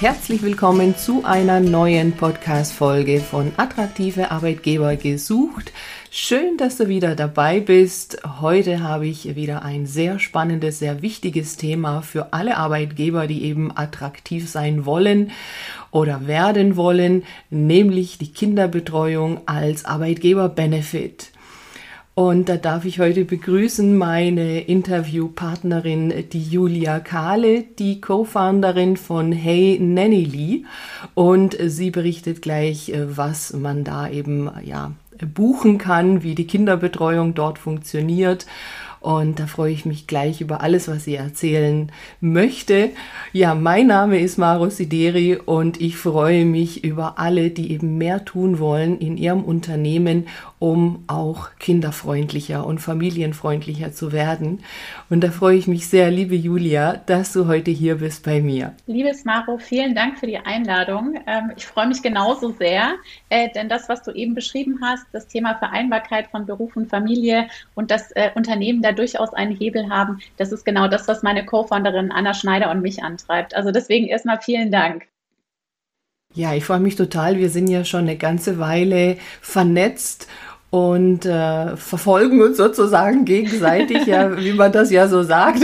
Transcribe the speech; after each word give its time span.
Herzlich 0.00 0.42
willkommen 0.42 0.96
zu 0.96 1.24
einer 1.24 1.60
neuen 1.60 2.12
Podcast-Folge 2.12 3.20
von 3.20 3.52
Attraktive 3.56 4.32
Arbeitgeber 4.32 4.96
gesucht. 4.96 5.72
Schön, 6.10 6.56
dass 6.56 6.76
du 6.76 6.88
wieder 6.88 7.14
dabei 7.14 7.60
bist. 7.60 8.20
Heute 8.40 8.82
habe 8.82 9.06
ich 9.06 9.36
wieder 9.36 9.62
ein 9.62 9.86
sehr 9.86 10.18
spannendes, 10.18 10.80
sehr 10.80 11.00
wichtiges 11.00 11.56
Thema 11.56 12.02
für 12.02 12.32
alle 12.32 12.56
Arbeitgeber, 12.56 13.28
die 13.28 13.44
eben 13.44 13.70
attraktiv 13.74 14.50
sein 14.50 14.84
wollen 14.84 15.30
oder 15.92 16.26
werden 16.26 16.76
wollen, 16.76 17.22
nämlich 17.48 18.18
die 18.18 18.32
Kinderbetreuung 18.32 19.42
als 19.46 19.84
Arbeitgeber-Benefit. 19.84 21.30
Und 22.16 22.48
da 22.48 22.56
darf 22.56 22.84
ich 22.84 23.00
heute 23.00 23.24
begrüßen 23.24 23.98
meine 23.98 24.60
Interviewpartnerin, 24.60 26.12
die 26.32 26.44
Julia 26.44 27.00
Kahle, 27.00 27.62
die 27.62 28.00
Co-Founderin 28.00 28.96
von 28.96 29.32
Hey 29.32 29.80
Nanny 29.80 30.64
Und 31.14 31.56
sie 31.60 31.90
berichtet 31.90 32.40
gleich, 32.40 32.90
äh, 32.90 33.16
was 33.16 33.52
man 33.52 33.82
da 33.82 34.08
eben, 34.08 34.48
ja, 34.62 34.92
buchen 35.34 35.78
kann, 35.78 36.22
wie 36.22 36.36
die 36.36 36.46
Kinderbetreuung 36.46 37.34
dort 37.34 37.58
funktioniert 37.58 38.46
und 39.04 39.38
da 39.38 39.46
freue 39.46 39.70
ich 39.70 39.84
mich 39.84 40.06
gleich 40.06 40.40
über 40.40 40.62
alles, 40.62 40.88
was 40.88 41.04
sie 41.04 41.16
erzählen 41.16 41.92
möchte. 42.22 42.88
Ja, 43.34 43.54
mein 43.54 43.88
Name 43.88 44.18
ist 44.18 44.38
Maro 44.38 44.70
Sideri 44.70 45.36
und 45.36 45.78
ich 45.78 45.98
freue 45.98 46.46
mich 46.46 46.84
über 46.84 47.18
alle, 47.18 47.50
die 47.50 47.70
eben 47.72 47.98
mehr 47.98 48.24
tun 48.24 48.58
wollen 48.58 48.98
in 48.98 49.18
ihrem 49.18 49.44
Unternehmen, 49.44 50.26
um 50.64 51.04
auch 51.08 51.50
kinderfreundlicher 51.58 52.64
und 52.64 52.78
familienfreundlicher 52.78 53.92
zu 53.92 54.12
werden. 54.12 54.64
Und 55.10 55.22
da 55.22 55.30
freue 55.30 55.58
ich 55.58 55.66
mich 55.66 55.88
sehr, 55.88 56.10
liebe 56.10 56.34
Julia, 56.34 56.96
dass 57.04 57.34
du 57.34 57.46
heute 57.46 57.70
hier 57.70 57.96
bist 57.96 58.24
bei 58.24 58.40
mir. 58.40 58.72
Liebes 58.86 59.26
Maro, 59.26 59.58
vielen 59.58 59.94
Dank 59.94 60.18
für 60.18 60.26
die 60.26 60.38
Einladung. 60.38 61.16
Ähm, 61.26 61.52
ich 61.54 61.66
freue 61.66 61.86
mich 61.86 62.00
genauso 62.00 62.52
sehr, 62.52 62.94
äh, 63.28 63.50
denn 63.54 63.68
das, 63.68 63.90
was 63.90 64.04
du 64.04 64.12
eben 64.12 64.34
beschrieben 64.34 64.78
hast, 64.80 65.04
das 65.12 65.26
Thema 65.26 65.54
Vereinbarkeit 65.58 66.28
von 66.28 66.46
Beruf 66.46 66.74
und 66.76 66.88
Familie 66.88 67.48
und 67.74 67.90
das 67.90 68.10
äh, 68.12 68.30
Unternehmen 68.34 68.80
da 68.80 68.92
durchaus 68.92 69.34
einen 69.34 69.54
Hebel 69.54 69.90
haben. 69.90 70.20
Das 70.38 70.50
ist 70.50 70.64
genau 70.64 70.88
das, 70.88 71.06
was 71.06 71.22
meine 71.22 71.44
Co-Founderin 71.44 72.10
Anna 72.10 72.32
Schneider 72.32 72.70
und 72.70 72.80
mich 72.80 73.02
antreibt. 73.02 73.54
Also 73.54 73.70
deswegen 73.70 74.06
erstmal 74.06 74.40
vielen 74.40 74.72
Dank. 74.72 75.08
Ja, 76.36 76.52
ich 76.52 76.64
freue 76.64 76.80
mich 76.80 76.96
total. 76.96 77.38
Wir 77.38 77.48
sind 77.48 77.68
ja 77.68 77.84
schon 77.84 78.00
eine 78.00 78.16
ganze 78.16 78.58
Weile 78.58 79.18
vernetzt 79.40 80.26
und 80.74 81.24
äh, 81.24 81.76
verfolgen 81.76 82.42
uns 82.42 82.56
sozusagen 82.56 83.24
gegenseitig, 83.24 84.06
ja, 84.06 84.36
wie 84.42 84.54
man 84.54 84.72
das 84.72 84.90
ja 84.90 85.06
so 85.06 85.22
sagt. 85.22 85.60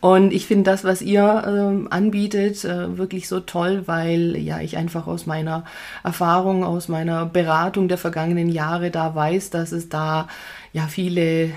und 0.00 0.32
ich 0.32 0.48
finde 0.48 0.68
das, 0.72 0.82
was 0.82 1.02
ihr 1.02 1.22
äh, 1.22 1.88
anbietet, 1.94 2.64
äh, 2.64 2.98
wirklich 2.98 3.28
so 3.28 3.38
toll, 3.38 3.84
weil 3.86 4.36
ja 4.36 4.58
ich 4.58 4.76
einfach 4.76 5.06
aus 5.06 5.26
meiner 5.26 5.62
Erfahrung, 6.02 6.64
aus 6.64 6.88
meiner 6.88 7.26
Beratung 7.26 7.86
der 7.86 7.96
vergangenen 7.96 8.48
Jahre 8.48 8.90
da 8.90 9.14
weiß, 9.14 9.50
dass 9.50 9.70
es 9.70 9.88
da 9.88 10.26
ja 10.72 10.88
viele 10.88 11.50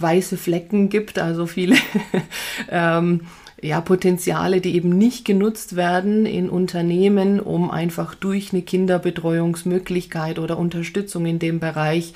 weiße 0.00 0.36
Flecken 0.36 0.88
gibt, 0.88 1.20
also 1.20 1.46
viele 1.46 1.76
ähm, 2.72 3.20
ja, 3.60 3.80
Potenziale, 3.80 4.60
die 4.60 4.74
eben 4.74 4.90
nicht 4.90 5.24
genutzt 5.24 5.76
werden 5.76 6.26
in 6.26 6.48
Unternehmen, 6.48 7.40
um 7.40 7.70
einfach 7.70 8.14
durch 8.14 8.52
eine 8.52 8.62
Kinderbetreuungsmöglichkeit 8.62 10.38
oder 10.38 10.58
Unterstützung 10.58 11.26
in 11.26 11.38
dem 11.38 11.60
Bereich 11.60 12.14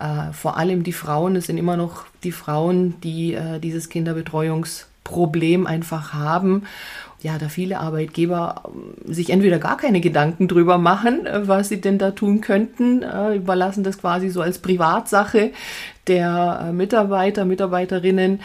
äh, 0.00 0.32
vor 0.32 0.56
allem 0.56 0.82
die 0.82 0.92
Frauen, 0.92 1.36
es 1.36 1.46
sind 1.46 1.58
immer 1.58 1.76
noch 1.76 2.06
die 2.24 2.32
Frauen, 2.32 3.00
die 3.02 3.34
äh, 3.34 3.60
dieses 3.60 3.88
Kinderbetreuungsproblem 3.88 5.66
einfach 5.66 6.12
haben 6.12 6.64
ja, 7.22 7.38
da 7.38 7.48
viele 7.48 7.78
Arbeitgeber 7.78 8.62
ähm, 8.66 9.12
sich 9.12 9.30
entweder 9.30 9.58
gar 9.58 9.76
keine 9.76 10.00
Gedanken 10.00 10.48
drüber 10.48 10.78
machen, 10.78 11.26
äh, 11.26 11.46
was 11.46 11.68
sie 11.68 11.80
denn 11.80 11.98
da 11.98 12.10
tun 12.10 12.40
könnten, 12.40 13.02
äh, 13.02 13.36
überlassen 13.36 13.84
das 13.84 13.98
quasi 13.98 14.28
so 14.28 14.42
als 14.42 14.58
Privatsache 14.58 15.52
der 16.08 16.66
äh, 16.68 16.72
Mitarbeiter, 16.72 17.44
Mitarbeiterinnen. 17.44 18.40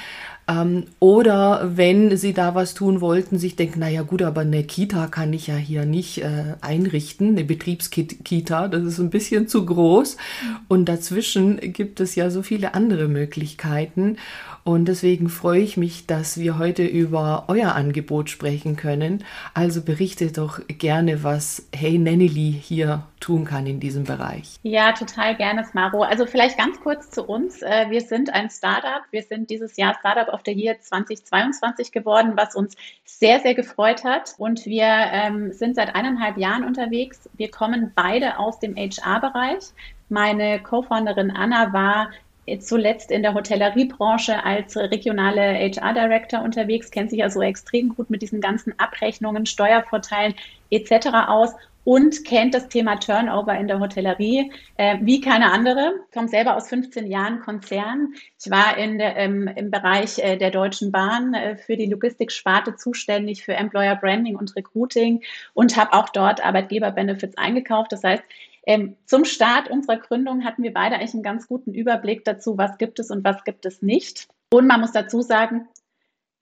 Ähm, 0.48 0.86
oder 1.00 1.72
wenn 1.76 2.16
sie 2.16 2.34
da 2.34 2.56
was 2.56 2.74
tun 2.74 3.02
wollten, 3.02 3.38
sich 3.38 3.56
denken, 3.56 3.80
naja 3.80 4.02
gut, 4.04 4.22
aber 4.22 4.42
eine 4.42 4.64
Kita 4.64 5.08
kann 5.08 5.34
ich 5.34 5.48
ja 5.48 5.56
hier 5.56 5.86
nicht 5.86 6.20
äh, 6.20 6.56
einrichten, 6.62 7.30
eine 7.30 7.44
Betriebskita, 7.44 8.70
das 8.70 8.84
ist 8.84 9.00
ein 9.00 9.10
bisschen 9.10 9.48
zu 9.48 9.66
groß. 9.66 10.18
Und 10.68 10.86
dazwischen 10.86 11.60
gibt 11.74 12.00
es 12.00 12.16
ja 12.16 12.30
so 12.30 12.44
viele 12.44 12.74
andere 12.74 13.08
Möglichkeiten. 13.08 14.18
Und 14.68 14.90
deswegen 14.90 15.30
freue 15.30 15.62
ich 15.62 15.78
mich, 15.78 16.08
dass 16.08 16.38
wir 16.38 16.58
heute 16.60 16.84
über 16.86 17.46
euer 17.48 17.74
Angebot 17.74 18.30
sprechen 18.30 18.76
können. 18.76 19.24
Also 19.54 19.82
berichtet 19.82 20.38
doch 20.38 20.60
gerne, 20.68 21.24
was 21.24 21.70
Hey 21.74 21.98
Nannily 21.98 22.52
hier 22.62 23.04
tun 23.22 23.46
kann 23.46 23.66
in 23.66 23.80
diesem 23.80 24.04
Bereich. 24.04 24.58
Ja, 24.64 24.92
total 24.92 25.38
gerne, 25.38 25.64
Smaro. 25.64 26.04
Also 26.04 26.26
vielleicht 26.26 26.58
ganz 26.58 26.82
kurz 26.82 27.10
zu 27.12 27.24
uns. 27.24 27.62
Äh, 27.62 27.86
wir 27.92 28.02
sind 28.02 28.34
ein 28.34 28.50
Startup. 28.50 29.04
Wir 29.12 29.24
sind 29.24 29.50
dieses 29.50 29.78
Jahr 29.78 29.96
Startup 30.02 30.28
of 30.34 30.42
the 30.46 30.52
Year 30.52 30.76
2022 30.82 31.94
geworden, 31.94 32.34
was 32.36 32.54
uns 32.54 32.76
sehr, 33.06 33.40
sehr 33.40 33.56
gefreut 33.56 34.04
hat. 34.04 34.36
Und 34.38 34.66
wir 34.66 34.84
ähm, 34.84 35.54
sind 35.54 35.78
seit 35.78 35.96
eineinhalb 35.96 36.38
Jahren 36.38 36.66
unterwegs. 36.66 37.30
Wir 37.38 37.50
kommen 37.50 37.94
beide 37.96 38.38
aus 38.38 38.60
dem 38.60 38.76
HR-Bereich. 38.76 39.64
Meine 40.10 40.62
Co-Founderin 40.62 41.32
Anna 41.32 41.72
war 41.72 42.10
zuletzt 42.60 43.12
in 43.12 43.24
der 43.24 43.34
Hotelleriebranche 43.34 44.44
als 44.44 44.78
regionale 44.78 45.42
HR-Director 45.42 46.42
unterwegs, 46.42 46.92
kennt 46.92 47.10
sich 47.10 47.24
also 47.24 47.42
extrem 47.42 47.96
gut 47.96 48.10
mit 48.10 48.22
diesen 48.22 48.42
ganzen 48.42 48.78
Abrechnungen, 48.80 49.46
Steuervorteilen 49.46 50.36
etc. 50.70 51.08
aus 51.28 51.54
und 51.88 52.26
kennt 52.26 52.54
das 52.54 52.68
Thema 52.68 52.98
Turnover 52.98 53.58
in 53.58 53.70
der 53.70 53.80
Hotellerie 53.80 54.52
äh, 54.76 54.98
wie 55.00 55.22
keine 55.22 55.54
andere. 55.54 55.94
Ich 56.06 56.14
komme 56.14 56.28
selber 56.28 56.58
aus 56.58 56.68
15 56.68 57.08
Jahren 57.08 57.40
Konzern. 57.40 58.14
Ich 58.44 58.52
war 58.52 58.78
in 58.78 58.98
der, 58.98 59.16
ähm, 59.16 59.50
im 59.56 59.72
Bereich 59.72 60.20
äh, 60.20 60.36
der 60.36 60.52
Deutschen 60.52 60.92
Bahn 60.92 61.34
äh, 61.34 61.56
für 61.56 61.78
die 61.78 61.86
Logistiksparte 61.86 62.76
zuständig 62.76 63.46
für 63.46 63.54
Employer 63.54 63.96
Branding 63.96 64.36
und 64.36 64.54
Recruiting 64.58 65.24
und 65.54 65.78
habe 65.78 65.94
auch 65.94 66.10
dort 66.10 66.44
Arbeitgeber-Benefits 66.44 67.38
eingekauft. 67.38 67.94
Das 67.94 68.04
heißt, 68.04 68.24
ähm, 68.68 68.98
zum 69.06 69.24
Start 69.24 69.72
unserer 69.72 69.98
Gründung 69.98 70.44
hatten 70.44 70.62
wir 70.62 70.74
beide 70.74 70.96
eigentlich 70.96 71.14
einen 71.14 71.24
ganz 71.24 71.48
guten 71.48 71.74
Überblick 71.74 72.26
dazu, 72.26 72.58
was 72.58 72.78
gibt 72.78 73.00
es 73.00 73.10
und 73.10 73.24
was 73.24 73.46
gibt 73.46 73.66
es 73.66 73.82
nicht. 73.82 74.28
Und 74.54 74.68
man 74.68 74.82
muss 74.82 74.92
dazu 74.92 75.22
sagen, 75.22 75.68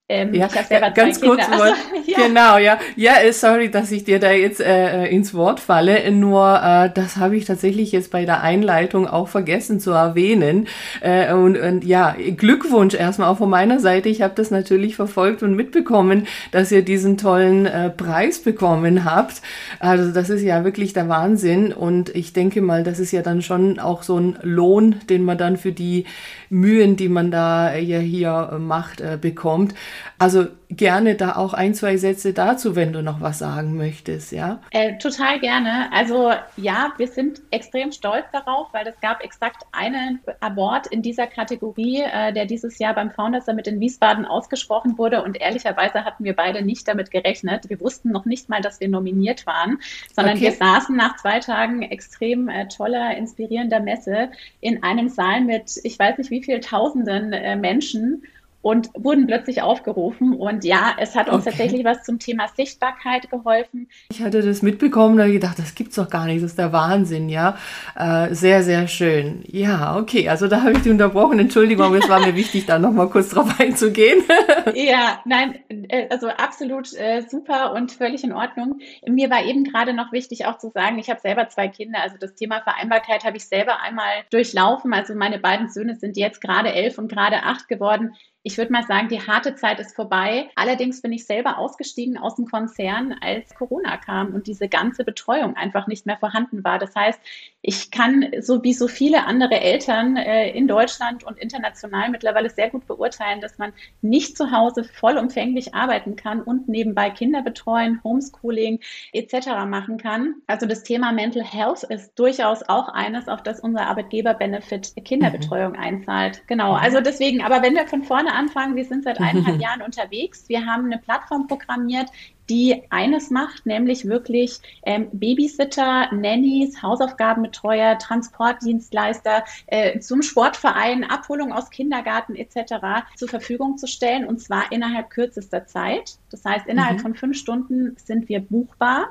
ähm, 0.08 0.36
ja, 0.36 0.48
ganz 0.94 1.20
kurz, 1.20 1.42
also, 1.50 1.64
ja. 2.06 2.28
genau, 2.28 2.60
ja, 2.60 2.78
ja, 2.96 3.14
äh, 3.24 3.34
sorry, 3.34 3.72
dass 3.72 3.92
ich 3.92 4.04
dir 4.04 4.20
da 4.20 4.32
jetzt 4.32 4.62
äh, 4.62 5.08
ins 5.08 5.34
Wort 5.34 5.60
falle. 5.60 6.12
Nur 6.12 6.62
äh, 6.64 6.92
das 6.94 7.18
habe 7.18 7.36
ich 7.38 7.46
tatsächlich 7.46 7.92
jetzt 7.92 8.12
bei 8.12 8.24
der 8.24 8.44
Einleitung 8.44 9.08
auch 9.08 9.28
vergessen 9.28 9.80
zu 9.80 9.90
erwähnen. 9.90 10.68
Äh, 11.02 11.34
und, 11.34 11.58
und 11.58 11.84
ja, 11.84 12.16
Glückwunsch 12.38 12.94
erstmal 12.94 13.30
auch 13.30 13.40
von 13.40 13.50
meiner 13.50 13.80
Seite. 13.80 14.08
Ich 14.10 14.22
habe 14.22 14.36
das 14.36 14.52
natürlich 14.52 14.96
verfolgt 14.96 15.42
und 15.42 15.56
mitbekommen, 15.56 16.28
dass 16.52 16.72
ihr 16.72 16.84
diesen 16.84 17.18
tollen 17.18 17.66
äh, 17.66 17.90
Preis 17.90 18.38
bekommen 18.44 19.06
habt. 19.06 19.42
Also 19.80 20.12
das 20.12 20.30
ist 20.30 20.44
ja 20.44 20.64
wirklich 20.64 20.94
der 20.94 21.10
Wahnsinn. 21.10 21.74
Und 21.74 22.14
ich 22.16 22.32
denke 22.32 22.62
mal, 22.62 22.84
das 22.84 23.00
ist 23.00 23.12
ja 23.12 23.24
dann 23.24 23.42
schon 23.42 23.80
auch 23.80 24.04
so 24.04 24.20
ein 24.20 24.38
Lohn, 24.44 24.98
den 25.10 25.24
man 25.24 25.40
dann 25.40 25.58
für 25.58 25.72
die 25.72 26.06
Mühen, 26.52 26.96
die 26.96 27.10
man 27.10 27.32
da 27.32 27.76
ja 27.76 27.98
hier 27.98 28.60
macht, 28.60 29.02
äh, 29.02 29.18
bekommt. 29.20 29.74
Also 30.18 30.48
gerne 30.70 31.16
da 31.16 31.36
auch 31.36 31.54
ein, 31.54 31.74
zwei 31.74 31.98
Sätze 31.98 32.34
dazu, 32.34 32.76
wenn 32.76 32.94
du 32.94 33.02
noch 33.02 33.22
was 33.22 33.40
sagen 33.40 33.76
möchtest, 33.78 34.32
ja? 34.32 34.62
Äh, 34.72 34.98
total 34.98 35.40
gerne. 35.40 35.92
Also 35.92 36.32
ja, 36.58 36.94
wir 36.98 37.08
sind 37.08 37.42
extrem 37.52 37.92
stolz 37.92 38.26
darauf, 38.32 38.68
weil 38.74 38.88
es 38.88 39.00
gab 39.02 39.24
exakt 39.24 39.64
einen 39.72 40.20
Award 40.40 40.88
in 40.88 41.02
dieser 41.02 41.28
Kategorie, 41.28 42.02
äh, 42.02 42.34
der 42.34 42.46
dieses 42.46 42.80
Jahr 42.80 42.94
beim 42.94 43.12
Founders 43.12 43.46
Summit 43.46 43.68
in 43.68 43.80
Wiesbaden 43.80 44.26
ausgesprochen 44.26 44.98
wurde. 44.98 45.24
Und 45.24 45.40
ehrlicherweise 45.40 46.06
hatten 46.06 46.24
wir 46.24 46.36
beide 46.36 46.64
nicht 46.64 46.88
damit 46.88 47.12
gerechnet. 47.12 47.70
Wir 47.70 47.80
wussten 47.80 48.12
noch 48.12 48.26
nicht 48.26 48.50
mal, 48.50 48.62
dass 48.62 48.80
wir 48.80 48.88
nominiert 48.90 49.46
waren, 49.46 49.80
sondern 50.14 50.38
okay. 50.38 50.46
wir 50.46 50.52
saßen 50.54 50.96
nach 50.96 51.18
zwei 51.18 51.40
Tagen 51.40 51.82
extrem 51.84 52.50
äh, 52.50 52.68
toller, 52.68 53.16
inspirierender 53.18 53.80
Messe 53.80 54.30
in 54.62 54.84
einem 54.84 55.10
Saal 55.10 55.42
mit, 55.42 55.80
ich 55.84 56.00
weiß 56.00 56.18
nicht 56.18 56.32
wie 56.32 56.44
viel 56.44 56.60
Tausenden 56.60 57.34
äh, 57.34 57.56
Menschen 57.56 58.24
und 58.66 58.90
wurden 58.96 59.28
plötzlich 59.28 59.62
aufgerufen. 59.62 60.34
Und 60.34 60.66
ja, 60.66 60.96
es 60.98 61.16
hat 61.16 61.30
uns 61.30 61.44
okay. 61.44 61.52
tatsächlich 61.52 61.86
was 61.86 62.02
zum 62.02 62.18
Thema 62.18 62.48
Sichtbarkeit 62.48 63.30
geholfen. 63.30 63.88
Ich 64.10 64.24
hatte 64.24 64.42
das 64.42 64.64
mitbekommen 64.64 65.20
und 65.20 65.32
gedacht, 65.32 65.60
das 65.60 65.76
gibt's 65.76 65.98
doch 65.98 66.10
gar 66.10 66.26
nicht, 66.26 66.44
das 66.44 66.50
ist 66.50 66.58
der 66.58 66.74
Wahnsinn, 66.74 67.30
ja. 67.30 67.60
Äh, 67.96 68.34
sehr, 68.34 68.64
sehr 68.64 68.88
schön. 68.88 69.44
Ja, 69.46 69.98
okay, 69.98 70.30
also 70.30 70.48
da 70.48 70.62
habe 70.62 70.72
ich 70.72 70.80
dich 70.80 70.92
unterbrochen. 70.92 71.38
Entschuldigung, 71.38 71.86
aber 71.86 72.00
es 72.00 72.10
war 72.10 72.26
mir 72.26 72.36
wichtig, 72.36 72.66
da 72.66 72.80
nochmal 72.80 73.08
kurz 73.08 73.30
drauf 73.30 73.60
einzugehen. 73.60 74.24
ja, 74.74 75.22
nein, 75.26 75.60
äh, 75.70 76.08
also 76.10 76.30
absolut 76.30 76.92
äh, 76.96 77.22
super 77.22 77.72
und 77.74 77.92
völlig 77.92 78.24
in 78.24 78.34
Ordnung. 78.34 78.80
Mir 79.08 79.30
war 79.30 79.46
eben 79.46 79.64
gerade 79.64 79.94
noch 79.94 80.12
wichtig 80.12 80.48
auch 80.48 80.58
zu 80.58 80.72
sagen, 80.72 80.98
ich 80.98 81.12
habe 81.12 81.22
selber 81.22 81.50
zwei 81.50 81.68
Kinder, 81.68 82.00
also 82.02 82.16
das 82.20 82.34
Thema 82.34 82.62
Vereinbarkeit 82.62 83.26
habe 83.26 83.38
ich 83.38 83.46
selber 83.46 83.80
einmal 83.84 84.24
durchlaufen. 84.32 84.92
Also 84.92 85.14
meine 85.14 85.38
beiden 85.38 85.70
Söhne 85.70 85.98
sind 85.98 86.18
jetzt 86.18 86.42
gerade 86.42 86.74
elf 86.74 86.98
und 86.98 87.10
gerade 87.10 87.44
acht 87.44 87.68
geworden 87.68 88.16
ich 88.46 88.60
würde 88.60 88.72
mal 88.72 88.84
sagen, 88.84 89.08
die 89.10 89.26
harte 89.26 89.56
Zeit 89.56 89.80
ist 89.80 89.96
vorbei. 89.96 90.52
Allerdings 90.54 91.02
bin 91.02 91.12
ich 91.12 91.26
selber 91.26 91.58
ausgestiegen 91.58 92.16
aus 92.16 92.36
dem 92.36 92.46
Konzern, 92.46 93.16
als 93.20 93.56
Corona 93.56 93.98
kam 93.98 94.36
und 94.36 94.46
diese 94.46 94.70
ganze 94.70 95.04
Betreuung 95.04 95.56
einfach 95.56 95.88
nicht 95.88 96.06
mehr 96.06 96.18
vorhanden 96.18 96.64
war. 96.64 96.78
Das 96.78 96.94
heißt, 96.94 97.20
ich 97.64 97.90
kann 97.90 98.28
so 98.42 98.64
wie 98.64 98.74
so 98.74 98.88
viele 98.88 99.26
andere 99.26 99.60
Eltern 99.60 100.16
äh, 100.16 100.52
in 100.52 100.68
Deutschland 100.68 101.24
und 101.24 101.40
international 101.40 102.12
mittlerweile 102.12 102.52
sehr 102.52 102.70
gut 102.70 102.86
beurteilen, 102.86 103.42
dass 103.42 103.58
man 103.58 103.74
nicht 104.04 104.38
zu 104.38 104.52
Hause 104.52 104.84
vollumfänglich 104.84 105.74
arbeiten 105.74 106.16
kann 106.16 106.44
und 106.44 106.70
nebenbei 106.70 107.10
Kinder 107.10 107.42
betreuen, 107.42 108.00
Homeschooling 108.04 108.80
etc. 109.14 109.48
machen 109.66 109.98
kann. 109.98 110.36
Also 110.46 110.68
das 110.68 110.84
Thema 110.84 111.12
Mental 111.12 111.44
Health 111.44 111.82
ist 111.82 112.14
durchaus 112.20 112.62
auch 112.70 112.90
eines, 112.90 113.28
auf 113.28 113.42
das 113.42 113.60
unser 113.60 113.88
Arbeitgeber-Benefit 113.88 114.94
Kinderbetreuung 115.04 115.72
mhm. 115.72 115.80
einzahlt. 115.80 116.44
Genau, 116.46 116.74
mhm. 116.74 116.84
also 116.84 117.02
deswegen, 117.02 117.42
aber 117.42 117.64
wenn 117.64 117.74
wir 117.74 117.88
von 117.88 118.04
vorne 118.04 118.35
anfangen, 118.36 118.76
wir 118.76 118.86
sind 118.86 119.04
seit 119.04 119.20
eineinhalb 119.22 119.62
Jahren 119.62 119.82
unterwegs, 119.82 120.46
wir 120.48 120.66
haben 120.66 120.86
eine 120.86 120.98
Plattform 120.98 121.48
programmiert, 121.48 122.10
die 122.50 122.84
eines 122.92 123.32
macht, 123.32 123.66
nämlich 123.66 124.06
wirklich 124.06 124.60
ähm, 124.84 125.08
Babysitter, 125.12 126.14
Nannies, 126.14 126.82
Hausaufgabenbetreuer, 126.82 127.98
Transportdienstleister 127.98 129.44
äh, 129.68 130.00
zum 130.00 130.22
Sportverein, 130.22 131.04
Abholung 131.04 131.52
aus 131.52 131.70
Kindergarten 131.70 132.36
etc. 132.36 133.08
zur 133.16 133.30
Verfügung 133.30 133.78
zu 133.78 133.88
stellen 133.88 134.28
und 134.28 134.40
zwar 134.42 134.72
innerhalb 134.72 135.10
kürzester 135.10 135.66
Zeit. 135.66 136.18
Das 136.30 136.46
heißt, 136.46 136.68
innerhalb 136.68 136.98
mhm. 136.98 137.02
von 137.02 137.16
fünf 137.16 137.38
Stunden 137.38 137.96
sind 137.98 138.30
wir 138.30 138.42
buchbar. 138.42 139.10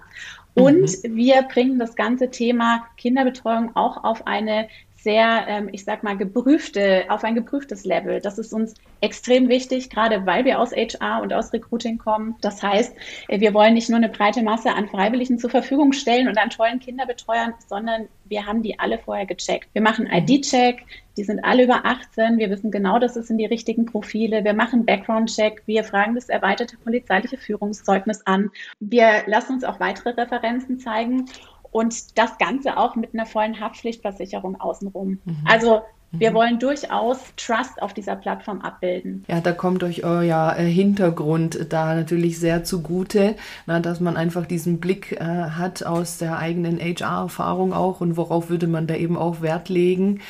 Und 0.55 0.83
mhm. 0.83 1.17
wir 1.17 1.43
bringen 1.43 1.81
das 1.81 1.97
ganze 1.97 2.31
Thema 2.31 2.87
Kinderbetreuung 2.97 3.75
auch 3.75 4.05
auf 4.05 4.27
eine 4.29 4.69
sehr, 5.05 5.45
ähm, 5.47 5.69
ich 5.71 5.85
sag 5.85 6.03
mal, 6.03 6.17
geprüfte, 6.17 7.05
auf 7.09 7.23
ein 7.23 7.37
geprüftes 7.37 7.85
Level. 7.85 8.21
Das 8.21 8.39
ist 8.39 8.53
uns 8.53 8.75
extrem 9.01 9.49
wichtig, 9.49 9.91
gerade 9.91 10.27
weil 10.27 10.45
wir 10.45 10.59
aus 10.59 10.73
HR 10.73 11.23
und 11.23 11.33
aus 11.33 11.53
Recruiting 11.53 11.99
kommen. 11.99 12.35
Das 12.41 12.63
heißt, 12.63 12.97
äh, 13.29 13.39
wir 13.39 13.55
wollen 13.55 13.75
nicht 13.75 13.91
nur 13.91 13.99
eine 13.99 14.09
breite 14.09 14.43
Masse 14.43 14.73
an 14.73 14.89
Freiwilligen 14.89 15.39
zur 15.39 15.51
Verfügung 15.51 15.93
stellen 15.93 16.27
und 16.27 16.39
an 16.39 16.51
tollen 16.51 16.81
Kinderbetreuern, 16.81 17.55
sondern 17.69 18.09
wir 18.25 18.47
haben 18.47 18.63
die 18.63 18.79
alle 18.79 18.99
vorher 18.99 19.27
gecheckt. 19.27 19.69
Wir 19.75 19.83
machen 19.83 20.09
ID-Check, 20.11 20.87
die 21.17 21.25
sind 21.25 21.45
alle 21.45 21.65
über 21.65 21.85
18. 21.85 22.39
Wir 22.39 22.51
wissen 22.51 22.71
genau, 22.71 22.99
dass 22.99 23.15
es 23.15 23.29
sind 23.29 23.39
die 23.39 23.47
richtigen 23.47 23.85
Profile. 23.85 24.43
Wir 24.43 24.55
machen 24.55 24.85
Background-Check. 24.85 25.63
Wir 25.67 25.85
fragen 25.85 26.15
das 26.15 26.29
erweiterte 26.29 26.77
polizeiliche 26.79 27.37
Führungszeugnis 27.37 28.27
an. 28.27 28.51
Wir 28.81 29.23
lassen 29.27 29.53
uns 29.53 29.65
auch 29.65 29.79
weitere 29.79 30.11
Referenzen 30.11 30.81
zeigen 30.81 31.27
und 31.75 32.17
das 32.17 32.39
Ganze 32.39 32.77
auch 32.77 32.95
mit 32.95 33.15
einer 33.15 33.27
vollen 33.27 33.59
Haftpflichtversicherung 33.59 34.61
außenrum. 34.61 35.19
Mhm. 35.25 35.37
Also 35.45 35.83
wir 36.13 36.31
mhm. 36.31 36.35
wollen 36.35 36.59
durchaus 36.61 37.19
Trust 37.37 37.83
auf 37.83 37.93
dieser 37.93 38.15
Plattform 38.15 38.61
abbilden. 38.61 39.25
Ja, 39.27 39.41
da 39.41 39.51
kommt 39.51 39.83
euch 39.83 40.05
euer 40.05 40.55
äh, 40.57 40.65
Hintergrund 40.71 41.67
da 41.71 41.97
natürlich 41.97 42.39
sehr 42.39 42.63
zugute, 42.63 43.35
na, 43.67 43.81
dass 43.81 43.99
man 43.99 44.17
einfach 44.17 44.47
diesen 44.47 44.79
Blick 44.79 45.13
äh, 45.13 45.25
hat 45.25 45.85
aus 45.85 46.19
der 46.19 46.39
eigenen 46.39 46.79
HR-Erfahrung 46.79 47.73
auch 47.73 48.01
und 48.01 48.17
worauf 48.17 48.51
würde 48.51 48.69
man 48.69 48.87
da 48.87 48.95
eben 48.95 49.19
auch 49.19 49.43
Wert 49.43 49.69
legen. 49.69 50.21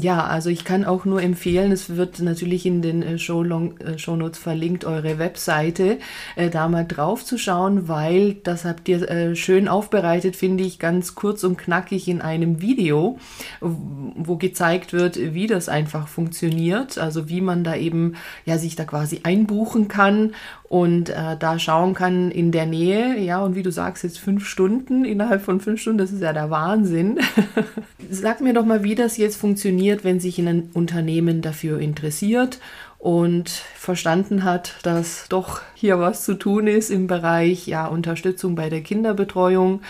Ja, 0.00 0.26
also 0.26 0.50
ich 0.50 0.64
kann 0.64 0.84
auch 0.84 1.04
nur 1.04 1.22
empfehlen, 1.22 1.72
es 1.72 1.96
wird 1.96 2.20
natürlich 2.20 2.66
in 2.66 2.82
den 2.82 3.02
äh, 3.02 3.18
Show 3.18 3.42
äh, 3.44 3.98
Shownotes 3.98 4.38
verlinkt, 4.38 4.84
eure 4.84 5.18
Webseite, 5.18 5.98
äh, 6.36 6.50
da 6.50 6.68
mal 6.68 6.86
drauf 6.86 7.24
zu 7.24 7.38
schauen, 7.38 7.88
weil 7.88 8.34
das 8.34 8.64
habt 8.64 8.88
ihr 8.88 9.08
äh, 9.10 9.34
schön 9.34 9.66
aufbereitet, 9.66 10.36
finde 10.36 10.64
ich, 10.64 10.78
ganz 10.78 11.14
kurz 11.14 11.42
und 11.42 11.58
knackig 11.58 12.08
in 12.08 12.20
einem 12.20 12.60
Video, 12.60 13.18
wo 13.60 14.36
gezeigt 14.36 14.92
wird, 14.92 15.16
wie 15.16 15.46
das 15.46 15.68
einfach 15.68 16.06
funktioniert, 16.06 16.98
also 16.98 17.28
wie 17.28 17.40
man 17.40 17.64
da 17.64 17.74
eben 17.74 18.14
ja 18.44 18.58
sich 18.58 18.76
da 18.76 18.84
quasi 18.84 19.20
einbuchen 19.24 19.88
kann 19.88 20.34
und 20.68 21.08
äh, 21.08 21.36
da 21.38 21.58
schauen 21.58 21.94
kann 21.94 22.30
in 22.30 22.52
der 22.52 22.66
Nähe, 22.66 23.18
ja, 23.18 23.40
und 23.40 23.54
wie 23.54 23.62
du 23.62 23.72
sagst, 23.72 24.04
jetzt 24.04 24.18
fünf 24.18 24.46
Stunden, 24.46 25.06
innerhalb 25.06 25.40
von 25.40 25.60
fünf 25.60 25.80
Stunden, 25.80 25.98
das 25.98 26.12
ist 26.12 26.20
ja 26.20 26.34
der 26.34 26.50
Wahnsinn. 26.50 27.18
Sag 28.10 28.42
mir 28.42 28.52
doch 28.52 28.66
mal, 28.66 28.84
wie 28.84 28.94
das 28.94 29.16
jetzt 29.16 29.36
funktioniert, 29.36 30.04
wenn 30.04 30.20
sich 30.20 30.38
ein 30.38 30.70
Unternehmen 30.74 31.40
dafür 31.40 31.80
interessiert 31.80 32.58
und 32.98 33.48
verstanden 33.48 34.44
hat, 34.44 34.74
dass 34.82 35.28
doch 35.30 35.62
hier 35.74 36.00
was 36.00 36.24
zu 36.24 36.34
tun 36.34 36.66
ist 36.66 36.90
im 36.90 37.06
Bereich 37.06 37.66
ja, 37.66 37.86
Unterstützung 37.86 38.54
bei 38.54 38.68
der 38.68 38.82
Kinderbetreuung 38.82 39.80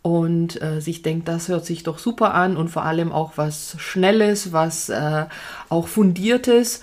und 0.00 0.62
äh, 0.62 0.80
sich 0.80 1.02
denkt, 1.02 1.28
das 1.28 1.48
hört 1.48 1.66
sich 1.66 1.82
doch 1.82 1.98
super 1.98 2.32
an 2.32 2.56
und 2.56 2.68
vor 2.68 2.84
allem 2.84 3.12
auch 3.12 3.32
was 3.36 3.76
Schnelles, 3.78 4.52
was 4.52 4.88
äh, 4.88 5.26
auch 5.68 5.88
Fundiertes. 5.88 6.82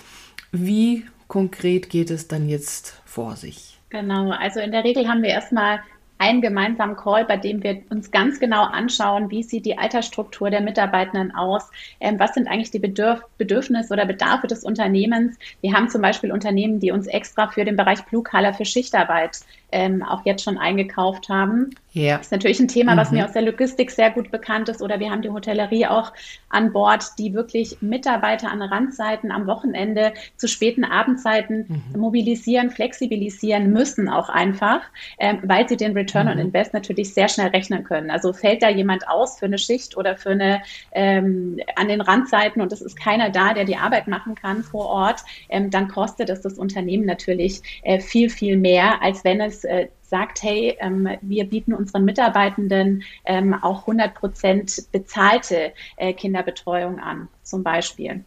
Wie 0.52 1.06
konkret 1.34 1.90
geht 1.90 2.12
es 2.12 2.28
dann 2.28 2.48
jetzt 2.48 3.02
vor 3.06 3.36
sich? 3.36 3.80
Genau, 3.90 4.30
also 4.30 4.60
in 4.60 4.72
der 4.72 4.84
Regel 4.84 5.08
haben 5.08 5.24
wir 5.24 5.32
erstmal 5.32 5.80
einen 6.20 6.42
gemeinsamen 6.42 6.96
Call, 6.96 7.26
bei 7.26 7.38
dem 7.38 7.64
wir 7.64 7.82
uns 7.90 8.12
ganz 8.12 8.40
genau 8.40 8.62
anschauen, 8.66 9.32
wie 9.32 9.42
sieht 9.42 9.66
die 9.66 9.80
Altersstruktur 9.80 10.52
der 10.52 10.62
Mitarbeitenden 10.62 11.34
aus, 11.34 11.72
ähm, 12.00 12.20
was 12.20 12.36
sind 12.36 12.48
eigentlich 12.48 12.70
die 12.70 12.78
Bedürf 12.78 13.22
Bedürfnisse 13.40 13.92
oder 13.92 14.06
Bedarfe 14.06 14.46
des 14.46 14.64
Unternehmens. 14.64 15.36
Wir 15.62 15.74
haben 15.74 15.90
zum 15.90 16.04
Beispiel 16.04 16.32
Unternehmen, 16.32 16.80
die 16.80 16.92
uns 16.92 17.08
extra 17.08 17.48
für 17.48 17.66
den 17.66 17.78
Bereich 17.78 18.06
Blue 18.06 18.22
Color 18.22 18.54
für 18.54 18.66
Schichtarbeit 18.66 19.40
ähm, 19.74 20.04
auch 20.04 20.24
jetzt 20.26 20.44
schon 20.44 20.58
eingekauft 20.58 21.28
haben. 21.28 21.72
Ja. 21.94 22.18
Das 22.18 22.28
ist 22.28 22.32
natürlich 22.32 22.60
ein 22.60 22.68
Thema, 22.68 22.98
was 22.98 23.12
mhm. 23.12 23.18
mir 23.18 23.26
aus 23.26 23.34
der 23.34 23.44
Logistik 23.44 23.92
sehr 23.92 24.10
gut 24.10 24.32
bekannt 24.32 24.68
ist. 24.68 24.82
Oder 24.82 25.00
wir 25.00 25.12
haben 25.12 25.22
die 25.22 25.30
Hotellerie 25.30 25.86
auch 25.86 26.12
an 26.50 26.74
Bord, 26.74 27.04
die 27.20 27.34
wirklich 27.34 27.78
Mitarbeiter 27.82 28.50
an 28.50 28.62
Randzeiten 28.62 29.32
am 29.32 29.46
Wochenende 29.46 30.14
zu 30.38 30.48
späten 30.48 30.86
Abendzeiten 30.86 31.66
mhm. 31.94 32.00
mobilisieren, 32.00 32.72
flexibilisieren 32.72 33.72
müssen 33.72 34.10
auch 34.10 34.30
einfach, 34.30 34.82
ähm, 35.20 35.40
weil 35.44 35.70
sie 35.70 35.78
den 35.78 35.94
Return 35.94 36.26
mhm. 36.26 36.34
on 36.34 36.40
Invest 36.40 36.74
natürlich 36.74 37.14
sehr 37.14 37.30
schnell 37.30 37.50
rechnen 37.50 37.84
können. 37.84 38.10
Also 38.10 38.34
fällt 38.34 38.64
da 38.64 38.70
jemand 38.70 39.08
aus 39.08 39.38
für 39.38 39.46
eine 39.46 39.60
Schicht 39.60 39.96
oder 39.96 40.18
für 40.18 40.32
eine 40.32 40.62
ähm, 40.94 41.60
an 41.76 41.88
den 41.88 42.02
Randzeiten 42.02 42.62
und 42.62 42.72
es 42.72 42.82
ist 42.82 43.00
keiner 43.00 43.30
da, 43.30 43.54
der 43.54 43.66
die 43.66 43.78
Arbeit 43.78 44.08
machen 44.08 44.36
kann 44.36 44.64
vor 44.64 44.88
Ort, 44.88 45.22
ähm, 45.50 45.70
dann 45.70 45.88
kostet 45.88 46.30
es 46.30 46.42
das 46.42 46.58
Unternehmen 46.58 47.06
natürlich 47.06 47.62
äh, 47.84 48.00
viel, 48.00 48.30
viel 48.30 48.58
mehr, 48.58 49.02
als 49.02 49.24
wenn 49.24 49.42
es 49.42 49.63
äh, 49.64 49.90
sagt, 50.02 50.44
hey, 50.44 50.78
ähm, 50.80 51.10
wir 51.22 51.46
bieten 51.46 51.74
unseren 51.74 52.06
Mitarbeitenden 52.06 53.04
ähm, 53.26 53.54
auch 53.54 53.82
100 53.82 54.14
Prozent 54.14 54.88
bezahlte 54.92 55.74
äh, 55.98 56.14
Kinderbetreuung 56.14 57.00
an, 57.00 57.30
zum 57.44 57.64
Beispiel. 57.64 58.24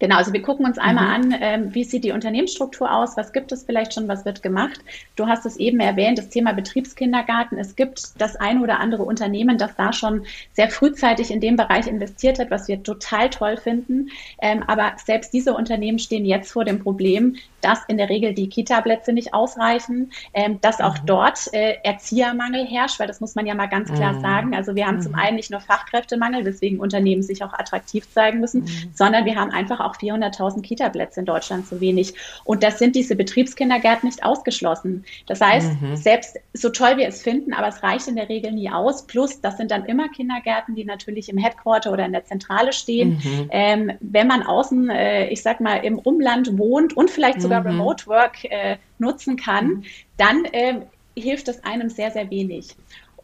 Genau, 0.00 0.16
also 0.16 0.32
wir 0.32 0.42
gucken 0.42 0.66
uns 0.66 0.78
einmal 0.78 1.18
mhm. 1.18 1.32
an, 1.32 1.38
ähm, 1.40 1.74
wie 1.74 1.84
sieht 1.84 2.04
die 2.04 2.12
Unternehmensstruktur 2.12 2.92
aus, 2.92 3.16
was 3.16 3.32
gibt 3.32 3.52
es 3.52 3.64
vielleicht 3.64 3.94
schon, 3.94 4.08
was 4.08 4.24
wird 4.24 4.42
gemacht. 4.42 4.80
Du 5.14 5.26
hast 5.26 5.44
es 5.44 5.56
eben 5.58 5.78
erwähnt, 5.78 6.18
das 6.18 6.30
Thema 6.30 6.52
Betriebskindergarten. 6.52 7.58
Es 7.58 7.76
gibt 7.76 8.20
das 8.20 8.34
eine 8.34 8.62
oder 8.62 8.80
andere 8.80 9.02
Unternehmen, 9.02 9.58
das 9.58 9.76
da 9.76 9.92
schon 9.92 10.24
sehr 10.54 10.70
frühzeitig 10.70 11.30
in 11.30 11.40
dem 11.40 11.56
Bereich 11.56 11.86
investiert 11.86 12.38
hat, 12.38 12.50
was 12.50 12.66
wir 12.66 12.82
total 12.82 13.28
toll 13.28 13.58
finden. 13.58 14.08
Ähm, 14.40 14.64
aber 14.66 14.94
selbst 15.04 15.34
diese 15.34 15.52
Unternehmen 15.52 15.98
stehen 15.98 16.24
jetzt 16.24 16.50
vor 16.50 16.64
dem 16.64 16.82
Problem, 16.82 17.36
dass 17.60 17.80
in 17.88 17.98
der 17.98 18.08
Regel 18.08 18.32
die 18.32 18.48
Kita-Plätze 18.48 19.12
nicht 19.12 19.34
ausreichen, 19.34 20.12
ähm, 20.32 20.60
dass 20.62 20.80
auch 20.80 20.96
mhm. 21.02 21.06
dort 21.06 21.52
äh, 21.52 21.76
Erziehermangel 21.84 22.66
herrscht, 22.66 22.98
weil 23.00 23.06
das 23.06 23.20
muss 23.20 23.34
man 23.34 23.46
ja 23.46 23.54
mal 23.54 23.66
ganz 23.66 23.92
klar 23.92 24.14
mhm. 24.14 24.20
sagen. 24.20 24.56
Also 24.56 24.74
wir 24.74 24.86
haben 24.86 24.96
mhm. 24.96 25.02
zum 25.02 25.14
einen 25.14 25.36
nicht 25.36 25.50
nur 25.50 25.60
Fachkräftemangel, 25.60 26.44
weswegen 26.44 26.80
Unternehmen 26.80 27.22
sich 27.22 27.44
auch 27.44 27.52
attraktiv 27.52 28.10
zeigen 28.10 28.40
müssen, 28.40 28.62
mhm. 28.62 28.90
sondern 28.94 29.24
wir 29.26 29.36
haben 29.36 29.50
einfach 29.50 29.80
auch 29.80 29.89
400.000 29.96 30.62
Kita-Plätze 30.62 31.20
in 31.20 31.26
Deutschland 31.26 31.66
zu 31.66 31.80
wenig. 31.80 32.14
Und 32.44 32.62
das 32.62 32.78
sind 32.78 32.96
diese 32.96 33.16
Betriebskindergärten 33.16 34.08
nicht 34.08 34.24
ausgeschlossen. 34.24 35.04
Das 35.26 35.40
heißt, 35.40 35.80
mhm. 35.80 35.96
selbst 35.96 36.38
so 36.52 36.70
toll 36.70 36.96
wir 36.96 37.08
es 37.08 37.22
finden, 37.22 37.52
aber 37.52 37.68
es 37.68 37.82
reicht 37.82 38.08
in 38.08 38.16
der 38.16 38.28
Regel 38.28 38.52
nie 38.52 38.70
aus. 38.70 39.06
Plus, 39.06 39.40
das 39.40 39.56
sind 39.56 39.70
dann 39.70 39.84
immer 39.84 40.08
Kindergärten, 40.08 40.74
die 40.74 40.84
natürlich 40.84 41.28
im 41.28 41.38
Headquarter 41.38 41.92
oder 41.92 42.06
in 42.06 42.12
der 42.12 42.24
Zentrale 42.24 42.72
stehen. 42.72 43.20
Mhm. 43.22 43.48
Ähm, 43.50 43.92
wenn 44.00 44.26
man 44.26 44.42
außen, 44.42 44.90
äh, 44.90 45.28
ich 45.28 45.42
sag 45.42 45.60
mal, 45.60 45.76
im 45.76 45.98
Umland 45.98 46.58
wohnt 46.58 46.96
und 46.96 47.10
vielleicht 47.10 47.40
sogar 47.42 47.60
mhm. 47.60 47.66
Remote 47.66 48.06
Work 48.06 48.44
äh, 48.44 48.76
nutzen 48.98 49.36
kann, 49.36 49.66
mhm. 49.66 49.84
dann 50.16 50.44
äh, 50.46 50.80
hilft 51.16 51.48
es 51.48 51.62
einem 51.64 51.90
sehr, 51.90 52.10
sehr 52.10 52.30
wenig. 52.30 52.74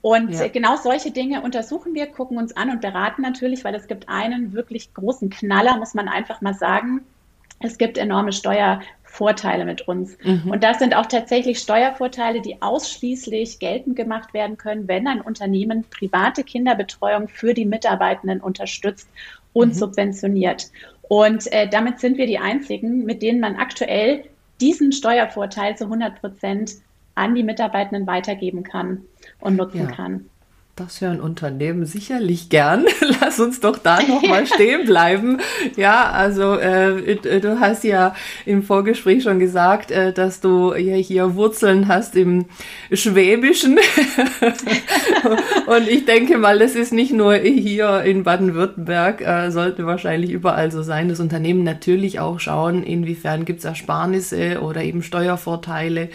Und 0.06 0.30
ja. 0.30 0.46
genau 0.46 0.76
solche 0.76 1.10
Dinge 1.10 1.40
untersuchen 1.40 1.92
wir, 1.92 2.06
gucken 2.06 2.38
uns 2.38 2.56
an 2.56 2.70
und 2.70 2.80
beraten 2.80 3.22
natürlich, 3.22 3.64
weil 3.64 3.74
es 3.74 3.88
gibt 3.88 4.08
einen 4.08 4.52
wirklich 4.52 4.94
großen 4.94 5.30
Knaller, 5.30 5.78
muss 5.78 5.94
man 5.94 6.06
einfach 6.06 6.40
mal 6.40 6.54
sagen. 6.54 7.00
Es 7.58 7.76
gibt 7.76 7.98
enorme 7.98 8.32
Steuervorteile 8.32 9.64
mit 9.64 9.88
uns. 9.88 10.16
Mhm. 10.22 10.52
Und 10.52 10.62
das 10.62 10.78
sind 10.78 10.94
auch 10.94 11.06
tatsächlich 11.06 11.58
Steuervorteile, 11.58 12.40
die 12.40 12.62
ausschließlich 12.62 13.58
geltend 13.58 13.96
gemacht 13.96 14.32
werden 14.32 14.56
können, 14.56 14.86
wenn 14.86 15.08
ein 15.08 15.20
Unternehmen 15.20 15.84
private 15.90 16.44
Kinderbetreuung 16.44 17.26
für 17.26 17.52
die 17.52 17.64
Mitarbeitenden 17.64 18.40
unterstützt 18.40 19.08
und 19.54 19.70
mhm. 19.70 19.74
subventioniert. 19.74 20.70
Und 21.08 21.52
äh, 21.52 21.68
damit 21.68 21.98
sind 21.98 22.16
wir 22.16 22.28
die 22.28 22.38
Einzigen, 22.38 23.04
mit 23.04 23.22
denen 23.22 23.40
man 23.40 23.56
aktuell 23.56 24.22
diesen 24.60 24.92
Steuervorteil 24.92 25.76
zu 25.76 25.86
100 25.86 26.20
Prozent 26.20 26.74
an 27.16 27.34
die 27.34 27.42
Mitarbeitenden 27.42 28.06
weitergeben 28.06 28.62
kann 28.62 29.02
und 29.40 29.56
nutzen 29.56 29.88
ja. 29.88 29.90
kann. 29.90 30.28
Das 30.78 31.00
hören 31.00 31.22
Unternehmen 31.22 31.86
sicherlich 31.86 32.50
gern. 32.50 32.84
Lass 33.22 33.40
uns 33.40 33.60
doch 33.60 33.78
da 33.78 33.98
nochmal 34.02 34.46
stehen 34.54 34.84
bleiben. 34.84 35.38
Ja, 35.74 36.10
also 36.10 36.52
äh, 36.56 37.16
du 37.16 37.58
hast 37.60 37.82
ja 37.82 38.14
im 38.44 38.62
Vorgespräch 38.62 39.22
schon 39.22 39.38
gesagt, 39.38 39.90
äh, 39.90 40.12
dass 40.12 40.40
du 40.40 40.74
ja 40.74 40.96
hier 40.96 41.34
Wurzeln 41.34 41.88
hast 41.88 42.14
im 42.14 42.44
Schwäbischen. 42.92 43.78
Und 45.66 45.88
ich 45.88 46.04
denke 46.04 46.36
mal, 46.36 46.58
das 46.58 46.74
ist 46.74 46.92
nicht 46.92 47.14
nur 47.14 47.36
hier 47.36 48.02
in 48.02 48.22
Baden-Württemberg, 48.22 49.22
äh, 49.22 49.50
sollte 49.50 49.86
wahrscheinlich 49.86 50.30
überall 50.30 50.70
so 50.70 50.82
sein. 50.82 51.08
Das 51.08 51.20
Unternehmen 51.20 51.64
natürlich 51.64 52.20
auch 52.20 52.38
schauen, 52.38 52.82
inwiefern 52.82 53.46
gibt 53.46 53.60
es 53.60 53.64
Ersparnisse 53.64 54.60
oder 54.60 54.82
eben 54.82 55.02
Steuervorteile 55.02 56.10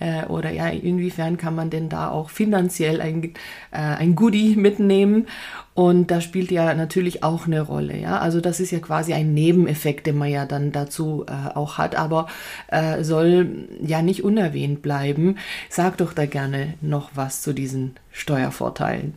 äh, 0.00 0.26
oder 0.26 0.50
ja, 0.50 0.68
inwiefern 0.68 1.38
kann 1.38 1.54
man 1.54 1.70
denn 1.70 1.88
da 1.88 2.10
auch 2.10 2.28
finanziell 2.28 3.00
ein, 3.00 3.32
äh, 3.70 4.01
ein 4.02 4.14
Goodie 4.14 4.56
mitnehmen. 4.56 5.26
Und 5.74 6.10
da 6.10 6.20
spielt 6.20 6.50
ja 6.50 6.74
natürlich 6.74 7.22
auch 7.22 7.46
eine 7.46 7.62
Rolle, 7.62 7.96
ja. 7.96 8.18
Also 8.18 8.42
das 8.42 8.60
ist 8.60 8.72
ja 8.72 8.78
quasi 8.78 9.14
ein 9.14 9.32
Nebeneffekt, 9.32 10.06
den 10.06 10.18
man 10.18 10.28
ja 10.28 10.44
dann 10.44 10.70
dazu 10.70 11.24
äh, 11.26 11.56
auch 11.56 11.78
hat, 11.78 11.96
aber 11.96 12.26
äh, 12.68 13.02
soll 13.02 13.68
ja 13.80 14.02
nicht 14.02 14.22
unerwähnt 14.22 14.82
bleiben. 14.82 15.38
Sag 15.70 15.96
doch 15.96 16.12
da 16.12 16.26
gerne 16.26 16.74
noch 16.82 17.12
was 17.14 17.40
zu 17.40 17.54
diesen 17.54 17.96
Steuervorteilen. 18.10 19.14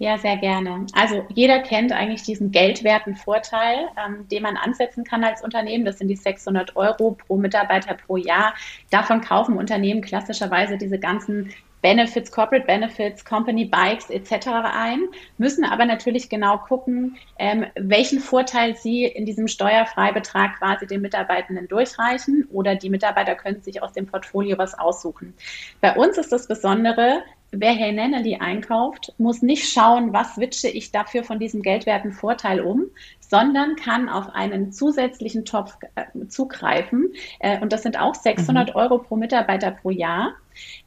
Ja, 0.00 0.16
sehr 0.16 0.36
gerne. 0.36 0.86
Also 0.92 1.24
jeder 1.34 1.58
kennt 1.60 1.90
eigentlich 1.90 2.22
diesen 2.22 2.52
geldwerten 2.52 3.16
Vorteil, 3.16 3.88
ähm, 3.96 4.28
den 4.28 4.44
man 4.44 4.56
ansetzen 4.56 5.02
kann 5.02 5.24
als 5.24 5.42
Unternehmen. 5.42 5.84
Das 5.84 5.98
sind 5.98 6.06
die 6.06 6.16
600 6.16 6.76
Euro 6.76 7.16
pro 7.26 7.36
Mitarbeiter 7.36 7.94
pro 7.94 8.16
Jahr. 8.16 8.54
Davon 8.90 9.20
kaufen 9.20 9.56
Unternehmen 9.56 10.00
klassischerweise 10.00 10.78
diese 10.78 11.00
ganzen 11.00 11.50
Benefits, 11.82 12.30
Corporate 12.30 12.66
Benefits, 12.66 13.24
Company 13.24 13.64
Bikes 13.64 14.10
etc. 14.10 14.48
ein, 14.72 15.08
müssen 15.38 15.64
aber 15.64 15.84
natürlich 15.84 16.28
genau 16.28 16.58
gucken, 16.58 17.16
ähm, 17.38 17.66
welchen 17.76 18.20
Vorteil 18.20 18.76
sie 18.76 19.04
in 19.04 19.26
diesem 19.26 19.48
Steuerfreibetrag 19.48 20.58
quasi 20.58 20.86
den 20.86 21.00
Mitarbeitenden 21.00 21.68
durchreichen 21.68 22.48
oder 22.52 22.74
die 22.74 22.90
Mitarbeiter 22.90 23.34
können 23.34 23.62
sich 23.62 23.82
aus 23.82 23.92
dem 23.92 24.06
Portfolio 24.06 24.58
was 24.58 24.78
aussuchen. 24.78 25.34
Bei 25.80 25.94
uns 25.94 26.18
ist 26.18 26.32
das 26.32 26.48
Besondere, 26.48 27.22
wer 27.50 27.72
Hey 27.72 27.92
Nenneli 27.92 28.36
einkauft, 28.36 29.12
muss 29.18 29.42
nicht 29.42 29.72
schauen, 29.72 30.12
was 30.12 30.34
switche 30.34 30.68
ich 30.68 30.92
dafür 30.92 31.24
von 31.24 31.38
diesem 31.38 31.62
geldwerten 31.62 32.12
Vorteil 32.12 32.60
um, 32.60 32.86
sondern 33.28 33.76
kann 33.76 34.08
auf 34.08 34.34
einen 34.34 34.72
zusätzlichen 34.72 35.44
Topf 35.44 35.76
äh, 35.94 36.26
zugreifen. 36.28 37.12
Äh, 37.38 37.60
und 37.60 37.72
das 37.72 37.82
sind 37.82 37.98
auch 37.98 38.14
600 38.14 38.70
mhm. 38.70 38.76
Euro 38.76 38.98
pro 38.98 39.16
Mitarbeiter 39.16 39.70
pro 39.70 39.90
Jahr. 39.90 40.34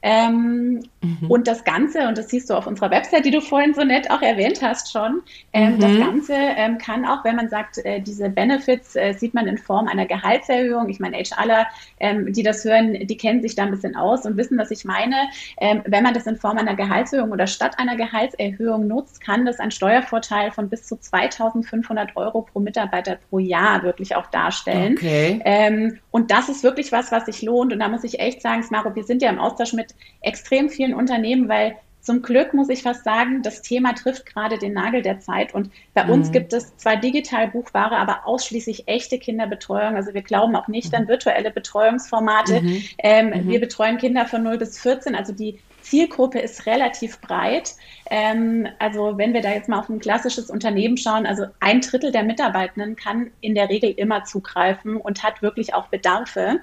Ähm, 0.01 0.83
mhm. 1.01 1.29
Und 1.29 1.47
das 1.47 1.63
Ganze, 1.63 2.07
und 2.07 2.17
das 2.17 2.29
siehst 2.29 2.49
du 2.49 2.55
auf 2.55 2.67
unserer 2.67 2.91
Website, 2.91 3.25
die 3.25 3.31
du 3.31 3.41
vorhin 3.41 3.73
so 3.73 3.83
nett 3.83 4.09
auch 4.09 4.21
erwähnt 4.21 4.61
hast 4.61 4.91
schon, 4.91 5.21
ähm, 5.53 5.75
mhm. 5.75 5.79
das 5.79 5.97
Ganze 5.97 6.33
ähm, 6.33 6.77
kann 6.77 7.05
auch, 7.05 7.23
wenn 7.23 7.35
man 7.35 7.49
sagt, 7.49 7.77
äh, 7.85 8.01
diese 8.01 8.29
Benefits 8.29 8.95
äh, 8.95 9.13
sieht 9.13 9.33
man 9.33 9.47
in 9.47 9.57
Form 9.57 9.87
einer 9.87 10.05
Gehaltserhöhung. 10.05 10.89
Ich 10.89 10.99
meine, 10.99 11.17
HRler, 11.17 11.67
ähm, 11.99 12.33
die 12.33 12.43
das 12.43 12.65
hören, 12.65 12.93
die 13.05 13.17
kennen 13.17 13.41
sich 13.41 13.55
da 13.55 13.63
ein 13.63 13.71
bisschen 13.71 13.95
aus 13.95 14.25
und 14.25 14.37
wissen, 14.37 14.57
was 14.57 14.71
ich 14.71 14.85
meine. 14.85 15.15
Ähm, 15.57 15.81
wenn 15.85 16.03
man 16.03 16.13
das 16.13 16.25
in 16.25 16.37
Form 16.37 16.57
einer 16.57 16.75
Gehaltserhöhung 16.75 17.31
oder 17.31 17.47
statt 17.47 17.75
einer 17.77 17.95
Gehaltserhöhung 17.95 18.87
nutzt, 18.87 19.21
kann 19.21 19.45
das 19.45 19.59
einen 19.59 19.71
Steuervorteil 19.71 20.51
von 20.51 20.69
bis 20.69 20.85
zu 20.85 20.97
2500 20.97 22.15
Euro 22.15 22.30
pro 22.39 22.61
Mitarbeiter 22.61 23.17
pro 23.29 23.39
Jahr 23.39 23.83
wirklich 23.83 24.15
auch 24.15 24.27
darstellen. 24.27 24.93
Okay. 24.93 25.41
Ähm, 25.43 25.99
und 26.09 26.31
das 26.31 26.47
ist 26.47 26.63
wirklich 26.63 26.93
was, 26.93 27.11
was 27.11 27.25
sich 27.25 27.41
lohnt. 27.41 27.73
Und 27.73 27.79
da 27.79 27.89
muss 27.89 28.05
ich 28.05 28.19
echt 28.19 28.41
sagen, 28.41 28.63
Smaro, 28.63 28.95
wir 28.95 29.03
sind 29.03 29.21
ja 29.21 29.29
im 29.29 29.39
Austausch 29.39 29.73
mit 29.73 29.93
extrem 30.21 30.69
vielen 30.69 30.93
Unternehmen, 30.93 31.49
weil 31.49 31.75
zum 32.01 32.23
Glück 32.23 32.53
muss 32.53 32.69
ich 32.69 32.81
fast 32.81 33.03
sagen, 33.03 33.43
das 33.43 33.61
Thema 33.61 33.93
trifft 33.93 34.25
gerade 34.25 34.57
den 34.57 34.73
Nagel 34.73 35.03
der 35.03 35.19
Zeit. 35.19 35.53
Und 35.53 35.69
bei 35.93 36.03
mhm. 36.03 36.11
uns 36.11 36.31
gibt 36.31 36.51
es 36.51 36.75
zwar 36.77 36.97
digital 36.97 37.47
buchbare, 37.49 37.97
aber 37.97 38.25
ausschließlich 38.25 38.87
echte 38.87 39.19
Kinderbetreuung. 39.19 39.95
Also 39.95 40.13
wir 40.13 40.23
glauben 40.23 40.55
auch 40.55 40.67
nicht 40.67 40.95
an 40.95 41.07
virtuelle 41.07 41.51
Betreuungsformate. 41.51 42.61
Mhm. 42.61 42.83
Ähm, 42.97 43.27
mhm. 43.27 43.47
wir 43.49 43.59
betreuen 43.59 43.97
Kinder 43.97 44.25
von 44.25 44.41
0 44.41 44.57
bis 44.57 44.79
14. 44.79 45.13
Also 45.13 45.31
die 45.33 45.59
Zielgruppe 45.81 46.39
ist 46.39 46.65
relativ 46.65 47.19
breit. 47.21 47.75
Ähm, 48.09 48.67
also 48.79 49.17
wenn 49.17 49.33
wir 49.33 49.41
da 49.41 49.51
jetzt 49.51 49.69
mal 49.69 49.79
auf 49.79 49.89
ein 49.89 49.99
klassisches 49.99 50.49
Unternehmen 50.49 50.97
schauen, 50.97 51.25
also 51.25 51.45
ein 51.59 51.81
Drittel 51.81 52.11
der 52.11 52.23
Mitarbeitenden 52.23 52.95
kann 52.95 53.31
in 53.41 53.55
der 53.55 53.69
Regel 53.69 53.91
immer 53.91 54.23
zugreifen 54.23 54.97
und 54.97 55.23
hat 55.23 55.41
wirklich 55.41 55.73
auch 55.73 55.87
Bedarfe 55.87 56.61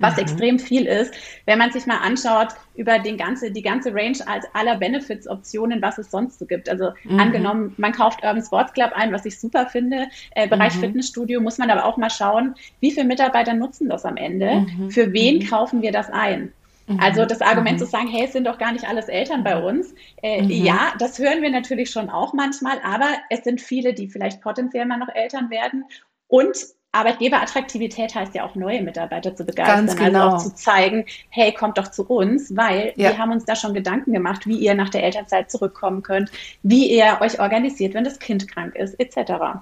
was 0.00 0.14
mhm. 0.16 0.22
extrem 0.22 0.58
viel 0.58 0.86
ist, 0.86 1.14
wenn 1.46 1.58
man 1.58 1.72
sich 1.72 1.86
mal 1.86 1.98
anschaut 1.98 2.48
über 2.74 2.98
den 2.98 3.16
ganze, 3.16 3.50
die 3.50 3.62
ganze 3.62 3.94
Range 3.94 4.18
aller 4.52 4.76
Benefits-Optionen, 4.76 5.80
was 5.82 5.98
es 5.98 6.10
sonst 6.10 6.38
so 6.38 6.46
gibt. 6.46 6.68
Also 6.68 6.90
mhm. 7.04 7.20
angenommen, 7.20 7.74
man 7.76 7.92
kauft 7.92 8.22
Urban 8.22 8.42
Sports 8.42 8.72
Club 8.72 8.90
ein, 8.94 9.12
was 9.12 9.24
ich 9.24 9.38
super 9.38 9.66
finde, 9.66 10.08
äh, 10.34 10.48
Bereich 10.48 10.74
mhm. 10.76 10.80
Fitnessstudio, 10.80 11.40
muss 11.40 11.58
man 11.58 11.70
aber 11.70 11.84
auch 11.84 11.96
mal 11.96 12.10
schauen, 12.10 12.54
wie 12.80 12.90
viele 12.90 13.06
Mitarbeiter 13.06 13.54
nutzen 13.54 13.88
das 13.88 14.04
am 14.04 14.16
Ende, 14.16 14.66
mhm. 14.66 14.90
für 14.90 15.12
wen 15.12 15.38
mhm. 15.38 15.46
kaufen 15.46 15.82
wir 15.82 15.92
das 15.92 16.10
ein. 16.10 16.52
Mhm. 16.86 17.00
Also 17.00 17.24
das 17.24 17.40
Argument 17.40 17.78
zu 17.78 17.86
sagen, 17.86 18.08
hey, 18.08 18.24
es 18.24 18.32
sind 18.32 18.46
doch 18.46 18.58
gar 18.58 18.72
nicht 18.72 18.88
alles 18.88 19.08
Eltern 19.08 19.42
bei 19.44 19.60
uns. 19.60 19.94
Äh, 20.22 20.44
ja, 20.44 20.92
das 20.98 21.18
hören 21.18 21.42
wir 21.42 21.50
natürlich 21.50 21.90
schon 21.90 22.10
auch 22.10 22.32
manchmal, 22.32 22.78
aber 22.84 23.08
es 23.30 23.44
sind 23.44 23.60
viele, 23.60 23.94
die 23.94 24.08
vielleicht 24.08 24.40
potenziell 24.40 24.86
mal 24.86 24.98
noch 24.98 25.14
Eltern 25.14 25.50
werden 25.50 25.84
und 26.28 26.56
Arbeitgeberattraktivität 26.92 28.14
heißt 28.14 28.34
ja 28.34 28.44
auch 28.44 28.54
neue 28.54 28.82
Mitarbeiter 28.82 29.36
zu 29.36 29.44
begeistern, 29.44 29.86
Ganz 29.86 29.96
genau. 29.96 30.30
also 30.30 30.36
auch 30.36 30.42
zu 30.42 30.54
zeigen, 30.54 31.04
hey, 31.28 31.52
kommt 31.52 31.76
doch 31.76 31.90
zu 31.90 32.04
uns, 32.04 32.56
weil 32.56 32.94
ja. 32.96 33.10
wir 33.10 33.18
haben 33.18 33.32
uns 33.32 33.44
da 33.44 33.54
schon 33.54 33.74
Gedanken 33.74 34.14
gemacht, 34.14 34.46
wie 34.46 34.56
ihr 34.56 34.74
nach 34.74 34.88
der 34.88 35.02
Elternzeit 35.02 35.50
zurückkommen 35.50 36.02
könnt, 36.02 36.30
wie 36.62 36.90
ihr 36.90 37.18
euch 37.20 37.38
organisiert, 37.38 37.92
wenn 37.92 38.04
das 38.04 38.18
Kind 38.18 38.48
krank 38.48 38.74
ist, 38.76 38.98
etc 38.98 39.60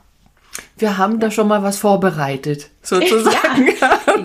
wir 0.77 0.99
haben 0.99 1.21
da 1.21 1.31
schon 1.31 1.49
mal 1.49 1.63
was 1.63 1.79
vorbereitet, 1.79 2.71
sozusagen. 2.85 3.69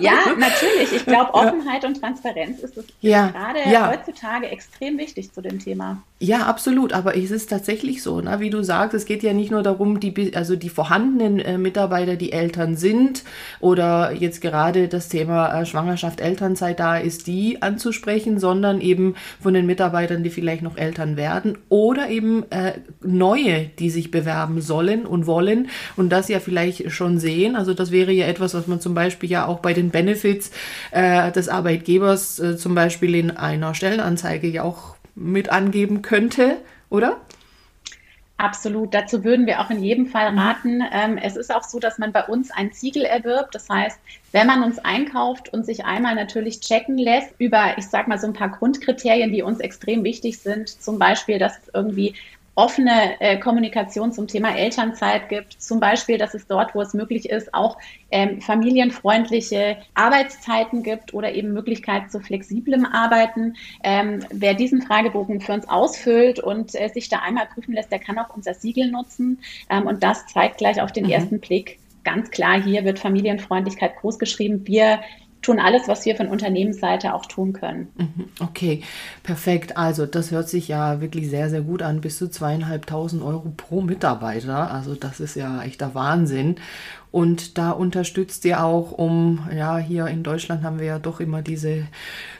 ja 0.00 0.14
natürlich. 0.38 0.92
Ich 0.94 1.04
glaube, 1.04 1.34
Offenheit 1.34 1.82
ja. 1.82 1.88
und 1.88 2.00
Transparenz 2.00 2.60
ist, 2.60 2.74
ja. 3.00 3.28
gerade 3.28 3.90
heutzutage 3.90 4.48
extrem 4.48 4.98
wichtig 4.98 5.32
zu 5.32 5.40
dem 5.40 5.58
Thema. 5.58 6.02
Ja, 6.22 6.46
absolut. 6.46 6.92
Aber 6.92 7.16
es 7.16 7.30
ist 7.30 7.48
tatsächlich 7.48 8.02
so, 8.02 8.20
ne? 8.20 8.40
wie 8.40 8.50
du 8.50 8.62
sagst, 8.62 8.94
es 8.94 9.06
geht 9.06 9.22
ja 9.22 9.32
nicht 9.32 9.50
nur 9.50 9.62
darum, 9.62 10.00
die, 10.00 10.36
also 10.36 10.54
die 10.54 10.68
vorhandenen 10.68 11.38
äh, 11.38 11.58
Mitarbeiter, 11.58 12.16
die 12.16 12.32
Eltern 12.32 12.76
sind 12.76 13.24
oder 13.60 14.12
jetzt 14.12 14.40
gerade 14.42 14.88
das 14.88 15.08
Thema 15.08 15.60
äh, 15.60 15.66
Schwangerschaft, 15.66 16.20
Elternzeit 16.20 16.78
da 16.78 16.98
ist, 16.98 17.26
die 17.26 17.62
anzusprechen, 17.62 18.38
sondern 18.38 18.80
eben 18.80 19.14
von 19.40 19.54
den 19.54 19.66
Mitarbeitern, 19.66 20.22
die 20.22 20.30
vielleicht 20.30 20.62
noch 20.62 20.76
Eltern 20.76 21.16
werden 21.16 21.56
oder 21.70 22.10
eben 22.10 22.44
äh, 22.50 22.74
neue, 23.02 23.70
die 23.78 23.90
sich 23.90 24.10
bewerben 24.10 24.60
sollen 24.60 25.06
und 25.06 25.26
wollen 25.26 25.68
und 25.96 26.10
das 26.10 26.28
ja 26.28 26.38
vielleicht 26.38 26.90
schon 26.92 27.18
sehen. 27.18 27.56
Also 27.56 27.72
das 27.72 27.90
wäre 27.90 28.12
ja 28.12 28.26
etwas, 28.26 28.49
was 28.54 28.66
man 28.66 28.80
zum 28.80 28.94
Beispiel 28.94 29.30
ja 29.30 29.46
auch 29.46 29.60
bei 29.60 29.72
den 29.72 29.90
Benefits 29.90 30.50
äh, 30.90 31.30
des 31.32 31.48
Arbeitgebers 31.48 32.38
äh, 32.38 32.56
zum 32.56 32.74
Beispiel 32.74 33.14
in 33.14 33.30
einer 33.30 33.74
Stellenanzeige 33.74 34.48
ja 34.48 34.62
auch 34.62 34.96
mit 35.14 35.50
angeben 35.50 36.02
könnte, 36.02 36.56
oder? 36.88 37.16
Absolut. 38.40 38.94
Dazu 38.94 39.22
würden 39.22 39.46
wir 39.46 39.60
auch 39.60 39.68
in 39.68 39.82
jedem 39.82 40.06
Fall 40.06 40.32
mhm. 40.32 40.38
raten. 40.38 40.82
Ähm, 40.92 41.18
es 41.18 41.36
ist 41.36 41.54
auch 41.54 41.62
so, 41.62 41.78
dass 41.78 41.98
man 41.98 42.10
bei 42.10 42.24
uns 42.24 42.50
ein 42.50 42.70
Siegel 42.72 43.04
erwirbt. 43.04 43.54
Das 43.54 43.68
heißt, 43.68 44.00
wenn 44.32 44.46
man 44.46 44.62
uns 44.62 44.78
einkauft 44.78 45.52
und 45.52 45.66
sich 45.66 45.84
einmal 45.84 46.14
natürlich 46.14 46.60
checken 46.60 46.96
lässt 46.96 47.34
über, 47.38 47.76
ich 47.76 47.86
sag 47.86 48.08
mal, 48.08 48.18
so 48.18 48.26
ein 48.26 48.32
paar 48.32 48.48
Grundkriterien, 48.48 49.30
die 49.30 49.42
uns 49.42 49.60
extrem 49.60 50.04
wichtig 50.04 50.38
sind, 50.38 50.70
zum 50.70 50.98
Beispiel, 50.98 51.38
dass 51.38 51.58
es 51.58 51.70
irgendwie 51.74 52.14
offene 52.54 53.20
äh, 53.20 53.38
Kommunikation 53.38 54.12
zum 54.12 54.26
Thema 54.26 54.56
Elternzeit 54.56 55.28
gibt. 55.28 55.60
Zum 55.62 55.80
Beispiel, 55.80 56.18
dass 56.18 56.34
es 56.34 56.46
dort, 56.46 56.74
wo 56.74 56.82
es 56.82 56.94
möglich 56.94 57.30
ist, 57.30 57.54
auch 57.54 57.78
ähm, 58.10 58.40
familienfreundliche 58.40 59.78
Arbeitszeiten 59.94 60.82
gibt 60.82 61.14
oder 61.14 61.32
eben 61.32 61.52
Möglichkeit 61.52 62.10
zu 62.10 62.20
flexiblem 62.20 62.84
Arbeiten. 62.84 63.56
Ähm, 63.82 64.24
wer 64.30 64.54
diesen 64.54 64.82
Fragebogen 64.82 65.40
für 65.40 65.52
uns 65.52 65.68
ausfüllt 65.68 66.40
und 66.40 66.74
äh, 66.74 66.88
sich 66.88 67.08
da 67.08 67.20
einmal 67.20 67.46
prüfen 67.46 67.74
lässt, 67.74 67.92
der 67.92 68.00
kann 68.00 68.18
auch 68.18 68.34
unser 68.34 68.54
Siegel 68.54 68.90
nutzen. 68.90 69.38
Ähm, 69.68 69.86
und 69.86 70.02
das 70.02 70.26
zeigt 70.26 70.58
gleich 70.58 70.80
auf 70.80 70.92
den 70.92 71.04
mhm. 71.04 71.10
ersten 71.10 71.40
Blick, 71.40 71.78
ganz 72.04 72.30
klar, 72.30 72.62
hier 72.62 72.84
wird 72.84 72.98
Familienfreundlichkeit 72.98 73.96
großgeschrieben. 73.96 74.66
Wir 74.66 75.00
tun 75.42 75.58
alles, 75.58 75.88
was 75.88 76.04
wir 76.04 76.16
von 76.16 76.28
Unternehmensseite 76.28 77.14
auch 77.14 77.26
tun 77.26 77.52
können. 77.52 77.88
Mhm, 77.96 78.28
okay, 78.40 78.82
perfekt. 79.22 79.76
Also 79.76 80.06
das 80.06 80.30
hört 80.30 80.48
sich 80.48 80.68
ja 80.68 81.00
wirklich 81.00 81.30
sehr, 81.30 81.48
sehr 81.48 81.62
gut 81.62 81.82
an. 81.82 82.00
Bis 82.00 82.18
zu 82.18 82.28
zweieinhalbtausend 82.28 83.22
Euro 83.22 83.52
pro 83.56 83.80
Mitarbeiter. 83.80 84.70
Also 84.70 84.94
das 84.94 85.20
ist 85.20 85.36
ja 85.36 85.62
echter 85.62 85.94
Wahnsinn. 85.94 86.56
Und 87.12 87.58
da 87.58 87.72
unterstützt 87.72 88.44
ihr 88.44 88.62
auch, 88.62 88.92
um, 88.92 89.48
ja, 89.54 89.78
hier 89.78 90.06
in 90.06 90.22
Deutschland 90.22 90.62
haben 90.62 90.78
wir 90.78 90.86
ja 90.86 90.98
doch 91.00 91.18
immer 91.18 91.42
diese 91.42 91.88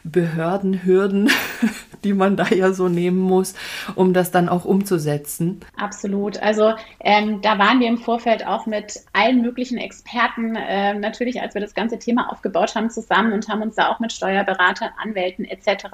Behördenhürden, 0.04 1.30
die 2.04 2.14
man 2.14 2.36
da 2.36 2.46
ja 2.48 2.72
so 2.72 2.88
nehmen 2.88 3.18
muss, 3.18 3.54
um 3.96 4.14
das 4.14 4.30
dann 4.30 4.48
auch 4.48 4.64
umzusetzen. 4.64 5.60
Absolut. 5.76 6.40
Also 6.40 6.74
ähm, 7.00 7.40
da 7.42 7.58
waren 7.58 7.80
wir 7.80 7.88
im 7.88 7.98
Vorfeld 7.98 8.46
auch 8.46 8.66
mit 8.66 9.00
allen 9.12 9.42
möglichen 9.42 9.76
Experten, 9.76 10.54
äh, 10.54 10.94
natürlich, 10.94 11.40
als 11.40 11.54
wir 11.54 11.60
das 11.60 11.74
ganze 11.74 11.98
Thema 11.98 12.30
aufgebaut 12.30 12.74
haben, 12.76 12.90
zusammen 12.90 13.32
und 13.32 13.48
haben 13.48 13.62
uns 13.62 13.74
da 13.74 13.88
auch 13.88 13.98
mit 13.98 14.12
Steuerberatern, 14.12 14.90
Anwälten 15.02 15.44
etc. 15.44 15.86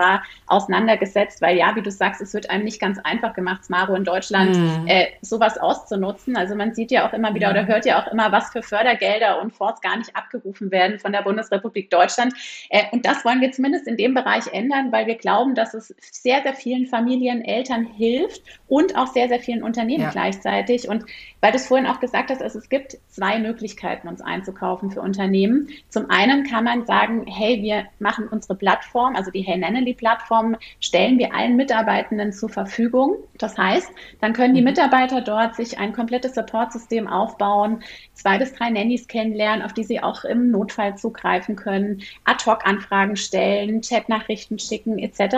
auseinandergesetzt, 0.47 1.41
weil 1.41 1.57
ja, 1.57 1.75
wie 1.77 1.83
du 1.83 1.91
sagst, 1.91 2.21
es 2.21 2.35
wird 2.35 2.51
einem 2.51 2.65
nicht 2.65 2.81
ganz 2.81 2.99
einfach 2.99 3.33
gemacht, 3.33 3.65
Smaro 3.65 3.95
in 3.95 4.05
Deutschland 4.05 4.57
mhm. 4.57 4.87
äh, 4.87 5.07
sowas 5.23 5.57
auszunutzen. 5.57 6.37
Also 6.37 6.55
man 6.55 6.75
sieht 6.75 6.91
ja 6.91 7.09
auch 7.09 7.15
immer 7.15 7.35
wieder 7.35 7.47
ja. 7.47 7.53
oder 7.53 7.67
hört 7.67 7.87
ja 7.87 8.03
auch 8.03 8.13
immer, 8.13 8.31
was 8.33 8.51
für 8.51 8.63
Fördergelder 8.67 9.41
und 9.41 9.55
Fonds 9.55 9.81
gar 9.81 9.97
nicht 9.97 10.15
abgerufen 10.15 10.71
werden 10.71 10.99
von 10.99 11.13
der 11.13 11.23
Bundesrepublik 11.23 11.91
Deutschland. 11.91 12.35
Äh, 12.71 12.85
und 12.93 13.07
das 13.07 13.25
wollen 13.25 13.41
wir 13.41 13.53
zumindest 13.53 13.87
in 13.87 13.97
dem 13.97 14.15
Bereich 14.15 14.47
ändern, 14.53 14.93
weil 14.93 15.07
wir 15.07 15.17
glauben, 15.17 15.55
dass 15.55 15.75
es 15.75 15.95
sehr, 16.01 16.43
sehr 16.43 16.55
vielen 16.55 16.87
Familien, 16.87 17.45
Eltern 17.45 17.85
hilft 17.85 18.43
und 18.69 18.97
auch 18.97 19.09
sehr, 19.09 19.29
sehr 19.29 19.41
vielen 19.41 19.63
Unternehmen 19.63 20.05
ja. 20.05 20.11
gleichzeitig. 20.11 20.89
Und 20.89 21.05
weil 21.41 21.53
du 21.53 21.59
es 21.59 21.67
vorhin 21.67 21.87
auch 21.87 22.01
gesagt 22.01 22.31
hast, 22.31 22.43
also 22.43 22.59
es 22.59 22.69
gibt 22.69 22.99
zwei 23.09 23.39
Möglichkeiten, 23.39 24.09
uns 24.09 24.21
einzukaufen 24.21 24.91
für 24.91 25.01
Unternehmen. 25.01 25.69
Zum 25.91 26.11
einen 26.11 26.45
kann 26.45 26.65
man 26.65 26.87
sagen, 26.87 27.25
hey, 27.27 27.63
wir 27.63 27.87
machen 27.99 28.27
unsere 28.29 28.57
Plattform, 28.57 29.15
also 29.15 29.31
die 29.31 29.43
Hey 29.43 29.57
Nannely 29.57 29.95
Plattform, 29.95 30.57
stellen 30.81 31.19
wir 31.19 31.35
allen 31.35 31.57
Mitarbeitenden 31.57 32.33
zur 32.33 32.49
Verfügung. 32.49 33.17
Das 33.39 33.57
heißt, 33.57 33.89
dann 34.21 34.33
können 34.33 34.55
die 34.55 34.61
mhm. 34.61 34.67
Mitarbeiter 34.67 35.21
dort 35.21 35.55
sich 35.55 35.79
ein 35.79 35.93
komplettes 35.93 36.35
Supportsystem 36.35 37.07
aufbauen, 37.07 37.83
zwei 38.15 38.39
bis 38.39 38.56
drei 38.59 38.71
Nannies 38.71 39.09
kennenlernen, 39.09 39.65
auf 39.65 39.73
die 39.73 39.85
sie 39.85 40.01
auch 40.01 40.25
im 40.25 40.51
Notfall 40.51 40.97
zugreifen 40.97 41.57
können, 41.57 42.03
Ad-Hoc-Anfragen 42.25 43.17
stellen, 43.17 43.81
Chatnachrichten 43.81 44.59
schicken 44.59 44.99
etc. 44.99 45.37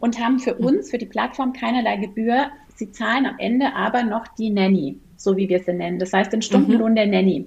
und 0.00 0.18
haben 0.18 0.38
für 0.38 0.54
mhm. 0.54 0.66
uns, 0.66 0.90
für 0.90 0.98
die 0.98 1.06
Plattform 1.06 1.52
keinerlei 1.52 1.96
Gebühr. 1.96 2.50
Sie 2.74 2.90
zahlen 2.92 3.26
am 3.26 3.38
Ende 3.38 3.74
aber 3.74 4.02
noch 4.02 4.26
die 4.28 4.50
Nanny 4.50 4.98
so 5.20 5.36
wie 5.36 5.48
wir 5.48 5.58
sie 5.58 5.72
nennen. 5.72 5.98
Das 5.98 6.12
heißt 6.12 6.32
den 6.32 6.42
Stundenlohn 6.42 6.92
mhm. 6.92 6.96
der 6.96 7.06
Nanny. 7.08 7.46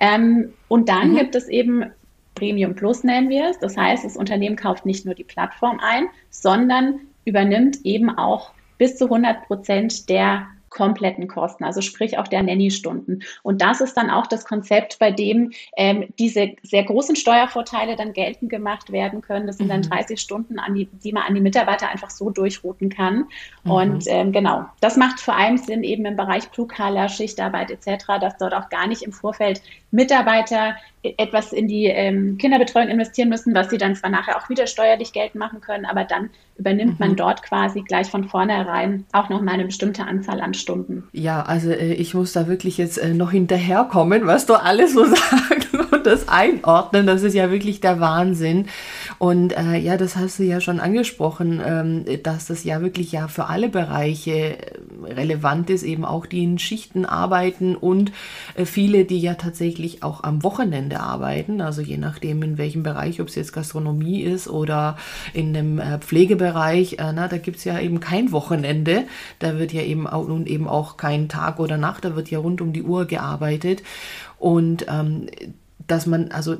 Ähm, 0.00 0.52
und 0.68 0.88
dann 0.90 1.12
mhm. 1.12 1.16
gibt 1.16 1.34
es 1.34 1.48
eben 1.48 1.86
Premium 2.36 2.74
Plus 2.74 3.02
nennen 3.02 3.28
wir 3.28 3.50
es. 3.50 3.58
Das 3.58 3.76
heißt, 3.76 4.04
das 4.04 4.16
Unternehmen 4.16 4.54
kauft 4.54 4.86
nicht 4.86 5.04
nur 5.04 5.14
die 5.14 5.24
Plattform 5.24 5.80
ein, 5.80 6.08
sondern 6.30 7.00
übernimmt 7.24 7.78
eben 7.84 8.10
auch 8.10 8.52
bis 8.78 8.96
zu 8.96 9.06
100 9.06 9.46
Prozent 9.46 10.08
der 10.08 10.46
kompletten 10.76 11.26
Kosten, 11.26 11.64
also 11.64 11.80
sprich 11.80 12.18
auch 12.18 12.28
der 12.28 12.42
Nanny-Stunden. 12.42 13.22
Und 13.42 13.62
das 13.62 13.80
ist 13.80 13.96
dann 13.96 14.10
auch 14.10 14.26
das 14.26 14.44
Konzept, 14.44 14.98
bei 14.98 15.10
dem 15.10 15.52
ähm, 15.76 16.08
diese 16.18 16.52
sehr 16.62 16.84
großen 16.84 17.16
Steuervorteile 17.16 17.96
dann 17.96 18.12
geltend 18.12 18.50
gemacht 18.50 18.92
werden 18.92 19.22
können. 19.22 19.46
Das 19.46 19.56
sind 19.56 19.68
dann 19.68 19.82
30 19.82 20.10
mhm. 20.10 20.20
Stunden, 20.20 20.58
an 20.58 20.74
die, 20.74 20.86
die 21.02 21.12
man 21.12 21.22
an 21.22 21.34
die 21.34 21.40
Mitarbeiter 21.40 21.88
einfach 21.88 22.10
so 22.10 22.28
durchrouten 22.28 22.90
kann. 22.90 23.24
Mhm. 23.64 23.70
Und 23.70 24.04
ähm, 24.06 24.32
genau, 24.32 24.66
das 24.80 24.98
macht 24.98 25.18
vor 25.18 25.34
allem 25.34 25.56
Sinn 25.56 25.82
eben 25.82 26.04
im 26.04 26.16
Bereich 26.16 26.50
Blue-Collar, 26.50 27.08
Schichtarbeit 27.08 27.70
etc., 27.70 28.04
dass 28.20 28.36
dort 28.36 28.52
auch 28.52 28.68
gar 28.68 28.86
nicht 28.86 29.02
im 29.02 29.12
Vorfeld 29.12 29.62
Mitarbeiter 29.96 30.76
etwas 31.18 31.52
in 31.52 31.68
die 31.68 31.86
ähm, 31.86 32.36
Kinderbetreuung 32.38 32.88
investieren 32.88 33.28
müssen, 33.28 33.54
was 33.54 33.70
sie 33.70 33.78
dann 33.78 33.94
zwar 33.94 34.10
nachher 34.10 34.36
auch 34.36 34.48
wieder 34.48 34.66
steuerlich 34.66 35.12
geltend 35.12 35.36
machen 35.36 35.60
können, 35.60 35.84
aber 35.84 36.04
dann 36.04 36.30
übernimmt 36.58 36.98
mhm. 36.98 37.06
man 37.06 37.16
dort 37.16 37.42
quasi 37.42 37.82
gleich 37.82 38.10
von 38.10 38.24
vornherein 38.24 39.04
auch 39.12 39.28
noch 39.28 39.40
mal 39.40 39.52
eine 39.52 39.66
bestimmte 39.66 40.04
Anzahl 40.04 40.40
an 40.40 40.54
Stunden. 40.54 41.04
Ja, 41.12 41.42
also 41.42 41.70
äh, 41.70 41.94
ich 41.94 42.14
muss 42.14 42.32
da 42.32 42.46
wirklich 42.48 42.78
jetzt 42.78 42.98
äh, 42.98 43.14
noch 43.14 43.30
hinterherkommen, 43.30 44.26
was 44.26 44.46
du 44.46 44.54
alles 44.54 44.94
so 44.94 45.04
sagst 45.04 45.74
und 45.92 46.06
das 46.06 46.28
einordnen. 46.28 47.06
Das 47.06 47.22
ist 47.22 47.34
ja 47.34 47.50
wirklich 47.50 47.80
der 47.80 48.00
Wahnsinn. 48.00 48.66
Und 49.18 49.56
äh, 49.56 49.78
ja, 49.78 49.96
das 49.96 50.16
hast 50.16 50.38
du 50.38 50.42
ja 50.42 50.60
schon 50.60 50.80
angesprochen, 50.80 51.60
ähm, 51.64 52.04
dass 52.22 52.46
das 52.46 52.64
ja 52.64 52.80
wirklich 52.80 53.12
ja 53.12 53.28
für 53.28 53.46
alle 53.46 53.68
Bereiche 53.68 54.58
äh, 54.58 54.78
relevant 55.04 55.70
ist, 55.70 55.82
eben 55.82 56.04
auch 56.04 56.26
die 56.26 56.44
in 56.44 56.58
Schichten 56.58 57.06
arbeiten 57.06 57.76
und 57.76 58.12
äh, 58.54 58.66
viele, 58.66 59.04
die 59.04 59.18
ja 59.18 59.34
tatsächlich 59.34 60.02
auch 60.02 60.22
am 60.22 60.42
Wochenende 60.42 61.00
arbeiten, 61.00 61.60
also 61.60 61.80
je 61.80 61.96
nachdem 61.96 62.42
in 62.42 62.58
welchem 62.58 62.82
Bereich, 62.82 63.20
ob 63.20 63.28
es 63.28 63.34
jetzt 63.34 63.52
Gastronomie 63.52 64.20
ist 64.20 64.48
oder 64.48 64.96
in 65.32 65.54
dem 65.54 65.78
äh, 65.78 65.98
Pflegebereich, 65.98 66.94
äh, 66.98 67.12
na, 67.12 67.28
da 67.28 67.38
gibt 67.38 67.58
es 67.58 67.64
ja 67.64 67.80
eben 67.80 68.00
kein 68.00 68.32
Wochenende, 68.32 69.04
da 69.38 69.58
wird 69.58 69.72
ja 69.72 69.82
eben 69.82 70.06
auch 70.06 70.28
nun 70.28 70.46
eben 70.46 70.68
auch 70.68 70.96
kein 70.96 71.28
Tag 71.28 71.58
oder 71.58 71.78
Nacht, 71.78 72.04
da 72.04 72.16
wird 72.16 72.30
ja 72.30 72.38
rund 72.38 72.60
um 72.60 72.72
die 72.72 72.82
Uhr 72.82 73.06
gearbeitet. 73.06 73.82
Und 74.38 74.86
ähm, 74.88 75.26
dass 75.86 76.06
man 76.06 76.30
also 76.32 76.56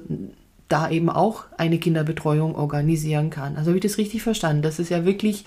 da 0.69 0.91
eben 0.91 1.11
auch 1.11 1.45
eine 1.57 1.79
Kinderbetreuung 1.79 2.55
organisieren 2.55 3.31
kann. 3.31 3.57
Also 3.57 3.69
habe 3.69 3.79
ich 3.79 3.83
das 3.83 3.99
richtig 3.99 4.23
verstanden? 4.23 4.63
Das 4.63 4.79
ist 4.79 4.91
ja 4.91 5.05
wirklich 5.05 5.45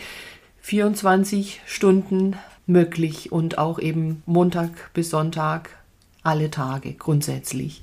24 0.62 1.62
Stunden 1.66 2.36
möglich 2.66 3.32
und 3.32 3.58
auch 3.58 3.80
eben 3.80 4.24
Montag 4.26 4.94
bis 4.94 5.10
Sonntag 5.10 5.72
alle 6.24 6.52
Tage 6.52 6.94
grundsätzlich. 6.94 7.82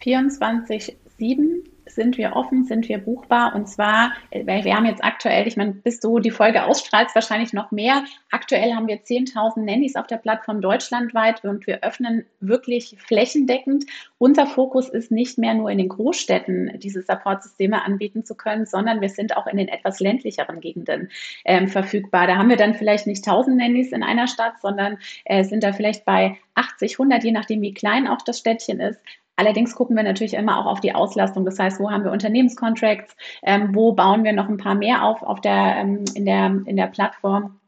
24, 0.00 0.96
7 1.18 1.64
sind 1.86 2.18
wir 2.18 2.34
offen, 2.34 2.64
sind 2.64 2.88
wir 2.88 2.98
buchbar. 2.98 3.54
Und 3.54 3.68
zwar, 3.68 4.12
äh, 4.30 4.46
weil 4.46 4.64
wir 4.64 4.74
haben 4.74 4.86
jetzt 4.86 5.04
aktuell, 5.04 5.46
ich 5.46 5.56
meine, 5.56 5.72
bis 5.72 6.00
du 6.00 6.18
die 6.18 6.30
Folge 6.30 6.64
ausstrahlst, 6.64 7.14
wahrscheinlich 7.14 7.52
noch 7.52 7.70
mehr. 7.70 8.04
Aktuell 8.30 8.72
haben 8.74 8.88
wir 8.88 9.02
10.000 9.02 9.64
Nannies 9.64 9.96
auf 9.96 10.06
der 10.06 10.16
Plattform 10.16 10.60
deutschlandweit 10.60 11.44
und 11.44 11.66
wir 11.66 11.82
öffnen 11.82 12.24
wirklich 12.40 12.96
flächendeckend. 12.98 13.84
Unser 14.18 14.46
Fokus 14.46 14.88
ist 14.88 15.10
nicht 15.10 15.38
mehr 15.38 15.54
nur 15.54 15.70
in 15.70 15.78
den 15.78 15.88
Großstädten 15.88 16.78
diese 16.78 17.02
Supportsysteme 17.02 17.84
anbieten 17.84 18.24
zu 18.24 18.34
können, 18.34 18.66
sondern 18.66 19.00
wir 19.00 19.08
sind 19.08 19.36
auch 19.36 19.46
in 19.46 19.56
den 19.56 19.68
etwas 19.68 20.00
ländlicheren 20.00 20.60
Gegenden 20.60 21.10
ähm, 21.44 21.68
verfügbar. 21.68 22.26
Da 22.26 22.36
haben 22.36 22.48
wir 22.48 22.56
dann 22.56 22.74
vielleicht 22.74 23.06
nicht 23.06 23.26
1000 23.26 23.56
Nannies 23.56 23.92
in 23.92 24.02
einer 24.02 24.26
Stadt, 24.26 24.60
sondern 24.60 24.98
äh, 25.24 25.44
sind 25.44 25.62
da 25.62 25.72
vielleicht 25.72 26.04
bei 26.04 26.38
80, 26.54 26.92
100, 26.92 27.24
je 27.24 27.32
nachdem, 27.32 27.60
wie 27.62 27.74
klein 27.74 28.06
auch 28.06 28.22
das 28.22 28.38
Städtchen 28.38 28.80
ist, 28.80 29.00
Allerdings 29.36 29.74
gucken 29.74 29.96
wir 29.96 30.04
natürlich 30.04 30.34
immer 30.34 30.58
auch 30.58 30.66
auf 30.66 30.80
die 30.80 30.94
Auslastung. 30.94 31.44
Das 31.44 31.58
heißt, 31.58 31.80
wo 31.80 31.90
haben 31.90 32.04
wir 32.04 32.12
Unternehmenscontracts? 32.12 33.16
Ähm, 33.42 33.74
wo 33.74 33.92
bauen 33.92 34.22
wir 34.24 34.32
noch 34.32 34.48
ein 34.48 34.58
paar 34.58 34.74
mehr 34.74 35.04
auf, 35.04 35.22
auf 35.22 35.40
der, 35.40 35.76
ähm, 35.76 36.04
in, 36.14 36.24
der, 36.24 36.46
in 36.66 36.76
der 36.76 36.86
Plattform? 36.86 37.58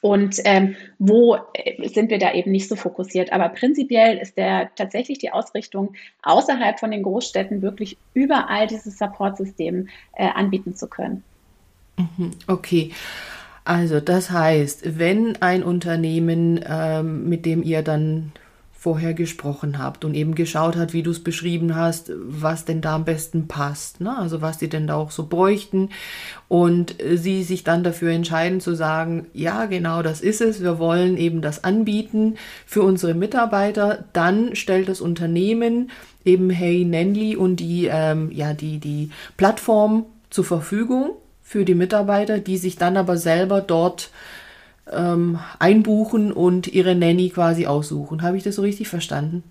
Und 0.00 0.40
ähm, 0.44 0.76
wo 0.98 1.36
äh, 1.52 1.88
sind 1.88 2.10
wir 2.10 2.18
da 2.18 2.32
eben 2.32 2.50
nicht 2.50 2.68
so 2.68 2.76
fokussiert? 2.76 3.32
Aber 3.32 3.50
prinzipiell 3.50 4.16
ist 4.16 4.36
der 4.38 4.74
tatsächlich 4.74 5.18
die 5.18 5.30
Ausrichtung, 5.30 5.94
außerhalb 6.22 6.80
von 6.80 6.90
den 6.90 7.02
Großstädten 7.02 7.60
wirklich 7.60 7.98
überall 8.14 8.66
dieses 8.66 8.96
Supportsystem 8.96 9.88
äh, 10.14 10.28
anbieten 10.34 10.74
zu 10.74 10.88
können. 10.88 11.22
Mhm, 11.98 12.30
okay. 12.46 12.92
Also 13.64 14.00
das 14.00 14.30
heißt, 14.30 14.98
wenn 14.98 15.40
ein 15.42 15.62
Unternehmen, 15.62 16.64
ähm, 16.66 17.28
mit 17.28 17.44
dem 17.44 17.62
ihr 17.62 17.82
dann 17.82 18.32
vorher 18.84 19.14
gesprochen 19.14 19.78
habt 19.78 20.04
und 20.04 20.12
eben 20.12 20.34
geschaut 20.34 20.76
hat, 20.76 20.92
wie 20.92 21.02
du 21.02 21.10
es 21.10 21.24
beschrieben 21.24 21.74
hast, 21.74 22.12
was 22.18 22.66
denn 22.66 22.82
da 22.82 22.96
am 22.96 23.06
besten 23.06 23.48
passt, 23.48 24.02
ne? 24.02 24.14
also 24.18 24.42
was 24.42 24.58
die 24.58 24.68
denn 24.68 24.86
da 24.86 24.96
auch 24.96 25.10
so 25.10 25.24
bräuchten 25.24 25.88
und 26.48 26.94
sie 27.14 27.44
sich 27.44 27.64
dann 27.64 27.82
dafür 27.82 28.10
entscheiden 28.10 28.60
zu 28.60 28.74
sagen, 28.74 29.26
ja 29.32 29.64
genau, 29.64 30.02
das 30.02 30.20
ist 30.20 30.42
es, 30.42 30.62
wir 30.62 30.78
wollen 30.78 31.16
eben 31.16 31.40
das 31.40 31.64
anbieten 31.64 32.34
für 32.66 32.82
unsere 32.82 33.14
Mitarbeiter, 33.14 34.04
dann 34.12 34.54
stellt 34.54 34.90
das 34.90 35.00
Unternehmen 35.00 35.90
eben 36.26 36.50
Hey 36.50 36.84
Nenly 36.84 37.36
und 37.36 37.60
die, 37.60 37.88
ähm, 37.90 38.30
ja, 38.32 38.52
die, 38.52 38.80
die 38.80 39.08
Plattform 39.38 40.04
zur 40.28 40.44
Verfügung 40.44 41.12
für 41.42 41.64
die 41.64 41.74
Mitarbeiter, 41.74 42.38
die 42.38 42.58
sich 42.58 42.76
dann 42.76 42.98
aber 42.98 43.16
selber 43.16 43.62
dort 43.62 44.10
ähm, 44.92 45.38
einbuchen 45.58 46.32
und 46.32 46.68
ihre 46.68 46.94
Nanny 46.94 47.30
quasi 47.30 47.66
aussuchen. 47.66 48.22
Habe 48.22 48.36
ich 48.36 48.42
das 48.42 48.56
so 48.56 48.62
richtig 48.62 48.88
verstanden? 48.88 49.42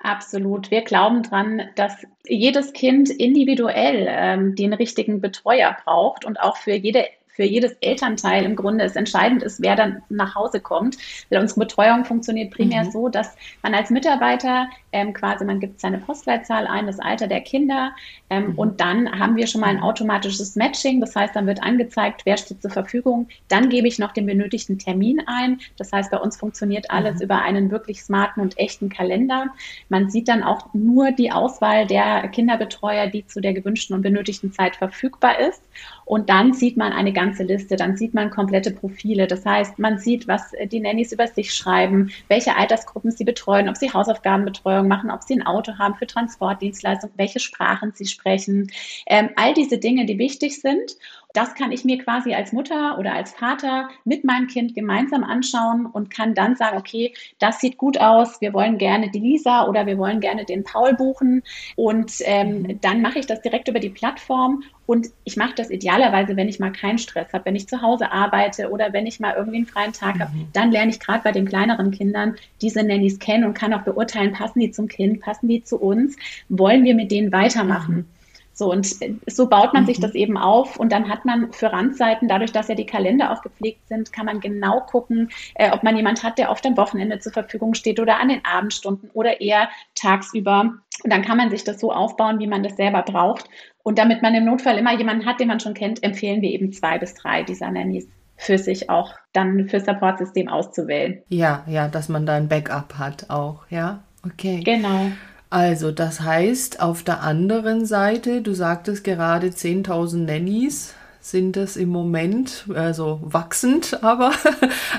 Absolut. 0.00 0.70
Wir 0.70 0.82
glauben 0.82 1.22
dran, 1.22 1.62
dass 1.74 2.06
jedes 2.24 2.72
Kind 2.72 3.10
individuell 3.10 4.06
ähm, 4.08 4.54
den 4.54 4.72
richtigen 4.72 5.20
Betreuer 5.20 5.76
braucht 5.84 6.24
und 6.24 6.38
auch 6.38 6.56
für 6.56 6.74
jede 6.74 7.04
für 7.38 7.44
jedes 7.44 7.74
Elternteil 7.80 8.44
im 8.44 8.56
Grunde 8.56 8.82
es 8.82 8.96
entscheidend 8.96 9.44
ist, 9.44 9.62
wer 9.62 9.76
dann 9.76 10.02
nach 10.08 10.34
Hause 10.34 10.58
kommt. 10.58 10.98
Weil 11.30 11.40
unsere 11.40 11.60
Betreuung 11.60 12.04
funktioniert 12.04 12.52
primär 12.52 12.82
mhm. 12.82 12.90
so, 12.90 13.08
dass 13.08 13.36
man 13.62 13.76
als 13.76 13.90
Mitarbeiter 13.90 14.68
ähm, 14.90 15.12
quasi, 15.12 15.44
man 15.44 15.60
gibt 15.60 15.80
seine 15.80 15.98
Postleitzahl 15.98 16.66
ein, 16.66 16.88
das 16.88 16.98
Alter 16.98 17.28
der 17.28 17.40
Kinder 17.42 17.92
ähm, 18.28 18.48
mhm. 18.48 18.58
und 18.58 18.80
dann 18.80 19.20
haben 19.20 19.36
wir 19.36 19.46
schon 19.46 19.60
mal 19.60 19.68
ein 19.68 19.80
automatisches 19.80 20.56
Matching. 20.56 21.00
Das 21.00 21.14
heißt, 21.14 21.36
dann 21.36 21.46
wird 21.46 21.62
angezeigt, 21.62 22.22
wer 22.24 22.36
steht 22.38 22.60
zur 22.60 22.72
Verfügung. 22.72 23.28
Dann 23.46 23.68
gebe 23.68 23.86
ich 23.86 24.00
noch 24.00 24.10
den 24.10 24.26
benötigten 24.26 24.80
Termin 24.80 25.22
ein. 25.26 25.60
Das 25.76 25.92
heißt, 25.92 26.10
bei 26.10 26.18
uns 26.18 26.36
funktioniert 26.36 26.90
alles 26.90 27.16
mhm. 27.16 27.22
über 27.22 27.42
einen 27.42 27.70
wirklich 27.70 28.02
smarten 28.02 28.42
und 28.42 28.58
echten 28.58 28.88
Kalender. 28.88 29.46
Man 29.88 30.10
sieht 30.10 30.26
dann 30.26 30.42
auch 30.42 30.74
nur 30.74 31.12
die 31.12 31.30
Auswahl 31.30 31.86
der 31.86 32.26
Kinderbetreuer, 32.30 33.06
die 33.06 33.24
zu 33.28 33.40
der 33.40 33.52
gewünschten 33.52 33.94
und 33.94 34.02
benötigten 34.02 34.52
Zeit 34.52 34.74
verfügbar 34.74 35.38
ist. 35.38 35.62
Und 36.04 36.30
dann 36.30 36.54
sieht 36.54 36.76
man 36.76 36.92
eine 36.92 37.12
ganze 37.28 37.42
Liste, 37.42 37.76
dann 37.76 37.96
sieht 37.96 38.14
man 38.14 38.30
komplette 38.30 38.70
Profile. 38.70 39.26
Das 39.26 39.44
heißt, 39.44 39.78
man 39.78 39.98
sieht, 39.98 40.26
was 40.28 40.52
die 40.72 40.80
Nannies 40.80 41.12
über 41.12 41.26
sich 41.26 41.54
schreiben, 41.54 42.10
welche 42.28 42.56
Altersgruppen 42.56 43.10
sie 43.10 43.24
betreuen, 43.24 43.68
ob 43.68 43.76
sie 43.76 43.92
Hausaufgabenbetreuung 43.92 44.88
machen, 44.88 45.10
ob 45.10 45.22
sie 45.22 45.34
ein 45.34 45.46
Auto 45.46 45.76
haben 45.78 45.94
für 45.96 46.06
Transportdienstleistungen, 46.06 47.14
welche 47.18 47.40
Sprachen 47.40 47.92
sie 47.94 48.06
sprechen. 48.06 48.70
Ähm, 49.06 49.28
all 49.36 49.52
diese 49.52 49.78
Dinge, 49.78 50.06
die 50.06 50.18
wichtig 50.18 50.60
sind. 50.60 50.96
Das 51.34 51.54
kann 51.54 51.72
ich 51.72 51.84
mir 51.84 51.98
quasi 51.98 52.32
als 52.32 52.52
Mutter 52.52 52.98
oder 52.98 53.12
als 53.12 53.32
Vater 53.32 53.90
mit 54.04 54.24
meinem 54.24 54.46
Kind 54.46 54.74
gemeinsam 54.74 55.24
anschauen 55.24 55.84
und 55.84 56.10
kann 56.10 56.34
dann 56.34 56.56
sagen, 56.56 56.78
okay, 56.78 57.12
das 57.38 57.60
sieht 57.60 57.76
gut 57.76 58.00
aus, 58.00 58.40
wir 58.40 58.54
wollen 58.54 58.78
gerne 58.78 59.10
die 59.10 59.18
Lisa 59.18 59.66
oder 59.66 59.84
wir 59.84 59.98
wollen 59.98 60.20
gerne 60.20 60.46
den 60.46 60.64
Paul 60.64 60.94
buchen. 60.94 61.42
Und 61.76 62.12
ähm, 62.20 62.62
mhm. 62.62 62.80
dann 62.80 63.02
mache 63.02 63.18
ich 63.18 63.26
das 63.26 63.42
direkt 63.42 63.68
über 63.68 63.78
die 63.78 63.90
Plattform 63.90 64.62
und 64.86 65.08
ich 65.24 65.36
mache 65.36 65.54
das 65.54 65.68
idealerweise, 65.68 66.34
wenn 66.34 66.48
ich 66.48 66.60
mal 66.60 66.72
keinen 66.72 66.96
Stress 66.96 67.30
habe, 67.34 67.44
wenn 67.44 67.56
ich 67.56 67.68
zu 67.68 67.82
Hause 67.82 68.10
arbeite 68.10 68.70
oder 68.70 68.94
wenn 68.94 69.06
ich 69.06 69.20
mal 69.20 69.34
irgendwie 69.36 69.58
einen 69.58 69.66
freien 69.66 69.92
Tag 69.92 70.16
mhm. 70.16 70.20
habe. 70.20 70.32
Dann 70.54 70.72
lerne 70.72 70.90
ich 70.90 70.98
gerade 70.98 71.22
bei 71.22 71.32
den 71.32 71.46
kleineren 71.46 71.90
Kindern 71.90 72.36
diese 72.62 72.82
Nannies 72.82 73.18
kennen 73.18 73.44
und 73.44 73.52
kann 73.52 73.74
auch 73.74 73.82
beurteilen, 73.82 74.32
passen 74.32 74.60
die 74.60 74.70
zum 74.70 74.88
Kind, 74.88 75.20
passen 75.20 75.46
die 75.46 75.62
zu 75.62 75.76
uns, 75.76 76.16
wollen 76.48 76.84
wir 76.84 76.94
mit 76.94 77.10
denen 77.10 77.32
weitermachen. 77.32 77.96
Mhm. 77.96 78.17
So, 78.58 78.72
und 78.72 79.00
äh, 79.02 79.14
so 79.28 79.48
baut 79.48 79.72
man 79.72 79.84
mhm. 79.84 79.86
sich 79.86 80.00
das 80.00 80.16
eben 80.16 80.36
auf 80.36 80.80
und 80.80 80.90
dann 80.90 81.08
hat 81.08 81.24
man 81.24 81.52
für 81.52 81.72
Randseiten, 81.72 82.26
dadurch, 82.26 82.50
dass 82.50 82.66
ja 82.66 82.74
die 82.74 82.86
Kalender 82.86 83.30
auch 83.30 83.40
gepflegt 83.40 83.86
sind, 83.86 84.12
kann 84.12 84.26
man 84.26 84.40
genau 84.40 84.80
gucken, 84.80 85.30
äh, 85.54 85.70
ob 85.70 85.84
man 85.84 85.96
jemand 85.96 86.24
hat, 86.24 86.38
der 86.38 86.50
oft 86.50 86.66
am 86.66 86.76
Wochenende 86.76 87.20
zur 87.20 87.32
Verfügung 87.32 87.74
steht 87.74 88.00
oder 88.00 88.18
an 88.18 88.30
den 88.30 88.44
Abendstunden 88.44 89.10
oder 89.14 89.40
eher 89.40 89.68
tagsüber. 89.94 90.72
Und 91.04 91.12
dann 91.12 91.22
kann 91.22 91.36
man 91.36 91.50
sich 91.50 91.62
das 91.62 91.78
so 91.78 91.92
aufbauen, 91.92 92.40
wie 92.40 92.48
man 92.48 92.64
das 92.64 92.74
selber 92.74 93.02
braucht. 93.02 93.48
Und 93.84 93.96
damit 93.96 94.22
man 94.22 94.34
im 94.34 94.44
Notfall 94.44 94.76
immer 94.76 94.98
jemanden 94.98 95.24
hat, 95.24 95.38
den 95.38 95.46
man 95.46 95.60
schon 95.60 95.74
kennt, 95.74 96.02
empfehlen 96.02 96.42
wir 96.42 96.50
eben 96.50 96.72
zwei 96.72 96.98
bis 96.98 97.14
drei 97.14 97.44
dieser 97.44 97.70
Nannies 97.70 98.08
für 98.36 98.58
sich 98.58 98.90
auch 98.90 99.14
dann 99.32 99.68
für 99.68 99.78
Supportsystem 99.78 100.48
auszuwählen. 100.48 101.22
Ja, 101.28 101.62
ja, 101.68 101.86
dass 101.86 102.08
man 102.08 102.26
da 102.26 102.34
ein 102.34 102.48
Backup 102.48 102.94
hat 102.98 103.30
auch, 103.30 103.66
ja. 103.70 104.02
Okay. 104.24 104.62
Genau. 104.64 105.12
Also, 105.50 105.92
das 105.92 106.20
heißt, 106.20 106.80
auf 106.80 107.02
der 107.02 107.22
anderen 107.22 107.86
Seite, 107.86 108.42
du 108.42 108.52
sagtest 108.52 109.02
gerade 109.02 109.48
10.000 109.48 110.18
Nannies 110.18 110.94
sind 111.20 111.56
das 111.56 111.76
im 111.76 111.88
Moment, 111.88 112.66
also 112.74 113.20
wachsend, 113.22 113.98
aber 114.02 114.32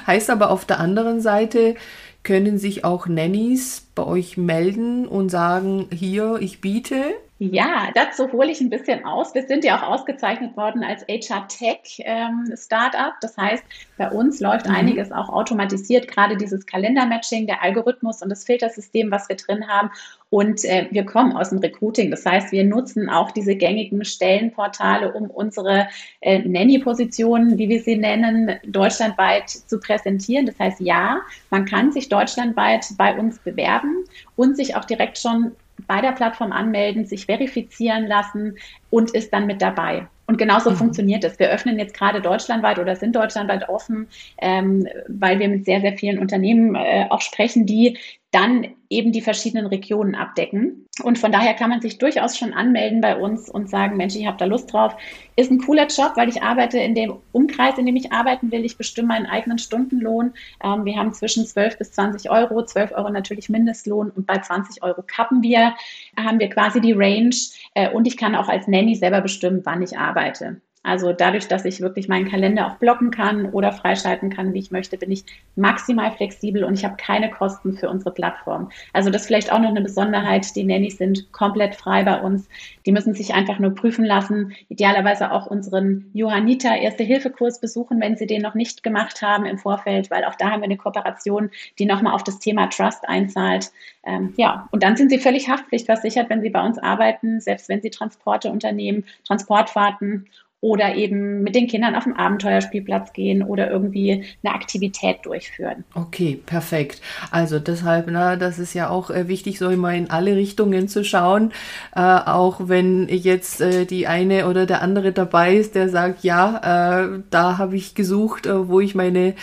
heißt 0.07 0.29
aber 0.29 0.49
auf 0.49 0.65
der 0.65 0.79
anderen 0.79 1.21
Seite, 1.21 1.75
können 2.23 2.57
sich 2.57 2.83
auch 2.83 3.07
Nannies 3.07 3.87
bei 3.95 4.03
euch 4.03 4.37
melden 4.37 5.07
und 5.07 5.29
sagen, 5.29 5.87
hier, 5.91 6.37
ich 6.41 6.61
biete 6.61 7.13
ja, 7.41 7.89
dazu 7.95 8.29
hole 8.33 8.51
ich 8.51 8.59
ein 8.59 8.69
bisschen 8.69 9.05
aus. 9.05 9.33
Wir 9.33 9.47
sind 9.47 9.63
ja 9.63 9.77
auch 9.77 9.87
ausgezeichnet 9.87 10.57
worden 10.57 10.83
als 10.83 11.05
HR 11.07 11.47
Tech 11.47 12.01
ähm, 12.03 12.53
Startup. 12.57 13.13
Das 13.21 13.37
heißt, 13.37 13.63
bei 13.97 14.11
uns 14.11 14.41
läuft 14.41 14.67
mhm. 14.67 14.75
einiges 14.75 15.09
auch 15.13 15.29
automatisiert, 15.29 16.09
gerade 16.09 16.35
dieses 16.35 16.65
Kalendermatching, 16.65 17.47
der 17.47 17.63
Algorithmus 17.63 18.21
und 18.21 18.27
das 18.27 18.43
Filtersystem, 18.43 19.09
was 19.09 19.29
wir 19.29 19.37
drin 19.37 19.65
haben. 19.69 19.89
Und 20.29 20.65
äh, 20.65 20.87
wir 20.91 21.05
kommen 21.05 21.31
aus 21.31 21.51
dem 21.51 21.59
Recruiting. 21.59 22.11
Das 22.11 22.25
heißt, 22.25 22.51
wir 22.51 22.65
nutzen 22.65 23.09
auch 23.09 23.31
diese 23.31 23.55
gängigen 23.55 24.03
Stellenportale, 24.03 25.13
um 25.13 25.29
unsere 25.29 25.87
äh, 26.19 26.39
Nanny-Positionen, 26.39 27.57
wie 27.57 27.69
wir 27.69 27.81
sie 27.81 27.95
nennen, 27.95 28.59
deutschlandweit 28.67 29.49
zu 29.49 29.79
präsentieren. 29.79 30.45
Das 30.45 30.59
heißt, 30.59 30.81
ja, 30.81 31.21
man 31.51 31.63
kann 31.63 31.93
sich 31.93 32.09
deutschlandweit 32.09 32.85
bei 32.97 33.17
uns 33.17 33.39
bewerben 33.39 34.03
und 34.35 34.57
sich 34.57 34.75
auch 34.75 34.83
direkt 34.83 35.17
schon 35.17 35.53
bei 35.87 36.01
der 36.01 36.11
Plattform 36.11 36.51
anmelden, 36.51 37.05
sich 37.05 37.25
verifizieren 37.25 38.07
lassen 38.07 38.57
und 38.89 39.11
ist 39.11 39.33
dann 39.33 39.45
mit 39.47 39.61
dabei. 39.61 40.07
Und 40.27 40.37
genauso 40.37 40.69
mhm. 40.69 40.75
funktioniert 40.75 41.23
es. 41.23 41.39
Wir 41.39 41.49
öffnen 41.49 41.79
jetzt 41.79 41.95
gerade 41.95 42.21
deutschlandweit 42.21 42.77
oder 42.77 42.95
sind 42.95 43.15
deutschlandweit 43.15 43.67
offen, 43.67 44.07
ähm, 44.37 44.87
weil 45.07 45.39
wir 45.39 45.49
mit 45.49 45.65
sehr, 45.65 45.81
sehr 45.81 45.97
vielen 45.97 46.19
Unternehmen 46.19 46.75
äh, 46.75 47.07
auch 47.09 47.21
sprechen, 47.21 47.65
die 47.65 47.97
dann 48.31 48.67
eben 48.89 49.11
die 49.11 49.21
verschiedenen 49.21 49.65
Regionen 49.65 50.13
abdecken. 50.13 50.87
Und 51.03 51.17
von 51.17 51.31
daher 51.31 51.53
kann 51.53 51.69
man 51.69 51.81
sich 51.81 51.97
durchaus 51.97 52.37
schon 52.37 52.53
anmelden 52.53 53.01
bei 53.01 53.15
uns 53.15 53.49
und 53.49 53.69
sagen, 53.69 53.97
Mensch, 53.97 54.15
ich 54.15 54.27
habe 54.27 54.37
da 54.37 54.45
Lust 54.45 54.71
drauf. 54.71 54.95
Ist 55.35 55.49
ein 55.49 55.59
cooler 55.59 55.87
Job, 55.87 56.11
weil 56.15 56.29
ich 56.29 56.43
arbeite 56.43 56.77
in 56.79 56.93
dem 56.93 57.15
Umkreis, 57.31 57.77
in 57.77 57.85
dem 57.85 57.95
ich 57.95 58.11
arbeiten 58.11 58.51
will. 58.51 58.65
Ich 58.65 58.77
bestimme 58.77 59.09
meinen 59.09 59.25
eigenen 59.25 59.57
Stundenlohn. 59.57 60.33
Ähm, 60.63 60.85
wir 60.85 60.97
haben 60.97 61.13
zwischen 61.13 61.45
12 61.45 61.77
bis 61.77 61.91
20 61.93 62.29
Euro, 62.29 62.63
12 62.63 62.91
Euro 62.91 63.09
natürlich 63.09 63.49
Mindestlohn 63.49 64.11
und 64.11 64.27
bei 64.27 64.37
20 64.37 64.83
Euro 64.83 65.01
kappen 65.01 65.41
wir, 65.41 65.75
haben 66.17 66.39
wir 66.39 66.49
quasi 66.49 66.81
die 66.81 66.93
Range. 66.93 67.35
Äh, 67.73 67.89
und 67.91 68.05
ich 68.07 68.17
kann 68.17 68.35
auch 68.35 68.49
als 68.49 68.67
Nanny 68.67 68.95
selber 68.95 69.21
bestimmen, 69.21 69.61
wann 69.63 69.81
ich 69.81 69.97
arbeite. 69.97 70.61
Also 70.81 71.11
dadurch, 71.11 71.49
dass 71.49 71.65
ich 71.65 71.81
wirklich 71.81 72.07
meinen 72.07 72.29
Kalender 72.29 72.67
auch 72.67 72.75
blocken 72.75 73.11
kann 73.11 73.47
oder 73.47 73.73
freischalten 73.73 74.29
kann, 74.29 74.53
wie 74.53 74.59
ich 74.59 74.71
möchte, 74.71 74.97
bin 74.97 75.11
ich 75.11 75.25
maximal 75.57 76.11
flexibel 76.11 76.63
und 76.63 76.73
ich 76.73 76.85
habe 76.85 76.95
keine 76.95 77.29
Kosten 77.29 77.73
für 77.73 77.89
unsere 77.89 78.13
Plattform. 78.13 78.71
Also 78.93 79.09
das 79.09 79.23
ist 79.23 79.27
vielleicht 79.27 79.51
auch 79.51 79.59
noch 79.59 79.69
eine 79.69 79.81
Besonderheit. 79.81 80.55
Die 80.55 80.63
Nannies 80.63 80.97
sind 80.97 81.33
komplett 81.33 81.75
frei 81.75 82.03
bei 82.03 82.21
uns. 82.21 82.47
Die 82.85 82.93
müssen 82.93 83.13
sich 83.13 83.33
einfach 83.33 83.59
nur 83.59 83.75
prüfen 83.75 84.05
lassen. 84.05 84.53
Idealerweise 84.69 85.33
auch 85.33 85.47
unseren 85.47 86.09
Johanniter 86.13 86.77
Erste-Hilfe-Kurs 86.77 87.59
besuchen, 87.59 87.99
wenn 87.99 88.15
sie 88.15 88.25
den 88.25 88.41
noch 88.41 88.55
nicht 88.55 88.81
gemacht 88.81 89.21
haben 89.21 89.45
im 89.45 89.57
Vorfeld, 89.57 90.09
weil 90.09 90.23
auch 90.23 90.35
da 90.35 90.49
haben 90.49 90.61
wir 90.61 90.65
eine 90.65 90.77
Kooperation, 90.77 91.49
die 91.77 91.85
nochmal 91.85 92.13
auf 92.13 92.23
das 92.23 92.39
Thema 92.39 92.67
Trust 92.67 93.07
einzahlt. 93.09 93.71
Ähm, 94.05 94.33
ja, 94.37 94.69
und 94.71 94.81
dann 94.81 94.95
sind 94.95 95.09
sie 95.09 95.19
völlig 95.19 95.49
haftpflichtversichert, 95.49 96.29
wenn 96.29 96.41
sie 96.41 96.49
bei 96.49 96.65
uns 96.65 96.77
arbeiten, 96.77 97.41
selbst 97.41 97.67
wenn 97.67 97.81
sie 97.81 97.89
Transporte 97.89 98.49
unternehmen, 98.49 99.03
Transportfahrten 99.25 100.25
oder 100.61 100.95
eben 100.95 101.41
mit 101.41 101.55
den 101.55 101.67
Kindern 101.67 101.95
auf 101.95 102.03
den 102.03 102.17
Abenteuerspielplatz 102.17 103.13
gehen 103.13 103.43
oder 103.43 103.71
irgendwie 103.71 104.25
eine 104.43 104.53
Aktivität 104.53 105.19
durchführen. 105.23 105.85
Okay, 105.95 106.37
perfekt. 106.45 107.01
Also 107.31 107.59
deshalb, 107.59 108.07
na, 108.11 108.35
das 108.35 108.59
ist 108.59 108.73
ja 108.73 108.89
auch 108.89 109.09
äh, 109.09 109.29
wichtig, 109.29 109.57
so 109.57 109.69
immer 109.69 109.93
in 109.93 110.09
alle 110.09 110.35
Richtungen 110.35 110.89
zu 110.89 111.05
schauen, 111.05 111.53
äh, 111.95 112.01
auch 112.01 112.59
wenn 112.65 113.07
jetzt 113.07 113.61
äh, 113.61 113.85
die 113.85 114.07
eine 114.07 114.47
oder 114.47 114.65
der 114.65 114.81
andere 114.81 115.13
dabei 115.13 115.55
ist, 115.55 115.75
der 115.75 115.87
sagt, 115.87 116.25
ja, 116.25 117.05
äh, 117.05 117.19
da 117.29 117.57
habe 117.57 117.77
ich 117.77 117.95
gesucht, 117.95 118.45
äh, 118.45 118.67
wo 118.67 118.81
ich 118.81 118.95
meine 118.95 119.35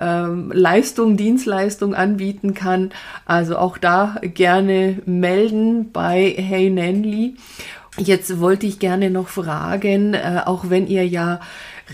ähm, 0.00 0.50
Leistung, 0.52 1.16
Dienstleistung 1.16 1.94
anbieten 1.94 2.54
kann. 2.54 2.90
Also 3.24 3.56
auch 3.56 3.78
da 3.78 4.16
gerne 4.20 5.00
melden 5.06 5.92
bei 5.92 6.34
Hey 6.36 6.70
Nanly. 6.70 7.36
Jetzt 7.98 8.40
wollte 8.40 8.66
ich 8.66 8.78
gerne 8.78 9.10
noch 9.10 9.28
fragen, 9.28 10.12
äh, 10.12 10.42
auch 10.44 10.68
wenn 10.68 10.86
ihr 10.86 11.06
ja 11.06 11.40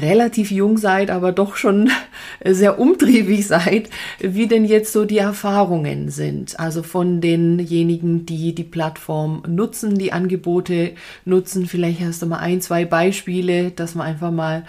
relativ 0.00 0.50
jung 0.50 0.78
seid, 0.78 1.10
aber 1.10 1.32
doch 1.32 1.56
schon 1.56 1.90
sehr 2.44 2.80
umtriebig 2.80 3.46
seid, 3.46 3.88
wie 4.18 4.48
denn 4.48 4.64
jetzt 4.64 4.92
so 4.92 5.04
die 5.04 5.18
Erfahrungen 5.18 6.10
sind. 6.10 6.58
Also 6.58 6.82
von 6.82 7.20
denjenigen, 7.20 8.26
die 8.26 8.54
die 8.54 8.64
Plattform 8.64 9.42
nutzen, 9.46 9.96
die 9.96 10.12
Angebote 10.12 10.92
nutzen. 11.24 11.66
Vielleicht 11.66 12.00
hast 12.00 12.22
du 12.22 12.26
mal 12.26 12.38
ein, 12.38 12.60
zwei 12.60 12.84
Beispiele, 12.84 13.70
dass 13.70 13.94
man 13.94 14.08
einfach 14.08 14.32
mal 14.32 14.64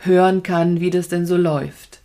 hören 0.00 0.42
kann, 0.42 0.80
wie 0.80 0.90
das 0.90 1.08
denn 1.08 1.24
so 1.24 1.36
läuft. 1.36 2.00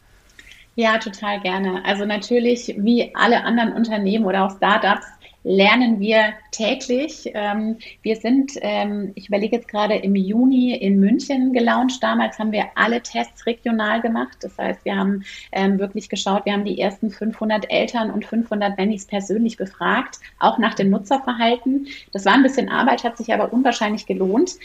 Ja, 0.76 0.98
total 0.98 1.42
gerne. 1.42 1.84
Also 1.84 2.06
natürlich, 2.06 2.74
wie 2.78 3.14
alle 3.14 3.44
anderen 3.44 3.74
Unternehmen 3.74 4.24
oder 4.24 4.46
auch 4.46 4.56
Startups, 4.56 5.06
lernen 5.44 6.00
wir 6.00 6.34
täglich. 6.52 7.32
Ähm, 7.34 7.78
wir 8.02 8.16
sind, 8.18 8.54
ähm, 8.62 9.12
ich 9.16 9.28
überlege 9.28 9.56
jetzt 9.56 9.68
gerade, 9.68 9.96
im 9.96 10.16
Juni 10.16 10.76
in 10.76 11.00
München 11.00 11.54
gelauncht. 11.54 12.04
Damals 12.04 12.40
haben 12.40 12.52
wir 12.52 12.66
alle 12.76 13.02
Tests 13.02 13.46
regional 13.46 14.02
gemacht. 14.02 14.38
Das 14.42 14.58
heißt, 14.58 14.84
wir 14.86 14.96
haben 14.96 15.24
ähm, 15.52 15.80
wirklich 15.80 16.10
geschaut, 16.10 16.46
wir 16.46 16.54
haben 16.54 16.66
die 16.66 16.80
ersten 16.80 17.10
500 17.10 17.72
Eltern 17.72 18.12
und 18.12 18.26
500 18.26 18.78
Nannies 18.78 19.06
persönlich 19.06 19.58
befragt, 19.58 20.20
auch 20.40 20.58
nach 20.58 20.74
dem 20.74 20.90
Nutzerverhalten. 20.90 21.88
Das 22.12 22.26
war 22.26 22.34
ein 22.34 22.44
bisschen 22.44 22.70
Arbeit, 22.70 23.04
hat 23.04 23.18
sich 23.18 23.34
aber 23.34 23.54
unwahrscheinlich 23.54 24.06
gelohnt. 24.06 24.56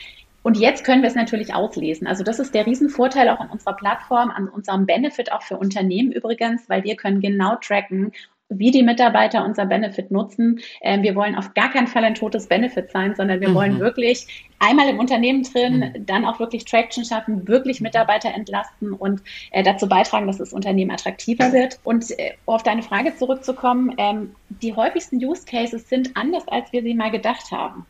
Und 0.44 0.58
jetzt 0.58 0.84
können 0.84 1.00
wir 1.00 1.08
es 1.08 1.14
natürlich 1.14 1.54
auslesen. 1.54 2.06
Also 2.06 2.22
das 2.22 2.38
ist 2.38 2.54
der 2.54 2.66
Riesenvorteil 2.66 3.30
auch 3.30 3.40
an 3.40 3.48
unserer 3.48 3.72
Plattform, 3.72 4.30
an 4.30 4.46
unserem 4.46 4.84
Benefit 4.84 5.32
auch 5.32 5.40
für 5.40 5.56
Unternehmen 5.56 6.12
übrigens, 6.12 6.68
weil 6.68 6.84
wir 6.84 6.96
können 6.96 7.22
genau 7.22 7.56
tracken, 7.56 8.12
wie 8.58 8.70
die 8.70 8.82
Mitarbeiter 8.82 9.44
unser 9.44 9.66
Benefit 9.66 10.10
nutzen. 10.10 10.60
Ähm, 10.82 11.02
wir 11.02 11.14
wollen 11.14 11.34
auf 11.34 11.54
gar 11.54 11.70
keinen 11.70 11.86
Fall 11.86 12.04
ein 12.04 12.14
totes 12.14 12.46
Benefit 12.46 12.90
sein, 12.90 13.14
sondern 13.14 13.40
wir 13.40 13.50
mhm. 13.50 13.54
wollen 13.54 13.80
wirklich 13.80 14.48
einmal 14.58 14.88
im 14.88 14.98
Unternehmen 14.98 15.42
drin, 15.42 15.78
mhm. 15.78 16.06
dann 16.06 16.24
auch 16.24 16.40
wirklich 16.40 16.64
Traction 16.64 17.04
schaffen, 17.04 17.46
wirklich 17.48 17.80
Mitarbeiter 17.80 18.32
entlasten 18.34 18.92
und 18.92 19.22
äh, 19.50 19.62
dazu 19.62 19.88
beitragen, 19.88 20.26
dass 20.26 20.38
das 20.38 20.52
Unternehmen 20.52 20.90
attraktiver 20.90 21.52
wird. 21.52 21.78
Und 21.84 22.10
äh, 22.18 22.32
auf 22.46 22.62
deine 22.62 22.82
Frage 22.82 23.14
zurückzukommen, 23.16 23.94
ähm, 23.98 24.34
die 24.48 24.74
häufigsten 24.74 25.16
Use 25.16 25.44
Cases 25.44 25.88
sind 25.88 26.16
anders, 26.16 26.46
als 26.48 26.72
wir 26.72 26.82
sie 26.82 26.94
mal 26.94 27.10
gedacht 27.10 27.50
haben. 27.50 27.86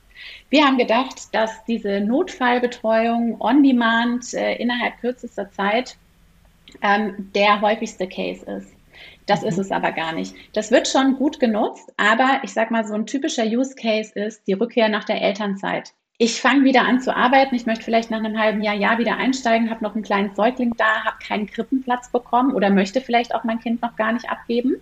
Wir 0.50 0.64
haben 0.64 0.79
gedacht, 0.79 1.35
dass 1.35 1.64
diese 1.64 2.00
Notfallbetreuung 2.00 3.40
on 3.40 3.62
demand 3.62 4.33
äh, 4.35 4.55
innerhalb 4.57 4.98
kürzester 5.00 5.50
Zeit 5.50 5.96
ähm, 6.83 7.31
der 7.35 7.61
häufigste 7.61 8.09
Case 8.09 8.44
ist. 8.46 8.73
Das 9.26 9.42
mhm. 9.42 9.48
ist 9.48 9.58
es 9.58 9.70
aber 9.70 9.92
gar 9.92 10.12
nicht. 10.12 10.34
Das 10.52 10.70
wird 10.70 10.88
schon 10.88 11.16
gut 11.16 11.40
genutzt, 11.40 11.92
aber 11.96 12.40
ich 12.42 12.52
sag 12.52 12.70
mal, 12.70 12.87
so 12.87 12.94
ein 12.94 13.06
typischer 13.06 13.44
Use 13.44 13.74
Case 13.74 14.12
ist 14.14 14.46
die 14.46 14.52
Rückkehr 14.52 14.88
nach 14.88 15.04
der 15.04 15.22
Elternzeit. 15.22 15.92
Ich 16.16 16.40
fange 16.40 16.64
wieder 16.64 16.82
an 16.82 17.00
zu 17.00 17.14
arbeiten. 17.14 17.56
Ich 17.56 17.66
möchte 17.66 17.84
vielleicht 17.84 18.10
nach 18.10 18.18
einem 18.18 18.38
halben 18.38 18.62
Jahr, 18.62 18.76
Jahr 18.76 18.98
wieder 18.98 19.16
einsteigen, 19.16 19.68
habe 19.68 19.82
noch 19.82 19.94
einen 19.94 20.04
kleinen 20.04 20.34
Säugling 20.34 20.72
da, 20.76 21.04
habe 21.04 21.16
keinen 21.26 21.46
Krippenplatz 21.46 22.10
bekommen 22.12 22.54
oder 22.54 22.70
möchte 22.70 23.00
vielleicht 23.00 23.34
auch 23.34 23.42
mein 23.42 23.58
Kind 23.58 23.82
noch 23.82 23.96
gar 23.96 24.12
nicht 24.12 24.28
abgeben. 24.30 24.76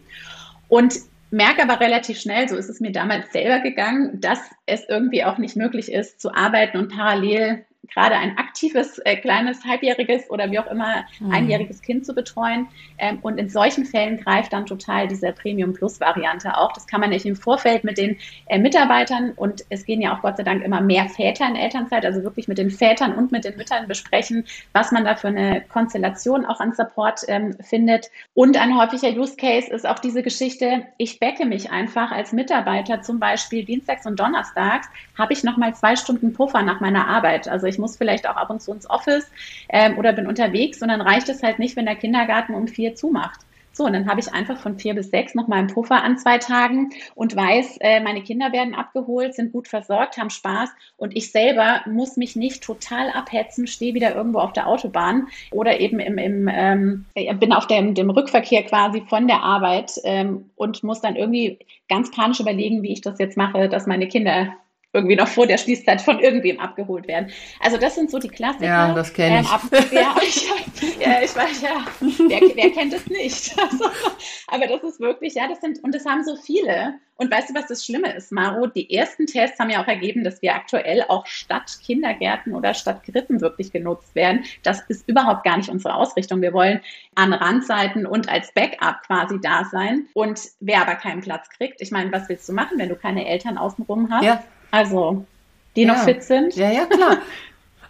Und 0.69 0.95
merke 1.31 1.63
aber 1.63 1.81
relativ 1.81 2.21
schnell, 2.21 2.49
so 2.49 2.57
ist 2.57 2.69
es 2.69 2.81
mir 2.81 2.93
damals 2.93 3.33
selber 3.33 3.61
gegangen, 3.61 4.21
dass 4.21 4.39
es 4.67 4.85
irgendwie 4.89 5.25
auch 5.25 5.39
nicht 5.39 5.57
möglich 5.57 5.91
ist, 5.91 6.21
zu 6.21 6.35
arbeiten 6.35 6.77
und 6.77 6.95
parallel 6.95 7.65
gerade 7.89 8.17
ein 8.17 8.39
aktives, 8.39 8.99
äh, 9.01 9.17
kleines, 9.17 9.65
halbjähriges 9.65 10.31
oder 10.31 10.51
wie 10.51 10.59
auch 10.59 10.71
immer 10.71 11.05
mhm. 11.21 11.31
einjähriges 11.33 11.83
Kind 11.83 12.07
zu 12.07 12.15
betreuen. 12.15 12.69
Ähm, 12.99 13.19
und 13.23 13.39
in 13.39 13.49
solchen 13.49 13.85
Fällen 13.85 14.19
greift 14.19 14.53
dann 14.53 14.67
total 14.67 15.09
diese 15.09 15.33
Premium 15.33 15.73
Plus 15.73 16.01
Variante 16.01 16.57
auch. 16.57 16.73
Das 16.73 16.87
kann 16.87 17.01
man 17.01 17.11
nicht 17.11 17.27
im 17.27 17.37
Vorfeld 17.37 17.85
mit 17.85 17.99
den 17.99 18.17
äh, 18.47 18.59
Mitarbeitern 18.59 19.33
und 19.37 19.65
es 19.69 19.85
gehen 19.85 20.01
ja 20.01 20.17
auch 20.17 20.23
Gott 20.23 20.37
sei 20.37 20.45
Dank 20.45 20.63
immer 20.63 20.81
mehr 20.81 21.09
Väter 21.09 21.47
in 21.49 21.57
Elternzeit, 21.57 22.05
also 22.05 22.23
wirklich 22.23 22.49
mit 22.49 22.59
den 22.59 22.71
Vätern 22.71 23.15
und 23.15 23.33
mit 23.33 23.45
den 23.45 23.57
Müttern 23.57 23.89
besprechen, 23.89 24.45
was 24.73 24.93
man 24.93 25.05
da 25.05 25.17
für 25.17 25.29
eine 25.29 25.63
Konstellation 25.63 26.47
auch 26.47 26.61
an 26.61 26.73
Support 26.73 27.23
ähm, 27.29 27.57
findet. 27.61 28.11
Und 28.35 28.57
ein 28.57 28.79
häufiger 28.79 29.09
Use 29.11 29.37
Case 29.37 29.71
ist 29.71 29.87
auch 29.87 29.99
diese 29.99 30.23
Geschichte, 30.23 30.87
ich 30.99 31.19
backe 31.19 31.45
mich 31.45 31.71
einfach 31.71 32.13
als 32.13 32.33
Mitarbeiter 32.33 33.03
zum 33.03 33.19
Beispiel 33.19 33.65
dienstags 33.65 34.07
und 34.07 34.19
donnerstags, 34.19 34.89
habe 35.19 35.33
ich 35.33 35.45
nochmal 35.45 35.75
zwei 35.75 35.97
Stunden 35.97 36.33
Puffer 36.33 36.63
nach 36.63 36.81
meiner 36.81 37.09
Arbeit. 37.09 37.49
Also 37.49 37.67
ich 37.73 37.79
muss 37.79 37.97
vielleicht 37.97 38.29
auch 38.29 38.37
ab 38.37 38.51
und 38.51 38.63
zu 38.63 38.73
ins 38.73 38.89
Office 38.89 39.27
ähm, 39.69 39.99
oder 39.99 40.13
bin 40.13 40.27
unterwegs 40.27 40.83
und 40.83 40.89
dann 40.89 41.01
reicht 41.01 41.29
es 41.29 41.43
halt 41.43 41.59
nicht, 41.59 41.77
wenn 41.77 41.87
der 41.87 41.97
Kindergarten 41.97 42.55
um 42.55 42.69
vier 42.69 42.95
zumacht. 42.95 43.41
So, 43.75 43.85
und 43.85 43.95
dann 43.95 44.07
habe 44.07 44.21
ich 44.21 44.33
einfach 44.33 44.59
von 44.59 44.79
vier 44.79 44.95
bis 44.95 45.11
sechs 45.11 45.35
nochmal 45.35 45.61
einen 45.61 45.69
Puffer 45.69 46.03
an 46.03 46.19
zwei 46.19 46.37
Tagen 46.37 46.91
und 47.15 47.35
weiß, 47.35 47.79
äh, 47.81 48.01
meine 48.01 48.23
Kinder 48.23 48.53
werden 48.53 48.75
abgeholt, 48.75 49.35
sind 49.35 49.53
gut 49.53 49.67
versorgt, 49.67 50.19
haben 50.19 50.29
Spaß 50.29 50.71
und 50.99 51.17
ich 51.17 51.33
selber 51.33 51.81
muss 51.87 52.17
mich 52.17 52.37
nicht 52.37 52.63
total 52.63 53.09
abhetzen, 53.11 53.67
stehe 53.67 53.95
wieder 53.95 54.15
irgendwo 54.15 54.41
auf 54.41 54.53
der 54.53 54.67
Autobahn 54.67 55.29
oder 55.51 55.81
eben 55.81 56.01
im, 56.01 56.19
im 56.19 56.49
ähm, 56.53 57.07
bin 57.41 57.53
auf 57.53 57.67
dem, 57.67 57.95
dem 57.95 58.11
Rückverkehr 58.11 58.63
quasi 58.65 59.03
von 59.09 59.27
der 59.27 59.43
Arbeit 59.43 59.93
ähm, 60.05 60.51
und 60.55 60.83
muss 60.83 61.01
dann 61.01 61.17
irgendwie 61.17 61.59
ganz 61.89 62.11
panisch 62.11 62.41
überlegen, 62.41 62.83
wie 62.83 62.93
ich 62.93 63.01
das 63.01 63.19
jetzt 63.19 63.39
mache, 63.39 63.71
dass 63.71 63.87
meine 63.87 64.07
Kinder 64.07 64.53
irgendwie 64.93 65.17
noch 65.17 65.29
vor 65.29 65.47
der 65.47 65.59
Schließzeit 65.59 66.03
von 66.03 66.19
irgendwem 66.21 66.61
abgeholt 66.61 67.09
werden. 67.09 67.31
Also 67.61 67.79
das 67.79 67.95
sind 67.95 68.11
so 68.11 68.19
die 68.19 68.29
Klassiker. 68.29 68.67
Ja, 68.67 68.95
das 68.95 69.13
kenne 69.13 69.41
ich. 69.41 69.49
Ähm, 69.73 69.85
ja, 69.93 70.15
ich. 70.23 70.49
Ja, 71.01 71.23
ich 71.23 71.35
weiß 71.35 71.63
ja, 71.63 71.85
wer, 72.01 72.41
wer 72.55 72.71
kennt 72.71 72.93
es 72.93 73.07
nicht? 73.07 73.57
Also, 73.63 73.85
aber 74.49 74.67
das 74.67 74.83
ist 74.83 75.01
wirklich, 75.01 75.35
ja, 75.35 75.49
das 75.49 75.61
sind, 75.61 75.83
und 75.83 75.95
das 75.95 76.05
haben 76.05 76.25
so 76.25 76.37
viele. 76.37 76.95
Und 77.17 77.31
weißt 77.31 77.51
du, 77.51 77.55
was 77.55 77.69
das 77.69 77.85
Schlimme 77.85 78.13
ist, 78.15 78.33
Maro? 78.33 78.67
Die 78.67 78.93
ersten 78.93 79.27
Tests 79.27 79.59
haben 79.59 79.71
ja 79.71 79.83
auch 79.83 79.87
ergeben, 79.87 80.25
dass 80.25 80.43
wir 80.43 80.55
aktuell 80.55 81.05
auch 81.09 81.25
statt 81.27 81.79
Kindergärten 81.85 82.55
oder 82.55 82.75
statt 82.75 83.03
Krippen 83.05 83.41
wirklich 83.41 83.73
genutzt 83.73 84.15
werden. 84.15 84.45
Das 84.63 84.83
ist 84.89 85.09
überhaupt 85.09 85.45
gar 85.45 85.57
nicht 85.57 85.69
unsere 85.69 85.95
Ausrichtung. 85.95 86.43
Wir 86.43 86.53
wollen 86.53 86.81
an 87.15 87.33
Randseiten 87.33 88.07
und 88.07 88.29
als 88.29 88.53
Backup 88.53 89.03
quasi 89.07 89.41
da 89.41 89.65
sein. 89.71 90.07
Und 90.15 90.41
wer 90.61 90.83
aber 90.83 90.97
keinen 90.97 91.21
Platz 91.21 91.49
kriegt, 91.51 91.81
ich 91.81 91.93
meine, 91.93 92.11
was 92.13 92.29
willst 92.29 92.49
du 92.49 92.53
machen, 92.53 92.79
wenn 92.79 92.89
du 92.89 92.97
keine 92.97 93.27
Eltern 93.27 93.57
außenrum 93.57 94.11
hast? 94.11 94.25
Ja. 94.25 94.43
Also, 94.73 95.25
die 95.77 95.83
ja. 95.83 95.95
noch 95.95 96.03
fit 96.03 96.25
sind. 96.25 96.57
Ja, 96.57 96.71
ja, 96.71 96.87
klar. 96.87 97.19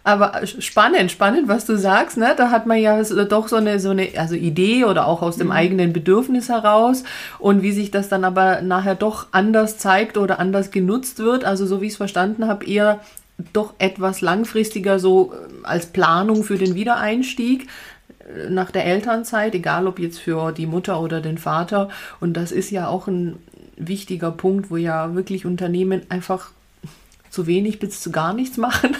Aber 0.05 0.45
spannend, 0.45 1.11
spannend, 1.11 1.47
was 1.47 1.65
du 1.65 1.77
sagst, 1.77 2.17
ne? 2.17 2.33
Da 2.35 2.51
hat 2.51 2.65
man 2.65 2.77
ja 2.77 3.01
doch 3.01 3.47
so 3.47 3.55
eine, 3.55 3.79
so 3.79 3.91
eine, 3.91 4.09
also 4.17 4.35
Idee 4.35 4.83
oder 4.83 5.07
auch 5.07 5.21
aus 5.21 5.37
dem 5.37 5.47
mhm. 5.47 5.53
eigenen 5.53 5.93
Bedürfnis 5.93 6.49
heraus 6.49 7.05
und 7.39 7.61
wie 7.61 7.71
sich 7.71 7.89
das 7.89 8.09
dann 8.09 8.25
aber 8.25 8.61
nachher 8.61 8.95
doch 8.95 9.27
anders 9.31 9.77
zeigt 9.77 10.17
oder 10.17 10.39
anders 10.39 10.71
genutzt 10.71 11.19
wird. 11.19 11.45
Also 11.45 11.65
so 11.65 11.79
wie 11.79 11.85
ich 11.85 11.93
es 11.93 11.97
verstanden 11.97 12.47
habe, 12.47 12.65
eher 12.65 12.99
doch 13.53 13.75
etwas 13.79 14.19
langfristiger 14.19 14.99
so 14.99 15.33
äh, 15.33 15.65
als 15.65 15.85
Planung 15.85 16.43
für 16.43 16.57
den 16.57 16.75
Wiedereinstieg 16.75 17.69
äh, 18.19 18.49
nach 18.49 18.71
der 18.71 18.85
Elternzeit, 18.85 19.55
egal 19.55 19.87
ob 19.87 19.99
jetzt 19.99 20.19
für 20.19 20.51
die 20.51 20.67
Mutter 20.67 20.99
oder 20.99 21.21
den 21.21 21.37
Vater. 21.37 21.87
Und 22.19 22.35
das 22.35 22.51
ist 22.51 22.71
ja 22.71 22.89
auch 22.89 23.07
ein 23.07 23.37
wichtiger 23.77 24.31
Punkt, 24.31 24.69
wo 24.69 24.75
ja 24.75 25.15
wirklich 25.15 25.45
Unternehmen 25.45 26.01
einfach 26.09 26.51
zu 27.33 27.47
wenig 27.47 27.79
bis 27.79 27.99
zu 27.99 28.11
gar 28.11 28.33
nichts 28.33 28.57
machen. 28.57 28.95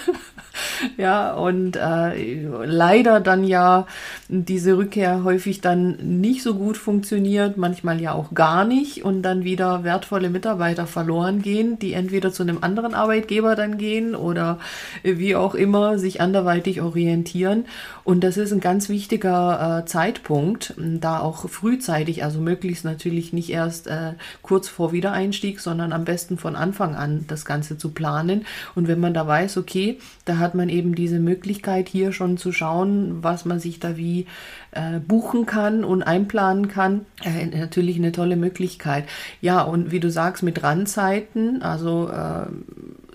Ja, 0.97 1.33
und 1.33 1.75
äh, 1.75 2.45
leider 2.65 3.19
dann 3.19 3.43
ja 3.43 3.87
diese 4.27 4.77
Rückkehr 4.77 5.23
häufig 5.23 5.61
dann 5.61 6.19
nicht 6.19 6.43
so 6.43 6.55
gut 6.55 6.77
funktioniert, 6.77 7.57
manchmal 7.57 8.01
ja 8.01 8.13
auch 8.13 8.33
gar 8.33 8.65
nicht 8.65 9.03
und 9.03 9.21
dann 9.21 9.43
wieder 9.43 9.83
wertvolle 9.83 10.29
Mitarbeiter 10.29 10.87
verloren 10.87 11.41
gehen, 11.41 11.79
die 11.79 11.93
entweder 11.93 12.31
zu 12.31 12.43
einem 12.43 12.59
anderen 12.61 12.93
Arbeitgeber 12.93 13.55
dann 13.55 13.77
gehen 13.77 14.15
oder 14.15 14.59
wie 15.03 15.35
auch 15.35 15.55
immer 15.55 15.97
sich 15.99 16.21
anderweitig 16.21 16.81
orientieren. 16.81 17.65
Und 18.03 18.23
das 18.23 18.37
ist 18.37 18.51
ein 18.51 18.59
ganz 18.59 18.89
wichtiger 18.89 19.79
äh, 19.79 19.85
Zeitpunkt, 19.85 20.73
da 20.77 21.19
auch 21.19 21.49
frühzeitig, 21.49 22.23
also 22.23 22.39
möglichst 22.39 22.83
natürlich 22.83 23.31
nicht 23.31 23.49
erst 23.49 23.87
äh, 23.87 24.13
kurz 24.41 24.67
vor 24.67 24.91
Wiedereinstieg, 24.91 25.59
sondern 25.59 25.93
am 25.93 26.03
besten 26.03 26.37
von 26.37 26.55
Anfang 26.55 26.95
an 26.95 27.25
das 27.27 27.45
Ganze 27.45 27.77
zu 27.77 27.91
planen. 27.91 28.45
Und 28.75 28.87
wenn 28.87 28.99
man 28.99 29.13
da 29.13 29.25
weiß, 29.25 29.57
okay, 29.57 29.99
da 30.25 30.37
hat 30.37 30.55
man 30.55 30.69
eben 30.73 30.95
diese 30.95 31.19
Möglichkeit 31.19 31.87
hier 31.87 32.11
schon 32.11 32.37
zu 32.37 32.51
schauen, 32.51 33.23
was 33.23 33.45
man 33.45 33.59
sich 33.59 33.79
da 33.79 33.95
wie 33.95 34.25
äh, 34.71 34.99
buchen 34.99 35.45
kann 35.45 35.83
und 35.83 36.03
einplanen 36.03 36.67
kann, 36.67 37.05
äh, 37.23 37.45
natürlich 37.45 37.97
eine 37.97 38.11
tolle 38.11 38.35
Möglichkeit. 38.35 39.05
Ja, 39.39 39.61
und 39.61 39.91
wie 39.91 39.99
du 39.99 40.09
sagst, 40.09 40.43
mit 40.43 40.63
Randzeiten, 40.63 41.61
also 41.61 42.09
äh, 42.09 42.47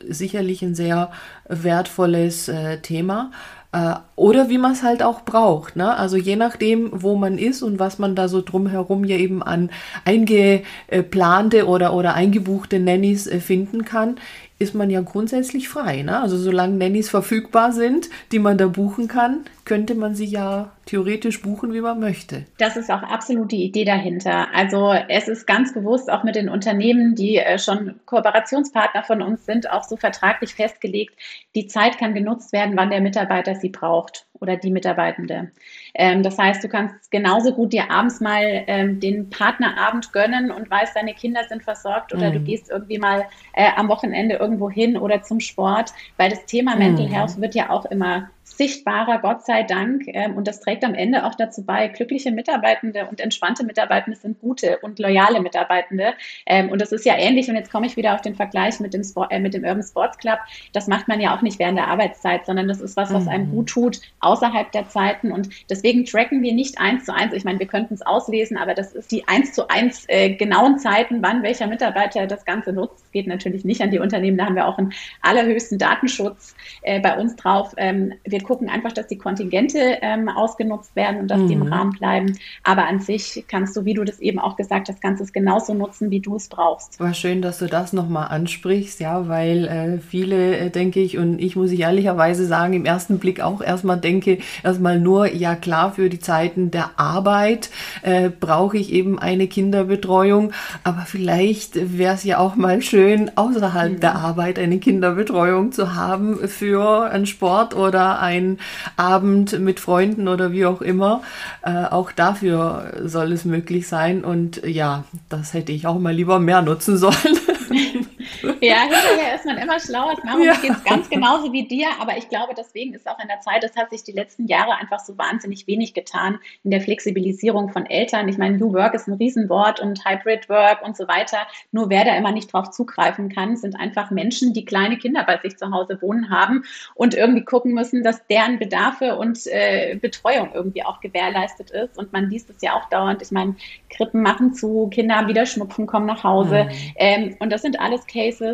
sicherlich 0.08 0.62
ein 0.62 0.74
sehr 0.74 1.10
wertvolles 1.48 2.48
äh, 2.48 2.78
Thema. 2.78 3.30
Äh, 3.70 3.94
oder 4.16 4.48
wie 4.48 4.56
man 4.56 4.72
es 4.72 4.82
halt 4.82 5.02
auch 5.02 5.22
braucht. 5.22 5.76
Ne? 5.76 5.94
Also 5.94 6.16
je 6.16 6.36
nachdem, 6.36 6.90
wo 6.92 7.16
man 7.16 7.36
ist 7.36 7.62
und 7.62 7.78
was 7.78 7.98
man 7.98 8.14
da 8.14 8.28
so 8.28 8.40
drumherum 8.40 9.04
ja 9.04 9.16
eben 9.16 9.42
an 9.42 9.70
eingeplante 10.06 11.66
oder, 11.66 11.92
oder 11.92 12.14
eingebuchte 12.14 12.80
Nannies 12.80 13.26
äh, 13.26 13.40
finden 13.40 13.84
kann, 13.84 14.16
ist 14.58 14.74
man 14.74 14.90
ja 14.90 15.00
grundsätzlich 15.00 15.68
frei. 15.68 16.02
Ne? 16.02 16.20
Also 16.20 16.36
solange 16.36 16.76
Nannies 16.76 17.08
verfügbar 17.08 17.72
sind, 17.72 18.08
die 18.32 18.40
man 18.40 18.58
da 18.58 18.66
buchen 18.66 19.06
kann, 19.06 19.44
könnte 19.64 19.94
man 19.94 20.14
sie 20.14 20.24
ja 20.24 20.72
theoretisch 20.86 21.42
buchen, 21.42 21.72
wie 21.72 21.80
man 21.80 22.00
möchte. 22.00 22.44
Das 22.58 22.76
ist 22.76 22.90
auch 22.90 23.02
absolut 23.02 23.52
die 23.52 23.62
Idee 23.64 23.84
dahinter. 23.84 24.48
Also 24.54 24.92
es 25.08 25.28
ist 25.28 25.46
ganz 25.46 25.74
bewusst 25.74 26.10
auch 26.10 26.24
mit 26.24 26.34
den 26.34 26.48
Unternehmen, 26.48 27.14
die 27.14 27.36
äh, 27.36 27.58
schon 27.58 28.00
Kooperationspartner 28.06 29.04
von 29.04 29.22
uns 29.22 29.46
sind, 29.46 29.70
auch 29.70 29.84
so 29.84 29.96
vertraglich 29.96 30.54
festgelegt, 30.54 31.14
die 31.54 31.66
Zeit 31.66 31.98
kann 31.98 32.14
genutzt 32.14 32.52
werden, 32.52 32.76
wann 32.76 32.90
der 32.90 33.00
Mitarbeiter 33.00 33.54
sie 33.54 33.68
braucht 33.68 34.26
oder 34.40 34.56
die 34.56 34.70
Mitarbeitende. 34.70 35.52
Ähm, 35.98 36.22
das 36.22 36.38
heißt, 36.38 36.62
du 36.62 36.68
kannst 36.68 37.10
genauso 37.10 37.52
gut 37.52 37.72
dir 37.72 37.90
abends 37.90 38.20
mal 38.20 38.62
ähm, 38.68 39.00
den 39.00 39.30
Partnerabend 39.30 40.12
gönnen 40.12 40.52
und 40.52 40.70
weißt, 40.70 40.94
deine 40.94 41.12
Kinder 41.12 41.42
sind 41.48 41.64
versorgt 41.64 42.14
oder 42.14 42.30
mhm. 42.30 42.34
du 42.34 42.40
gehst 42.40 42.70
irgendwie 42.70 42.98
mal 42.98 43.26
äh, 43.52 43.70
am 43.76 43.88
Wochenende 43.88 44.36
irgendwo 44.36 44.70
hin 44.70 44.96
oder 44.96 45.22
zum 45.22 45.40
Sport, 45.40 45.92
weil 46.16 46.30
das 46.30 46.46
Thema 46.46 46.76
Mental 46.76 47.06
mhm. 47.06 47.12
Health 47.12 47.40
wird 47.40 47.56
ja 47.56 47.70
auch 47.70 47.84
immer 47.86 48.30
sichtbarer, 48.56 49.18
Gott 49.18 49.44
sei 49.44 49.62
Dank. 49.62 50.04
Ähm, 50.06 50.36
und 50.36 50.48
das 50.48 50.60
trägt 50.60 50.84
am 50.84 50.94
Ende 50.94 51.24
auch 51.24 51.34
dazu 51.34 51.64
bei, 51.64 51.88
glückliche 51.88 52.30
Mitarbeitende 52.30 53.06
und 53.06 53.20
entspannte 53.20 53.64
Mitarbeitende 53.64 54.18
sind 54.18 54.40
gute 54.40 54.78
und 54.78 54.98
loyale 54.98 55.40
Mitarbeitende. 55.40 56.14
Ähm, 56.46 56.70
und 56.70 56.80
das 56.80 56.92
ist 56.92 57.04
ja 57.04 57.16
ähnlich. 57.16 57.48
Und 57.48 57.56
jetzt 57.56 57.70
komme 57.70 57.86
ich 57.86 57.96
wieder 57.96 58.14
auf 58.14 58.20
den 58.20 58.34
Vergleich 58.34 58.80
mit 58.80 58.94
dem, 58.94 59.04
Sport, 59.04 59.32
äh, 59.32 59.40
mit 59.40 59.54
dem 59.54 59.64
Urban 59.64 59.82
Sports 59.82 60.18
Club. 60.18 60.38
Das 60.72 60.86
macht 60.86 61.08
man 61.08 61.20
ja 61.20 61.36
auch 61.36 61.42
nicht 61.42 61.58
während 61.58 61.78
der 61.78 61.88
Arbeitszeit, 61.88 62.46
sondern 62.46 62.68
das 62.68 62.80
ist 62.80 62.96
was, 62.96 63.12
was 63.12 63.28
einem 63.28 63.48
mhm. 63.48 63.54
gut 63.54 63.68
tut 63.68 64.00
außerhalb 64.20 64.72
der 64.72 64.88
Zeiten. 64.88 65.32
Und 65.32 65.48
deswegen 65.70 66.04
tracken 66.04 66.42
wir 66.42 66.52
nicht 66.52 66.80
eins 66.80 67.04
zu 67.04 67.14
eins. 67.14 67.32
Ich 67.34 67.44
meine, 67.44 67.58
wir 67.58 67.66
könnten 67.66 67.94
es 67.94 68.02
auslesen, 68.02 68.56
aber 68.56 68.74
das 68.74 68.92
ist 68.92 69.12
die 69.12 69.26
eins 69.28 69.52
zu 69.52 69.68
eins 69.68 70.04
äh, 70.08 70.34
genauen 70.34 70.78
Zeiten, 70.78 71.22
wann 71.22 71.42
welcher 71.42 71.66
Mitarbeiter 71.66 72.26
das 72.26 72.44
Ganze 72.44 72.72
nutzt. 72.72 73.02
Das 73.02 73.12
geht 73.12 73.26
natürlich 73.26 73.64
nicht 73.64 73.80
an 73.80 73.90
die 73.90 73.98
Unternehmen. 73.98 74.38
Da 74.38 74.46
haben 74.46 74.56
wir 74.56 74.66
auch 74.66 74.78
einen 74.78 74.92
allerhöchsten 75.22 75.78
Datenschutz 75.78 76.54
äh, 76.82 77.00
bei 77.00 77.16
uns 77.16 77.36
drauf. 77.36 77.74
Ähm, 77.76 78.14
wir 78.24 78.37
gucken 78.40 78.68
einfach, 78.68 78.92
dass 78.92 79.06
die 79.06 79.18
Kontingente 79.18 79.98
ähm, 80.02 80.28
ausgenutzt 80.28 80.94
werden 80.96 81.20
und 81.20 81.28
dass 81.28 81.38
mhm. 81.38 81.48
die 81.48 81.54
im 81.54 81.60
mhm. 81.60 81.72
Rahmen 81.72 81.92
bleiben. 81.92 82.38
Aber 82.62 82.86
an 82.86 83.00
sich 83.00 83.44
kannst 83.48 83.76
du, 83.76 83.84
wie 83.84 83.94
du 83.94 84.04
das 84.04 84.20
eben 84.20 84.38
auch 84.38 84.56
gesagt 84.56 84.88
hast, 84.88 85.00
kannst 85.00 85.22
es 85.22 85.32
genauso 85.32 85.74
nutzen, 85.74 86.10
wie 86.10 86.20
du 86.20 86.36
es 86.36 86.48
brauchst. 86.48 87.00
War 87.00 87.14
schön, 87.14 87.42
dass 87.42 87.58
du 87.58 87.66
das 87.66 87.92
nochmal 87.92 88.28
ansprichst, 88.28 89.00
ja, 89.00 89.28
weil 89.28 89.66
äh, 89.66 89.98
viele, 89.98 90.56
äh, 90.56 90.70
denke 90.70 91.00
ich, 91.00 91.18
und 91.18 91.38
ich 91.38 91.56
muss 91.56 91.70
ich 91.72 91.80
ehrlicherweise 91.80 92.46
sagen, 92.46 92.74
im 92.74 92.84
ersten 92.84 93.18
Blick 93.18 93.40
auch 93.40 93.60
erstmal 93.60 93.98
denke, 93.98 94.38
erstmal 94.62 94.98
nur, 94.98 95.32
ja 95.32 95.54
klar, 95.54 95.92
für 95.92 96.08
die 96.08 96.20
Zeiten 96.20 96.70
der 96.70 96.98
Arbeit 96.98 97.70
äh, 98.02 98.30
brauche 98.30 98.76
ich 98.76 98.92
eben 98.92 99.18
eine 99.18 99.46
Kinderbetreuung, 99.48 100.52
aber 100.84 101.02
vielleicht 101.06 101.98
wäre 101.98 102.14
es 102.14 102.24
ja 102.24 102.38
auch 102.38 102.56
mal 102.56 102.82
schön, 102.82 103.30
außerhalb 103.36 103.92
mhm. 103.92 104.00
der 104.00 104.14
Arbeit 104.16 104.58
eine 104.58 104.78
Kinderbetreuung 104.78 105.72
zu 105.72 105.94
haben 105.94 106.48
für 106.48 107.10
einen 107.10 107.26
Sport 107.26 107.74
oder 107.74 108.20
ein 108.28 108.38
ein 108.38 108.58
Abend 108.96 109.58
mit 109.58 109.80
Freunden 109.80 110.28
oder 110.28 110.52
wie 110.52 110.66
auch 110.66 110.80
immer. 110.80 111.22
Äh, 111.62 111.84
auch 111.84 112.12
dafür 112.12 112.92
soll 113.04 113.32
es 113.32 113.44
möglich 113.44 113.88
sein. 113.88 114.24
Und 114.24 114.62
ja, 114.64 115.04
das 115.28 115.54
hätte 115.54 115.72
ich 115.72 115.86
auch 115.86 115.98
mal 115.98 116.14
lieber 116.14 116.38
mehr 116.38 116.62
nutzen 116.62 116.96
sollen. 116.96 117.14
Ja, 118.60 118.82
hinterher 118.82 119.34
ist 119.34 119.44
man 119.44 119.58
immer 119.58 119.78
schlauer. 119.78 120.16
Maro, 120.24 120.42
ja. 120.42 120.54
geht 120.54 120.72
es 120.72 120.84
ganz 120.84 121.08
genauso 121.08 121.52
wie 121.52 121.66
dir, 121.66 121.88
aber 122.00 122.16
ich 122.16 122.28
glaube, 122.28 122.54
deswegen 122.56 122.94
ist 122.94 123.08
auch 123.08 123.18
in 123.20 123.28
der 123.28 123.40
Zeit, 123.40 123.64
es 123.64 123.76
hat 123.76 123.90
sich 123.90 124.02
die 124.02 124.12
letzten 124.12 124.46
Jahre 124.46 124.76
einfach 124.76 125.00
so 125.00 125.16
wahnsinnig 125.18 125.66
wenig 125.66 125.94
getan 125.94 126.38
in 126.64 126.70
der 126.70 126.80
Flexibilisierung 126.80 127.70
von 127.70 127.86
Eltern. 127.86 128.28
Ich 128.28 128.38
meine, 128.38 128.56
New 128.56 128.72
Work 128.72 128.94
ist 128.94 129.08
ein 129.08 129.14
Riesenwort 129.14 129.80
und 129.80 130.04
Hybrid 130.04 130.48
Work 130.48 130.82
und 130.82 130.96
so 130.96 131.06
weiter. 131.08 131.38
Nur 131.72 131.90
wer 131.90 132.04
da 132.04 132.16
immer 132.16 132.32
nicht 132.32 132.52
drauf 132.52 132.70
zugreifen 132.70 133.28
kann, 133.28 133.56
sind 133.56 133.78
einfach 133.78 134.10
Menschen, 134.10 134.52
die 134.52 134.64
kleine 134.64 134.98
Kinder 134.98 135.24
bei 135.24 135.38
sich 135.38 135.56
zu 135.56 135.70
Hause 135.70 135.98
wohnen 136.00 136.30
haben 136.30 136.64
und 136.94 137.14
irgendwie 137.14 137.44
gucken 137.44 137.74
müssen, 137.74 138.02
dass 138.02 138.26
deren 138.26 138.58
Bedarfe 138.58 139.16
und 139.16 139.46
äh, 139.46 139.96
Betreuung 140.00 140.50
irgendwie 140.54 140.84
auch 140.84 141.00
gewährleistet 141.00 141.70
ist. 141.70 141.98
Und 141.98 142.12
man 142.12 142.30
liest 142.30 142.50
es 142.50 142.62
ja 142.62 142.74
auch 142.74 142.88
dauernd. 142.88 143.22
Ich 143.22 143.30
meine, 143.30 143.56
Krippen 143.90 144.22
machen 144.22 144.54
zu, 144.54 144.88
Kinder 144.88 145.16
haben 145.16 145.28
wieder 145.28 145.46
Schnupfen, 145.46 145.86
kommen 145.86 146.06
nach 146.06 146.24
Hause. 146.24 146.64
Mhm. 146.64 146.70
Ähm, 146.96 147.36
und 147.40 147.50
das 147.50 147.62
sind 147.62 147.80
alles 147.80 148.06
Cases, 148.06 148.47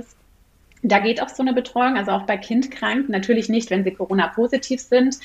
da 0.85 0.99
geht 0.99 1.23
auch 1.23 1.29
so 1.29 1.43
eine 1.43 1.53
Betreuung, 1.53 1.97
also 1.97 2.13
auch 2.13 2.23
bei 2.23 2.37
Kindkranken, 2.37 3.11
natürlich 3.11 3.49
nicht, 3.49 3.71
wenn 3.71 3.85
sie 3.85 3.93
Corona-positiv 3.93 4.81
sind. 4.81 5.19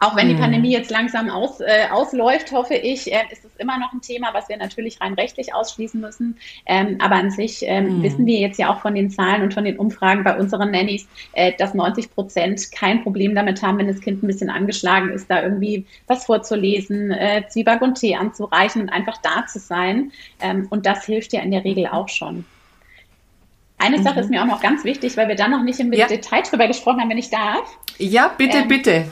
Auch 0.00 0.14
wenn 0.14 0.28
die 0.28 0.34
mhm. 0.34 0.40
Pandemie 0.40 0.70
jetzt 0.70 0.92
langsam 0.92 1.28
aus, 1.28 1.58
äh, 1.58 1.88
ausläuft, 1.90 2.52
hoffe 2.52 2.74
ich, 2.74 3.12
äh, 3.12 3.22
ist 3.32 3.44
es 3.44 3.56
immer 3.56 3.80
noch 3.80 3.92
ein 3.92 4.00
Thema, 4.00 4.28
was 4.32 4.48
wir 4.48 4.56
natürlich 4.56 5.00
rein 5.00 5.14
rechtlich 5.14 5.52
ausschließen 5.54 6.00
müssen. 6.00 6.36
Ähm, 6.66 6.98
aber 7.00 7.16
an 7.16 7.32
sich 7.32 7.62
ähm, 7.62 7.98
mhm. 7.98 8.02
wissen 8.04 8.24
wir 8.24 8.38
jetzt 8.38 8.60
ja 8.60 8.72
auch 8.72 8.80
von 8.80 8.94
den 8.94 9.10
Zahlen 9.10 9.42
und 9.42 9.54
von 9.54 9.64
den 9.64 9.76
Umfragen 9.76 10.22
bei 10.22 10.38
unseren 10.38 10.70
Nannies, 10.70 11.08
äh, 11.32 11.52
dass 11.58 11.74
90 11.74 12.14
Prozent 12.14 12.70
kein 12.70 13.02
Problem 13.02 13.34
damit 13.34 13.60
haben, 13.60 13.78
wenn 13.78 13.88
das 13.88 14.00
Kind 14.00 14.22
ein 14.22 14.28
bisschen 14.28 14.50
angeschlagen 14.50 15.10
ist, 15.10 15.28
da 15.28 15.42
irgendwie 15.42 15.84
was 16.06 16.26
vorzulesen, 16.26 17.10
äh, 17.10 17.42
Zwieback 17.48 17.82
und 17.82 17.96
Tee 17.96 18.14
anzureichen 18.14 18.82
und 18.82 18.90
einfach 18.90 19.16
da 19.20 19.46
zu 19.46 19.58
sein. 19.58 20.12
Ähm, 20.40 20.68
und 20.70 20.86
das 20.86 21.06
hilft 21.06 21.32
ja 21.32 21.40
in 21.40 21.50
der 21.50 21.64
Regel 21.64 21.88
auch 21.88 22.08
schon. 22.08 22.44
Eine 23.78 23.98
mhm. 23.98 24.02
Sache 24.02 24.20
ist 24.20 24.30
mir 24.30 24.42
auch 24.42 24.46
noch 24.46 24.60
ganz 24.60 24.84
wichtig, 24.84 25.16
weil 25.16 25.28
wir 25.28 25.36
da 25.36 25.46
noch 25.46 25.62
nicht 25.62 25.78
im 25.78 25.92
ja. 25.92 26.06
Detail 26.06 26.42
drüber 26.42 26.66
gesprochen 26.66 27.00
haben, 27.00 27.10
wenn 27.10 27.18
ich 27.18 27.30
darf. 27.30 27.78
Ja, 27.98 28.28
bitte, 28.36 28.58
ähm, 28.58 28.68
bitte. 28.68 29.04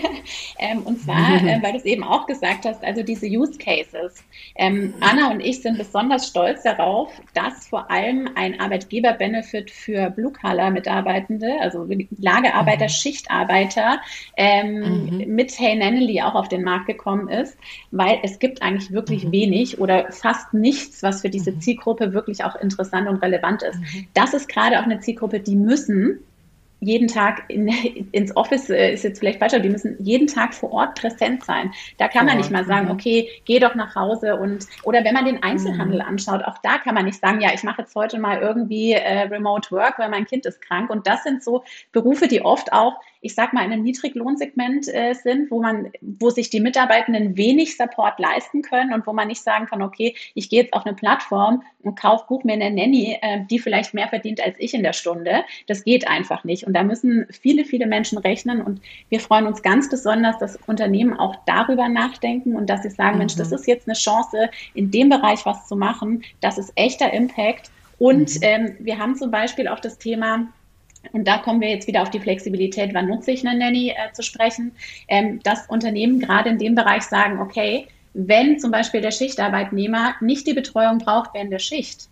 ähm, 0.58 0.82
und 0.82 1.00
zwar, 1.00 1.16
äh, 1.42 1.62
weil 1.62 1.72
du 1.72 1.78
es 1.78 1.84
eben 1.84 2.04
auch 2.04 2.26
gesagt 2.26 2.64
hast, 2.64 2.84
also 2.84 3.02
diese 3.02 3.26
Use 3.26 3.58
Cases. 3.58 4.24
Ähm, 4.56 4.94
Anna 5.00 5.30
und 5.30 5.40
ich 5.40 5.62
sind 5.62 5.78
besonders 5.78 6.28
stolz 6.28 6.62
darauf, 6.62 7.10
dass 7.34 7.68
vor 7.68 7.90
allem 7.90 8.28
ein 8.34 8.58
Arbeitgeber-Benefit 8.60 9.70
für 9.70 10.10
Blue-Collar-Mitarbeitende, 10.10 11.56
also 11.60 11.86
Lagerarbeiter, 12.18 12.84
mhm. 12.84 12.90
Schichtarbeiter, 12.90 14.00
ähm, 14.36 15.18
mhm. 15.18 15.34
mit 15.34 15.58
Hey 15.58 15.76
Nannely 15.76 16.22
auch 16.22 16.34
auf 16.34 16.48
den 16.48 16.62
Markt 16.62 16.86
gekommen 16.86 17.28
ist, 17.28 17.56
weil 17.90 18.18
es 18.22 18.38
gibt 18.38 18.62
eigentlich 18.62 18.92
wirklich 18.92 19.24
mhm. 19.24 19.32
wenig 19.32 19.80
oder 19.80 20.10
fast 20.10 20.54
nichts, 20.54 21.02
was 21.02 21.22
für 21.22 21.30
diese 21.30 21.52
mhm. 21.52 21.60
Zielgruppe 21.60 22.12
wirklich 22.12 22.44
auch 22.44 22.56
interessant 22.56 23.08
und 23.08 23.22
relevant 23.22 23.62
ist. 23.62 23.78
Das 24.14 24.34
ist 24.34 24.48
gerade 24.48 24.78
auch 24.78 24.84
eine 24.84 25.00
Zielgruppe, 25.00 25.40
die 25.40 25.56
müssen 25.56 26.20
jeden 26.80 27.08
Tag 27.08 27.44
in, 27.48 27.68
ins 28.12 28.34
Office 28.36 28.70
äh, 28.70 28.92
ist 28.92 29.04
jetzt 29.04 29.18
vielleicht 29.18 29.38
falsch, 29.38 29.54
aber 29.54 29.62
die 29.62 29.68
müssen 29.68 29.96
jeden 29.98 30.26
Tag 30.26 30.54
vor 30.54 30.72
Ort 30.72 31.00
präsent 31.00 31.44
sein. 31.44 31.72
Da 31.98 32.08
kann 32.08 32.26
man 32.26 32.36
nicht 32.36 32.50
mal 32.50 32.64
sagen, 32.64 32.86
mhm. 32.86 32.92
okay, 32.92 33.28
geh 33.44 33.58
doch 33.58 33.74
nach 33.74 33.94
Hause 33.94 34.36
und 34.36 34.66
oder 34.84 35.04
wenn 35.04 35.14
man 35.14 35.24
den 35.24 35.42
Einzelhandel 35.42 36.00
mhm. 36.00 36.06
anschaut, 36.06 36.42
auch 36.44 36.58
da 36.58 36.78
kann 36.78 36.94
man 36.94 37.04
nicht 37.04 37.20
sagen, 37.20 37.40
ja, 37.40 37.50
ich 37.52 37.62
mache 37.62 37.82
jetzt 37.82 37.94
heute 37.94 38.18
mal 38.18 38.38
irgendwie 38.40 38.92
äh, 38.92 39.22
Remote 39.22 39.70
Work, 39.70 39.98
weil 39.98 40.08
mein 40.08 40.26
Kind 40.26 40.46
ist 40.46 40.60
krank. 40.60 40.90
Und 40.90 41.06
das 41.06 41.22
sind 41.24 41.42
so 41.42 41.64
Berufe, 41.92 42.28
die 42.28 42.42
oft 42.42 42.72
auch 42.72 42.94
ich 43.20 43.34
sag 43.34 43.52
mal, 43.52 43.64
in 43.64 43.72
einem 43.72 43.82
Niedriglohnsegment 43.82 44.88
äh, 44.88 45.14
sind, 45.14 45.50
wo 45.50 45.60
man, 45.60 45.90
wo 46.00 46.30
sich 46.30 46.50
die 46.50 46.60
Mitarbeitenden 46.60 47.36
wenig 47.36 47.76
Support 47.76 48.18
leisten 48.18 48.62
können 48.62 48.92
und 48.92 49.06
wo 49.06 49.12
man 49.12 49.28
nicht 49.28 49.42
sagen 49.42 49.66
kann, 49.66 49.82
okay, 49.82 50.14
ich 50.34 50.48
gehe 50.48 50.62
jetzt 50.62 50.72
auf 50.72 50.86
eine 50.86 50.94
Plattform 50.94 51.62
und 51.82 51.98
kauf, 51.98 52.26
buch 52.26 52.44
mir 52.44 52.54
eine 52.54 52.70
Nanny, 52.70 53.18
äh, 53.20 53.40
die 53.50 53.58
vielleicht 53.58 53.94
mehr 53.94 54.08
verdient 54.08 54.40
als 54.44 54.56
ich 54.58 54.74
in 54.74 54.82
der 54.82 54.92
Stunde. 54.92 55.44
Das 55.66 55.84
geht 55.84 56.06
einfach 56.06 56.44
nicht. 56.44 56.66
Und 56.66 56.74
da 56.74 56.82
müssen 56.82 57.26
viele, 57.30 57.64
viele 57.64 57.86
Menschen 57.86 58.18
rechnen. 58.18 58.62
Und 58.62 58.80
wir 59.08 59.20
freuen 59.20 59.46
uns 59.46 59.62
ganz 59.62 59.88
besonders, 59.88 60.38
dass 60.38 60.58
Unternehmen 60.66 61.18
auch 61.18 61.36
darüber 61.46 61.88
nachdenken 61.88 62.56
und 62.56 62.68
dass 62.70 62.82
sie 62.82 62.90
sagen, 62.90 63.14
mhm. 63.14 63.18
Mensch, 63.18 63.36
das 63.36 63.52
ist 63.52 63.66
jetzt 63.66 63.88
eine 63.88 63.94
Chance, 63.94 64.50
in 64.74 64.90
dem 64.90 65.08
Bereich 65.08 65.44
was 65.44 65.66
zu 65.66 65.76
machen. 65.76 66.22
Das 66.40 66.58
ist 66.58 66.72
echter 66.76 67.12
Impact. 67.12 67.70
Und 67.98 68.36
mhm. 68.36 68.42
ähm, 68.42 68.76
wir 68.78 68.98
haben 68.98 69.16
zum 69.16 69.30
Beispiel 69.30 69.68
auch 69.68 69.80
das 69.80 69.98
Thema, 69.98 70.46
und 71.12 71.26
da 71.26 71.38
kommen 71.38 71.60
wir 71.60 71.70
jetzt 71.70 71.86
wieder 71.86 72.02
auf 72.02 72.10
die 72.10 72.20
Flexibilität, 72.20 72.94
wann 72.94 73.08
nutze 73.08 73.30
ich 73.32 73.46
eine 73.46 73.58
Nanny 73.58 73.90
äh, 73.90 74.12
zu 74.12 74.22
sprechen, 74.22 74.72
ähm, 75.08 75.40
dass 75.42 75.66
Unternehmen 75.68 76.20
gerade 76.20 76.50
in 76.50 76.58
dem 76.58 76.74
Bereich 76.74 77.02
sagen, 77.02 77.40
okay, 77.40 77.86
wenn 78.14 78.58
zum 78.58 78.70
Beispiel 78.70 79.00
der 79.00 79.10
Schichtarbeitnehmer 79.10 80.14
nicht 80.20 80.46
die 80.46 80.54
Betreuung 80.54 80.98
braucht 80.98 81.34
während 81.34 81.52
der 81.52 81.58
Schicht, 81.58 82.08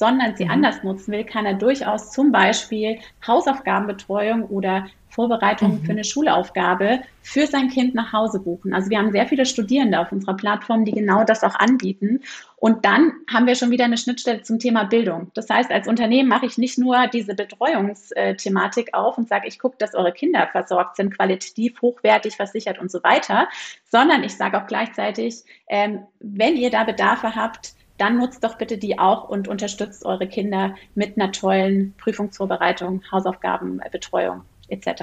sondern 0.00 0.34
sie 0.34 0.46
mhm. 0.46 0.50
anders 0.52 0.82
nutzen 0.82 1.12
will, 1.12 1.24
kann 1.24 1.44
er 1.44 1.54
durchaus 1.54 2.10
zum 2.10 2.32
Beispiel 2.32 2.98
Hausaufgabenbetreuung 3.26 4.44
oder 4.44 4.86
Vorbereitung 5.10 5.72
mhm. 5.72 5.84
für 5.84 5.92
eine 5.92 6.04
Schulaufgabe 6.04 7.00
für 7.20 7.46
sein 7.46 7.68
Kind 7.68 7.94
nach 7.94 8.12
Hause 8.12 8.40
buchen. 8.40 8.72
Also 8.72 8.88
wir 8.88 8.98
haben 8.98 9.12
sehr 9.12 9.26
viele 9.26 9.44
Studierende 9.44 10.00
auf 10.00 10.10
unserer 10.10 10.36
Plattform, 10.36 10.86
die 10.86 10.92
genau 10.92 11.24
das 11.24 11.44
auch 11.44 11.54
anbieten. 11.56 12.22
Und 12.56 12.86
dann 12.86 13.12
haben 13.30 13.46
wir 13.46 13.56
schon 13.56 13.70
wieder 13.70 13.84
eine 13.84 13.98
Schnittstelle 13.98 14.40
zum 14.40 14.58
Thema 14.58 14.84
Bildung. 14.84 15.30
Das 15.34 15.50
heißt, 15.50 15.70
als 15.70 15.86
Unternehmen 15.86 16.30
mache 16.30 16.46
ich 16.46 16.56
nicht 16.56 16.78
nur 16.78 17.06
diese 17.08 17.34
Betreuungsthematik 17.34 18.94
auf 18.94 19.18
und 19.18 19.28
sage, 19.28 19.48
ich 19.48 19.58
gucke, 19.58 19.76
dass 19.78 19.94
eure 19.94 20.12
Kinder 20.12 20.48
versorgt 20.50 20.96
sind, 20.96 21.14
qualitativ, 21.14 21.82
hochwertig, 21.82 22.36
versichert 22.36 22.78
und 22.78 22.90
so 22.90 23.02
weiter, 23.02 23.48
sondern 23.90 24.24
ich 24.24 24.34
sage 24.34 24.56
auch 24.56 24.66
gleichzeitig, 24.66 25.42
ähm, 25.68 26.04
wenn 26.20 26.56
ihr 26.56 26.70
da 26.70 26.84
Bedarfe 26.84 27.34
habt, 27.34 27.74
dann 28.00 28.16
nutzt 28.16 28.42
doch 28.42 28.56
bitte 28.56 28.78
die 28.78 28.98
auch 28.98 29.28
und 29.28 29.46
unterstützt 29.46 30.06
eure 30.06 30.26
Kinder 30.26 30.74
mit 30.94 31.16
einer 31.16 31.32
tollen 31.32 31.94
Prüfungsvorbereitung, 31.98 33.02
Hausaufgabenbetreuung 33.12 34.42
etc. 34.70 35.02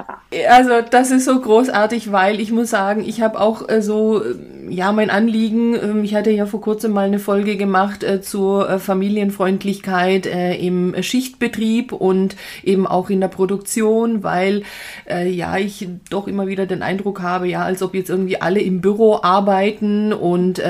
Also 0.49 0.81
das 0.89 1.11
ist 1.11 1.25
so 1.25 1.39
großartig, 1.39 2.11
weil 2.11 2.39
ich 2.39 2.51
muss 2.51 2.69
sagen, 2.69 3.03
ich 3.05 3.21
habe 3.21 3.39
auch 3.39 3.67
äh, 3.67 3.81
so, 3.81 4.23
äh, 4.23 4.35
ja, 4.69 4.91
mein 4.91 5.09
Anliegen, 5.09 5.75
äh, 5.75 6.01
ich 6.03 6.15
hatte 6.15 6.31
ja 6.31 6.45
vor 6.45 6.61
kurzem 6.61 6.93
mal 6.93 7.07
eine 7.07 7.19
Folge 7.19 7.57
gemacht 7.57 8.03
äh, 8.03 8.21
zur 8.21 8.69
äh, 8.69 8.79
Familienfreundlichkeit 8.79 10.25
äh, 10.25 10.55
im 10.55 10.95
Schichtbetrieb 11.01 11.91
und 11.91 12.35
eben 12.63 12.87
auch 12.87 13.09
in 13.09 13.21
der 13.21 13.27
Produktion, 13.27 14.23
weil 14.23 14.63
ja, 15.07 15.57
ich 15.57 15.87
doch 16.09 16.27
immer 16.27 16.47
wieder 16.47 16.65
den 16.65 16.81
Eindruck 16.81 17.21
habe, 17.21 17.47
ja, 17.47 17.63
als 17.63 17.81
ob 17.81 17.93
jetzt 17.93 18.09
irgendwie 18.09 18.41
alle 18.41 18.61
im 18.61 18.81
Büro 18.81 19.19
arbeiten 19.21 20.13
und 20.13 20.61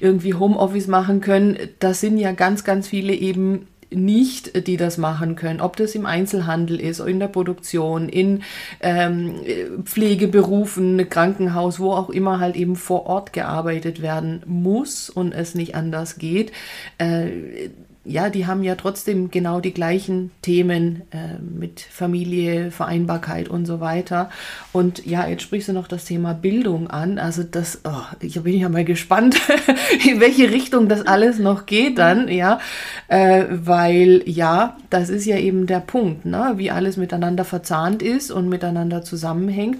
irgendwie 0.00 0.34
Homeoffice 0.34 0.86
machen 0.86 1.20
können. 1.20 1.58
Das 1.78 2.00
sind 2.00 2.18
ja 2.18 2.32
ganz, 2.32 2.64
ganz 2.64 2.88
viele 2.88 3.12
eben 3.12 3.66
nicht, 3.90 4.66
die 4.66 4.76
das 4.76 4.98
machen 4.98 5.36
können, 5.36 5.60
ob 5.60 5.76
das 5.76 5.94
im 5.94 6.06
Einzelhandel 6.06 6.80
ist, 6.80 7.00
in 7.00 7.20
der 7.20 7.28
Produktion, 7.28 8.08
in 8.08 8.42
ähm, 8.80 9.36
Pflegeberufen, 9.84 11.08
Krankenhaus, 11.08 11.78
wo 11.78 11.92
auch 11.92 12.10
immer 12.10 12.40
halt 12.40 12.56
eben 12.56 12.76
vor 12.76 13.06
Ort 13.06 13.32
gearbeitet 13.32 14.02
werden 14.02 14.42
muss 14.46 15.10
und 15.10 15.32
es 15.32 15.54
nicht 15.54 15.74
anders 15.74 16.18
geht. 16.18 16.52
Äh, 16.98 17.70
ja, 18.06 18.30
die 18.30 18.46
haben 18.46 18.62
ja 18.62 18.76
trotzdem 18.76 19.30
genau 19.30 19.60
die 19.60 19.74
gleichen 19.74 20.30
Themen 20.42 21.02
äh, 21.10 21.40
mit 21.40 21.80
Familie, 21.80 22.70
Vereinbarkeit 22.70 23.48
und 23.48 23.66
so 23.66 23.80
weiter. 23.80 24.30
Und 24.72 25.04
ja, 25.04 25.26
jetzt 25.26 25.42
sprichst 25.42 25.68
du 25.68 25.72
noch 25.72 25.88
das 25.88 26.04
Thema 26.04 26.32
Bildung 26.32 26.88
an. 26.88 27.18
Also 27.18 27.42
das, 27.42 27.80
oh, 27.84 28.02
ich 28.20 28.40
bin 28.42 28.58
ja 28.58 28.68
mal 28.68 28.84
gespannt, 28.84 29.36
in 30.08 30.20
welche 30.20 30.50
Richtung 30.50 30.88
das 30.88 31.06
alles 31.06 31.38
noch 31.38 31.66
geht 31.66 31.98
dann, 31.98 32.28
ja, 32.28 32.60
äh, 33.08 33.44
weil 33.50 34.22
ja, 34.26 34.76
das 34.90 35.08
ist 35.08 35.26
ja 35.26 35.38
eben 35.38 35.66
der 35.66 35.80
Punkt, 35.80 36.24
ne? 36.24 36.54
wie 36.56 36.70
alles 36.70 36.96
miteinander 36.96 37.44
verzahnt 37.44 38.02
ist 38.02 38.30
und 38.30 38.48
miteinander 38.48 39.02
zusammenhängt. 39.02 39.78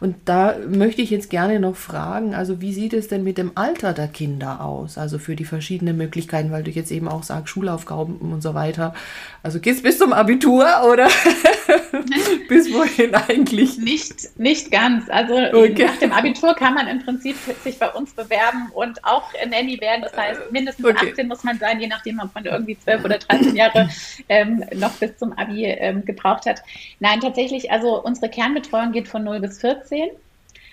Und 0.00 0.16
da 0.24 0.54
möchte 0.68 1.02
ich 1.02 1.10
jetzt 1.10 1.30
gerne 1.30 1.60
noch 1.60 1.76
fragen, 1.76 2.34
also 2.34 2.60
wie 2.60 2.72
sieht 2.72 2.92
es 2.92 3.08
denn 3.08 3.22
mit 3.22 3.38
dem 3.38 3.52
Alter 3.54 3.92
der 3.92 4.08
Kinder 4.08 4.64
aus? 4.64 4.98
Also 4.98 5.18
für 5.18 5.36
die 5.36 5.44
verschiedenen 5.44 5.96
Möglichkeiten, 5.96 6.50
weil 6.50 6.64
du 6.64 6.70
jetzt 6.70 6.90
eben 6.90 7.08
auch 7.08 7.22
sagst, 7.22 7.52
Schulaufgaben 7.68 8.18
und 8.32 8.42
so 8.42 8.54
weiter. 8.54 8.94
Also 9.42 9.60
gehst 9.60 9.82
bis 9.82 9.98
zum 9.98 10.12
Abitur 10.12 10.66
oder 10.90 11.08
bis 12.48 12.72
wohin 12.72 13.14
eigentlich? 13.14 13.78
Nicht, 13.78 14.38
nicht 14.38 14.70
ganz. 14.70 15.08
Also 15.08 15.34
okay. 15.34 15.84
nach 15.86 15.96
dem 15.98 16.12
Abitur 16.12 16.54
kann 16.54 16.74
man 16.74 16.88
im 16.88 17.04
Prinzip 17.04 17.36
sich 17.62 17.78
bei 17.78 17.90
uns 17.90 18.12
bewerben 18.12 18.70
und 18.74 19.04
auch 19.04 19.30
Nanny 19.48 19.80
werden. 19.80 20.02
Das 20.02 20.16
heißt, 20.16 20.50
mindestens 20.50 20.86
okay. 20.86 21.10
18 21.10 21.28
muss 21.28 21.44
man 21.44 21.58
sein, 21.58 21.80
je 21.80 21.86
nachdem, 21.86 22.20
ob 22.20 22.34
man 22.34 22.44
irgendwie 22.44 22.78
12 22.78 23.04
oder 23.04 23.18
13 23.18 23.54
Jahre 23.54 23.88
ähm, 24.28 24.64
noch 24.74 24.92
bis 24.92 25.16
zum 25.18 25.32
Abi 25.34 25.64
ähm, 25.66 26.04
gebraucht 26.04 26.46
hat. 26.46 26.62
Nein, 27.00 27.20
tatsächlich, 27.20 27.70
also 27.70 28.02
unsere 28.02 28.28
Kernbetreuung 28.30 28.92
geht 28.92 29.08
von 29.08 29.24
0 29.24 29.40
bis 29.40 29.60
14. 29.60 30.10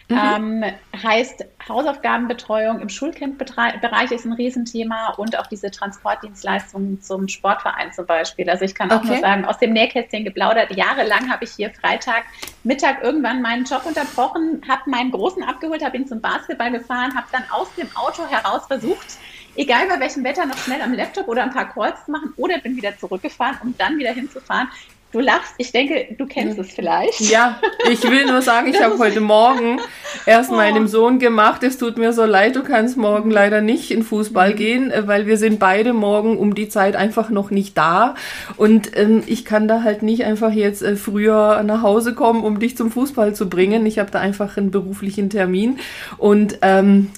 14. 0.07 0.57
Mhm. 0.57 0.63
Ähm, 0.63 0.73
heißt, 1.03 1.45
Hausaufgabenbetreuung 1.67 2.79
im 2.79 2.89
Schulkindbereich 2.89 4.11
ist 4.11 4.25
ein 4.25 4.33
Riesenthema 4.33 5.13
und 5.17 5.37
auch 5.37 5.47
diese 5.47 5.71
Transportdienstleistungen 5.71 7.01
zum 7.01 7.27
Sportverein 7.27 7.91
zum 7.93 8.05
Beispiel. 8.05 8.49
Also 8.49 8.65
ich 8.65 8.75
kann 8.75 8.91
auch 8.91 8.97
okay. 8.97 9.07
nur 9.07 9.17
sagen, 9.17 9.45
aus 9.45 9.57
dem 9.57 9.73
Nähkästchen 9.73 10.23
geplaudert, 10.23 10.75
jahrelang 10.75 11.31
habe 11.31 11.45
ich 11.45 11.51
hier 11.51 11.71
Freitag, 11.71 12.23
Mittag 12.63 13.03
irgendwann 13.03 13.41
meinen 13.41 13.65
Job 13.65 13.85
unterbrochen, 13.85 14.61
habe 14.67 14.89
meinen 14.89 15.11
Großen 15.11 15.43
abgeholt, 15.43 15.83
habe 15.83 15.97
ihn 15.97 16.07
zum 16.07 16.21
Basketball 16.21 16.71
gefahren, 16.71 17.15
habe 17.15 17.27
dann 17.31 17.43
aus 17.49 17.73
dem 17.75 17.87
Auto 17.95 18.27
heraus 18.27 18.67
versucht, 18.67 19.17
egal 19.55 19.87
bei 19.87 19.99
welchem 19.99 20.23
Wetter, 20.23 20.45
noch 20.45 20.57
schnell 20.57 20.81
am 20.81 20.93
Laptop 20.93 21.27
oder 21.27 21.43
ein 21.43 21.51
paar 21.51 21.71
Calls 21.71 22.07
machen 22.07 22.33
oder 22.37 22.59
bin 22.59 22.75
wieder 22.75 22.97
zurückgefahren, 22.97 23.57
um 23.63 23.75
dann 23.77 23.97
wieder 23.97 24.11
hinzufahren. 24.11 24.69
Du 25.11 25.21
lachst, 25.21 25.53
ich 25.57 25.71
denke, 25.71 26.13
du 26.17 26.25
kennst 26.25 26.59
es 26.59 26.73
vielleicht. 26.73 27.21
Ja, 27.21 27.61
ich 27.89 28.03
will 28.03 28.25
nur 28.25 28.41
sagen, 28.41 28.67
ich 28.67 28.81
habe 28.81 28.97
heute 28.97 29.21
Morgen 29.21 29.79
erst 30.25 30.51
oh. 30.51 30.55
meinem 30.55 30.87
Sohn 30.87 31.19
gemacht, 31.19 31.63
es 31.63 31.77
tut 31.77 31.97
mir 31.97 32.13
so 32.13 32.25
leid, 32.25 32.55
du 32.55 32.63
kannst 32.63 32.97
morgen 32.97 33.31
leider 33.31 33.61
nicht 33.61 33.91
in 33.91 34.03
Fußball 34.03 34.51
mhm. 34.51 34.55
gehen, 34.55 34.91
äh, 34.91 35.07
weil 35.07 35.27
wir 35.27 35.37
sind 35.37 35.59
beide 35.59 35.93
morgen 35.93 36.37
um 36.37 36.55
die 36.55 36.69
Zeit 36.69 36.95
einfach 36.95 37.29
noch 37.29 37.51
nicht 37.51 37.77
da. 37.77 38.15
Und 38.57 38.97
ähm, 38.97 39.23
ich 39.25 39.45
kann 39.45 39.67
da 39.67 39.83
halt 39.83 40.03
nicht 40.03 40.25
einfach 40.25 40.51
jetzt 40.51 40.81
äh, 40.81 40.95
früher 40.95 41.63
nach 41.63 41.81
Hause 41.81 42.13
kommen, 42.13 42.43
um 42.43 42.59
dich 42.59 42.77
zum 42.77 42.91
Fußball 42.91 43.33
zu 43.35 43.49
bringen. 43.49 43.85
Ich 43.85 43.99
habe 43.99 44.11
da 44.11 44.19
einfach 44.19 44.57
einen 44.57 44.71
beruflichen 44.71 45.29
Termin. 45.29 45.79
Und 46.17 46.59
ähm, 46.61 47.09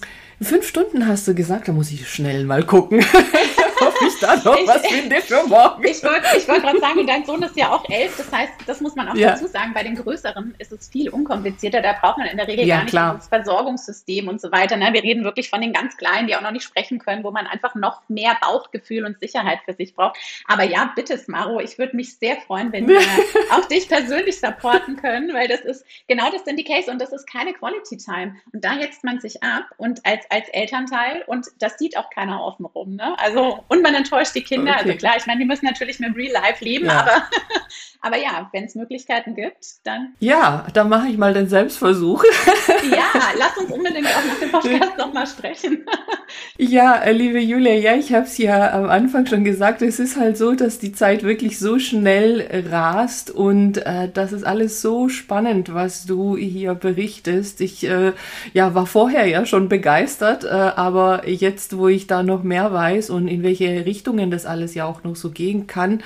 fünf 0.41 0.67
Stunden 0.67 1.07
hast 1.07 1.27
du 1.27 1.33
gesagt, 1.33 1.67
da 1.67 1.71
muss 1.71 1.91
ich 1.91 2.07
schnell 2.07 2.45
mal 2.45 2.63
gucken. 2.63 3.03
ob 4.01 4.07
ich 4.07 4.19
da 4.19 4.35
noch 4.37 4.57
ich, 4.57 4.67
was 4.67 4.87
finde 4.87 5.21
für 5.21 5.43
morgen. 5.47 5.83
Ich 5.83 6.03
wollte 6.03 6.47
wollt 6.47 6.63
gerade 6.63 6.79
sagen, 6.79 7.07
dein 7.07 7.25
Sohn 7.25 7.41
ist 7.43 7.55
ja 7.57 7.71
auch 7.71 7.87
elf, 7.89 8.17
das 8.17 8.31
heißt, 8.31 8.53
das 8.65 8.81
muss 8.81 8.95
man 8.95 9.09
auch 9.09 9.15
ja. 9.15 9.31
dazu 9.31 9.47
sagen, 9.47 9.73
bei 9.73 9.83
den 9.83 9.95
Größeren 9.95 10.55
ist 10.59 10.71
es 10.71 10.89
viel 10.89 11.09
unkomplizierter, 11.09 11.81
da 11.81 11.93
braucht 11.93 12.17
man 12.17 12.27
in 12.27 12.37
der 12.37 12.47
Regel 12.47 12.65
ja, 12.65 12.77
gar 12.77 12.83
nicht 12.83 12.91
klar. 12.91 13.15
das 13.15 13.27
Versorgungssystem 13.27 14.27
und 14.27 14.41
so 14.41 14.51
weiter. 14.51 14.77
Ne? 14.77 14.89
Wir 14.93 15.03
reden 15.03 15.23
wirklich 15.23 15.49
von 15.49 15.61
den 15.61 15.73
ganz 15.73 15.97
Kleinen, 15.97 16.27
die 16.27 16.35
auch 16.35 16.41
noch 16.41 16.51
nicht 16.51 16.63
sprechen 16.63 16.99
können, 16.99 17.23
wo 17.23 17.31
man 17.31 17.47
einfach 17.47 17.75
noch 17.75 18.01
mehr 18.07 18.37
Bauchgefühl 18.41 19.05
und 19.05 19.19
Sicherheit 19.19 19.59
für 19.65 19.73
sich 19.73 19.93
braucht. 19.95 20.17
Aber 20.47 20.63
ja, 20.63 20.91
bitte, 20.95 21.17
Smaro, 21.17 21.59
ich 21.59 21.77
würde 21.77 21.95
mich 21.95 22.17
sehr 22.17 22.37
freuen, 22.37 22.71
wenn 22.71 22.87
wir 22.87 22.99
auch 23.51 23.65
dich 23.65 23.87
persönlich 23.87 24.39
supporten 24.39 24.97
können, 24.97 25.33
weil 25.33 25.47
das 25.47 25.61
ist, 25.61 25.85
genau 26.07 26.29
das 26.31 26.45
sind 26.45 26.57
die 26.57 26.63
Case 26.63 26.89
und 26.89 26.99
das 26.99 27.11
ist 27.11 27.29
keine 27.31 27.53
Quality 27.53 27.97
Time. 27.97 28.35
Und 28.53 28.63
da 28.63 28.71
hetzt 28.73 29.03
man 29.03 29.19
sich 29.19 29.43
ab 29.43 29.65
und 29.77 30.05
als, 30.05 30.29
als 30.29 30.49
Elternteil 30.49 31.23
und 31.27 31.47
das 31.59 31.77
sieht 31.77 31.97
auch 31.97 32.09
keiner 32.09 32.43
offen 32.43 32.65
rum. 32.65 32.95
Ne? 32.95 33.15
Also 33.19 33.63
und 33.67 33.81
man 33.88 33.95
enttäuscht 33.95 34.35
die 34.35 34.43
Kinder. 34.43 34.73
Also 34.73 34.85
okay. 34.85 34.91
Also 34.91 34.99
klar, 34.99 35.17
ich 35.17 35.25
meine, 35.25 35.39
die 35.39 35.45
müssen 35.45 35.65
natürlich 35.65 35.99
mit 35.99 36.15
Real 36.15 36.33
Life 36.33 36.63
leben, 36.63 36.85
ja. 36.85 36.99
aber, 36.99 37.29
aber 38.01 38.17
ja, 38.17 38.49
wenn 38.53 38.63
es 38.63 38.75
Möglichkeiten 38.75 39.35
gibt, 39.35 39.85
dann. 39.85 40.13
Ja, 40.19 40.65
dann 40.73 40.89
mache 40.89 41.07
ich 41.07 41.17
mal 41.17 41.33
den 41.33 41.49
Selbstversuch. 41.49 42.23
ja, 42.91 43.11
lass 43.37 43.57
uns 43.57 43.71
unbedingt 43.71 44.07
auch 44.07 44.25
nach 44.25 44.39
dem 44.39 44.51
Podcast 44.51 44.97
nochmal 44.97 45.27
sprechen. 45.27 45.85
ja, 46.57 46.95
äh, 46.95 47.11
liebe 47.11 47.39
Julia, 47.39 47.73
ja, 47.73 47.95
ich 47.95 48.13
habe 48.13 48.25
es 48.25 48.37
ja 48.37 48.71
am 48.73 48.89
Anfang 48.89 49.25
schon 49.25 49.43
gesagt, 49.43 49.81
es 49.81 49.99
ist 49.99 50.17
halt 50.17 50.37
so, 50.37 50.53
dass 50.53 50.79
die 50.79 50.93
Zeit 50.93 51.23
wirklich 51.23 51.59
so 51.59 51.77
schnell 51.77 52.65
rast 52.69 53.31
und 53.31 53.85
äh, 53.85 54.09
das 54.13 54.31
ist 54.31 54.45
alles 54.45 54.81
so 54.81 55.09
spannend, 55.09 55.73
was 55.73 56.05
du 56.05 56.37
hier 56.37 56.73
berichtest. 56.73 57.61
Ich 57.61 57.87
äh, 57.87 58.13
ja, 58.53 58.73
war 58.73 58.85
vorher 58.85 59.27
ja 59.27 59.45
schon 59.45 59.69
begeistert, 59.69 60.45
äh, 60.45 60.47
aber 60.47 61.27
jetzt, 61.27 61.77
wo 61.77 61.87
ich 61.89 62.07
da 62.07 62.23
noch 62.23 62.43
mehr 62.43 62.71
weiß 62.71 63.09
und 63.09 63.27
in 63.27 63.43
welche 63.43 63.57
welche 63.57 63.85
Richtungen 63.85 64.31
das 64.31 64.45
alles 64.45 64.73
ja 64.73 64.85
auch 64.85 65.03
noch 65.03 65.15
so 65.15 65.31
gehen 65.31 65.67
kann. 65.67 66.03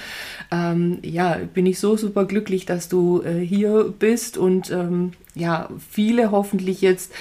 Ähm, 0.51 0.99
ja, 1.03 1.37
bin 1.53 1.65
ich 1.65 1.79
so 1.81 1.97
super 1.97 2.25
glücklich, 2.25 2.65
dass 2.65 2.89
du 2.89 3.21
äh, 3.21 3.39
hier 3.39 3.93
bist 3.97 4.37
und 4.37 4.71
ähm, 4.71 5.11
ja, 5.35 5.69
viele 5.89 6.31
hoffentlich 6.31 6.81
jetzt 6.81 7.11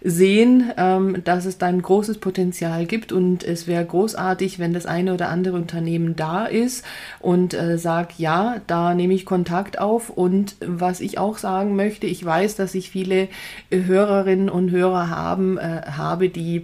sehen, 0.00 0.70
ähm, 0.76 1.22
dass 1.24 1.44
es 1.44 1.58
da 1.58 1.66
ein 1.66 1.82
großes 1.82 2.18
Potenzial 2.18 2.86
gibt 2.86 3.12
und 3.12 3.42
es 3.42 3.66
wäre 3.66 3.84
großartig, 3.84 4.58
wenn 4.58 4.72
das 4.72 4.86
eine 4.86 5.12
oder 5.14 5.28
andere 5.28 5.56
Unternehmen 5.56 6.14
da 6.14 6.46
ist 6.46 6.84
und 7.20 7.54
äh, 7.54 7.78
sagt, 7.78 8.18
ja, 8.18 8.60
da 8.66 8.94
nehme 8.94 9.14
ich 9.14 9.26
Kontakt 9.26 9.78
auf 9.80 10.10
und 10.10 10.56
was 10.64 11.00
ich 11.00 11.18
auch 11.18 11.38
sagen 11.38 11.74
möchte, 11.74 12.06
ich 12.06 12.24
weiß, 12.24 12.56
dass 12.56 12.74
ich 12.74 12.90
viele 12.90 13.28
Hörerinnen 13.70 14.48
und 14.48 14.70
Hörer 14.70 15.10
haben, 15.10 15.58
äh, 15.58 15.82
habe, 15.90 16.28
die 16.28 16.62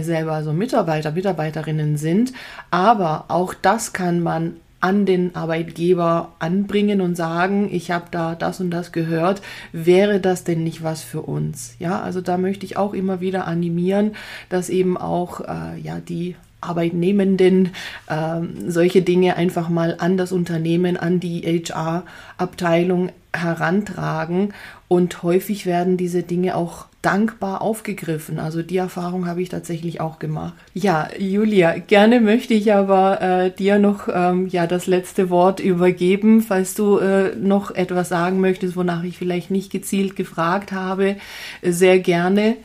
selber 0.00 0.42
so 0.42 0.52
Mitarbeiter, 0.52 1.12
Mitarbeiterinnen 1.12 1.98
sind. 1.98 2.32
Aber 2.70 3.26
auch 3.28 3.52
das 3.52 3.92
kann 3.92 4.22
man 4.22 4.56
an 4.82 5.06
den 5.06 5.34
Arbeitgeber 5.36 6.32
anbringen 6.40 7.00
und 7.00 7.16
sagen, 7.16 7.68
ich 7.72 7.92
habe 7.92 8.06
da 8.10 8.34
das 8.34 8.60
und 8.60 8.70
das 8.70 8.90
gehört, 8.90 9.40
wäre 9.70 10.18
das 10.18 10.42
denn 10.42 10.64
nicht 10.64 10.82
was 10.82 11.02
für 11.02 11.22
uns? 11.22 11.76
Ja, 11.78 12.00
also 12.00 12.20
da 12.20 12.36
möchte 12.36 12.66
ich 12.66 12.76
auch 12.76 12.92
immer 12.92 13.20
wieder 13.20 13.46
animieren, 13.46 14.16
dass 14.48 14.68
eben 14.68 14.96
auch 14.96 15.40
äh, 15.40 15.78
ja 15.80 16.00
die 16.00 16.34
Arbeitnehmenden 16.60 17.70
äh, 18.08 18.40
solche 18.66 19.02
Dinge 19.02 19.36
einfach 19.36 19.68
mal 19.68 19.96
an 19.98 20.16
das 20.16 20.32
Unternehmen, 20.32 20.96
an 20.96 21.20
die 21.20 21.42
HR-Abteilung 21.42 23.10
herantragen 23.32 24.52
und 24.88 25.22
häufig 25.22 25.64
werden 25.64 25.96
diese 25.96 26.24
Dinge 26.24 26.56
auch 26.56 26.86
dankbar 27.02 27.62
aufgegriffen. 27.62 28.38
Also 28.38 28.62
die 28.62 28.76
Erfahrung 28.76 29.26
habe 29.26 29.42
ich 29.42 29.48
tatsächlich 29.48 30.00
auch 30.00 30.20
gemacht. 30.20 30.54
Ja, 30.72 31.08
Julia, 31.18 31.78
gerne 31.78 32.20
möchte 32.20 32.54
ich 32.54 32.72
aber 32.72 33.20
äh, 33.20 33.50
dir 33.50 33.80
noch 33.80 34.08
ähm, 34.12 34.46
ja 34.46 34.68
das 34.68 34.86
letzte 34.86 35.28
Wort 35.28 35.58
übergeben, 35.58 36.42
falls 36.42 36.74
du 36.74 36.98
äh, 36.98 37.34
noch 37.34 37.72
etwas 37.72 38.08
sagen 38.08 38.40
möchtest, 38.40 38.76
wonach 38.76 39.02
ich 39.02 39.18
vielleicht 39.18 39.50
nicht 39.50 39.72
gezielt 39.72 40.14
gefragt 40.14 40.70
habe. 40.70 41.16
Sehr 41.62 41.98
gerne 41.98 42.56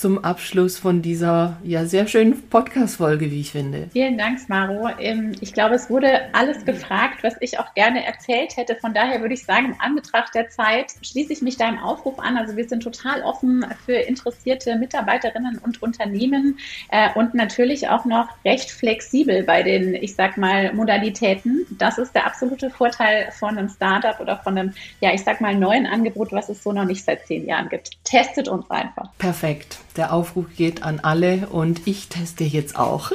zum 0.00 0.24
Abschluss 0.24 0.78
von 0.78 1.02
dieser 1.02 1.58
ja 1.62 1.84
sehr 1.84 2.08
schönen 2.08 2.48
Podcast-Folge, 2.48 3.30
wie 3.30 3.40
ich 3.40 3.52
finde. 3.52 3.90
Vielen 3.92 4.16
Dank, 4.16 4.38
Smaro. 4.38 4.88
Ähm, 4.98 5.32
ich 5.42 5.52
glaube, 5.52 5.74
es 5.74 5.90
wurde 5.90 6.22
alles 6.32 6.64
gefragt, 6.64 7.22
was 7.22 7.34
ich 7.40 7.58
auch 7.58 7.74
gerne 7.74 8.06
erzählt 8.06 8.56
hätte. 8.56 8.76
Von 8.76 8.94
daher 8.94 9.20
würde 9.20 9.34
ich 9.34 9.44
sagen, 9.44 9.66
in 9.66 9.74
Anbetracht 9.78 10.34
der 10.34 10.48
Zeit 10.48 10.94
schließe 11.02 11.34
ich 11.34 11.42
mich 11.42 11.58
deinem 11.58 11.78
Aufruf 11.78 12.18
an. 12.18 12.38
Also 12.38 12.56
wir 12.56 12.66
sind 12.66 12.82
total 12.82 13.20
offen 13.20 13.66
für 13.84 13.92
interessierte 13.92 14.76
Mitarbeiterinnen 14.76 15.58
und 15.58 15.82
Unternehmen 15.82 16.58
äh, 16.90 17.10
und 17.14 17.34
natürlich 17.34 17.88
auch 17.88 18.06
noch 18.06 18.28
recht 18.46 18.70
flexibel 18.70 19.42
bei 19.42 19.62
den, 19.62 19.94
ich 19.94 20.14
sag 20.14 20.38
mal, 20.38 20.72
Modalitäten. 20.72 21.66
Das 21.78 21.98
ist 21.98 22.14
der 22.14 22.24
absolute 22.24 22.70
Vorteil 22.70 23.30
von 23.38 23.58
einem 23.58 23.68
Startup 23.68 24.18
oder 24.18 24.38
von 24.38 24.56
einem, 24.56 24.72
ja, 25.00 25.12
ich 25.12 25.24
sag 25.24 25.42
mal, 25.42 25.54
neuen 25.54 25.84
Angebot, 25.84 26.32
was 26.32 26.48
es 26.48 26.62
so 26.62 26.72
noch 26.72 26.86
nicht 26.86 27.04
seit 27.04 27.26
zehn 27.26 27.46
Jahren 27.46 27.68
gibt. 27.68 28.02
Testet 28.04 28.48
uns 28.48 28.70
einfach. 28.70 29.10
Perfekt. 29.18 29.78
Der 30.00 30.14
Aufruf 30.14 30.46
geht 30.56 30.82
an 30.82 31.00
alle 31.00 31.46
und 31.50 31.86
ich 31.86 32.08
teste 32.08 32.42
jetzt 32.42 32.74
auch. 32.78 33.12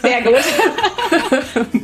Sehr 0.00 0.22
gut. 0.22 0.36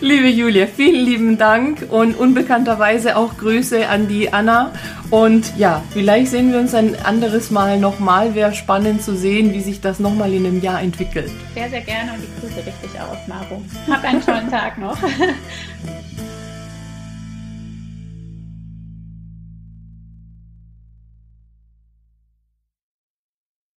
Liebe 0.00 0.28
Julia, 0.28 0.68
vielen 0.68 1.04
lieben 1.04 1.38
Dank 1.38 1.88
und 1.90 2.16
unbekannterweise 2.16 3.16
auch 3.16 3.36
Grüße 3.36 3.88
an 3.88 4.06
die 4.06 4.32
Anna. 4.32 4.70
Und 5.10 5.56
ja, 5.56 5.82
vielleicht 5.90 6.30
sehen 6.30 6.52
wir 6.52 6.60
uns 6.60 6.72
ein 6.72 6.94
anderes 7.04 7.50
Mal 7.50 7.80
nochmal. 7.80 8.36
Wäre 8.36 8.54
spannend 8.54 9.02
zu 9.02 9.16
sehen, 9.16 9.52
wie 9.52 9.60
sich 9.60 9.80
das 9.80 9.98
nochmal 9.98 10.32
in 10.32 10.46
einem 10.46 10.62
Jahr 10.62 10.80
entwickelt. 10.80 11.32
Sehr, 11.54 11.68
sehr 11.68 11.80
gerne 11.80 12.12
und 12.12 12.20
die 12.22 12.40
Grüße 12.40 12.58
richtig 12.64 13.00
aus, 13.00 13.18
Maro. 13.26 13.60
Hab 13.90 14.04
einen 14.04 14.24
tollen 14.24 14.48
Tag 14.52 14.78
noch. 14.78 14.98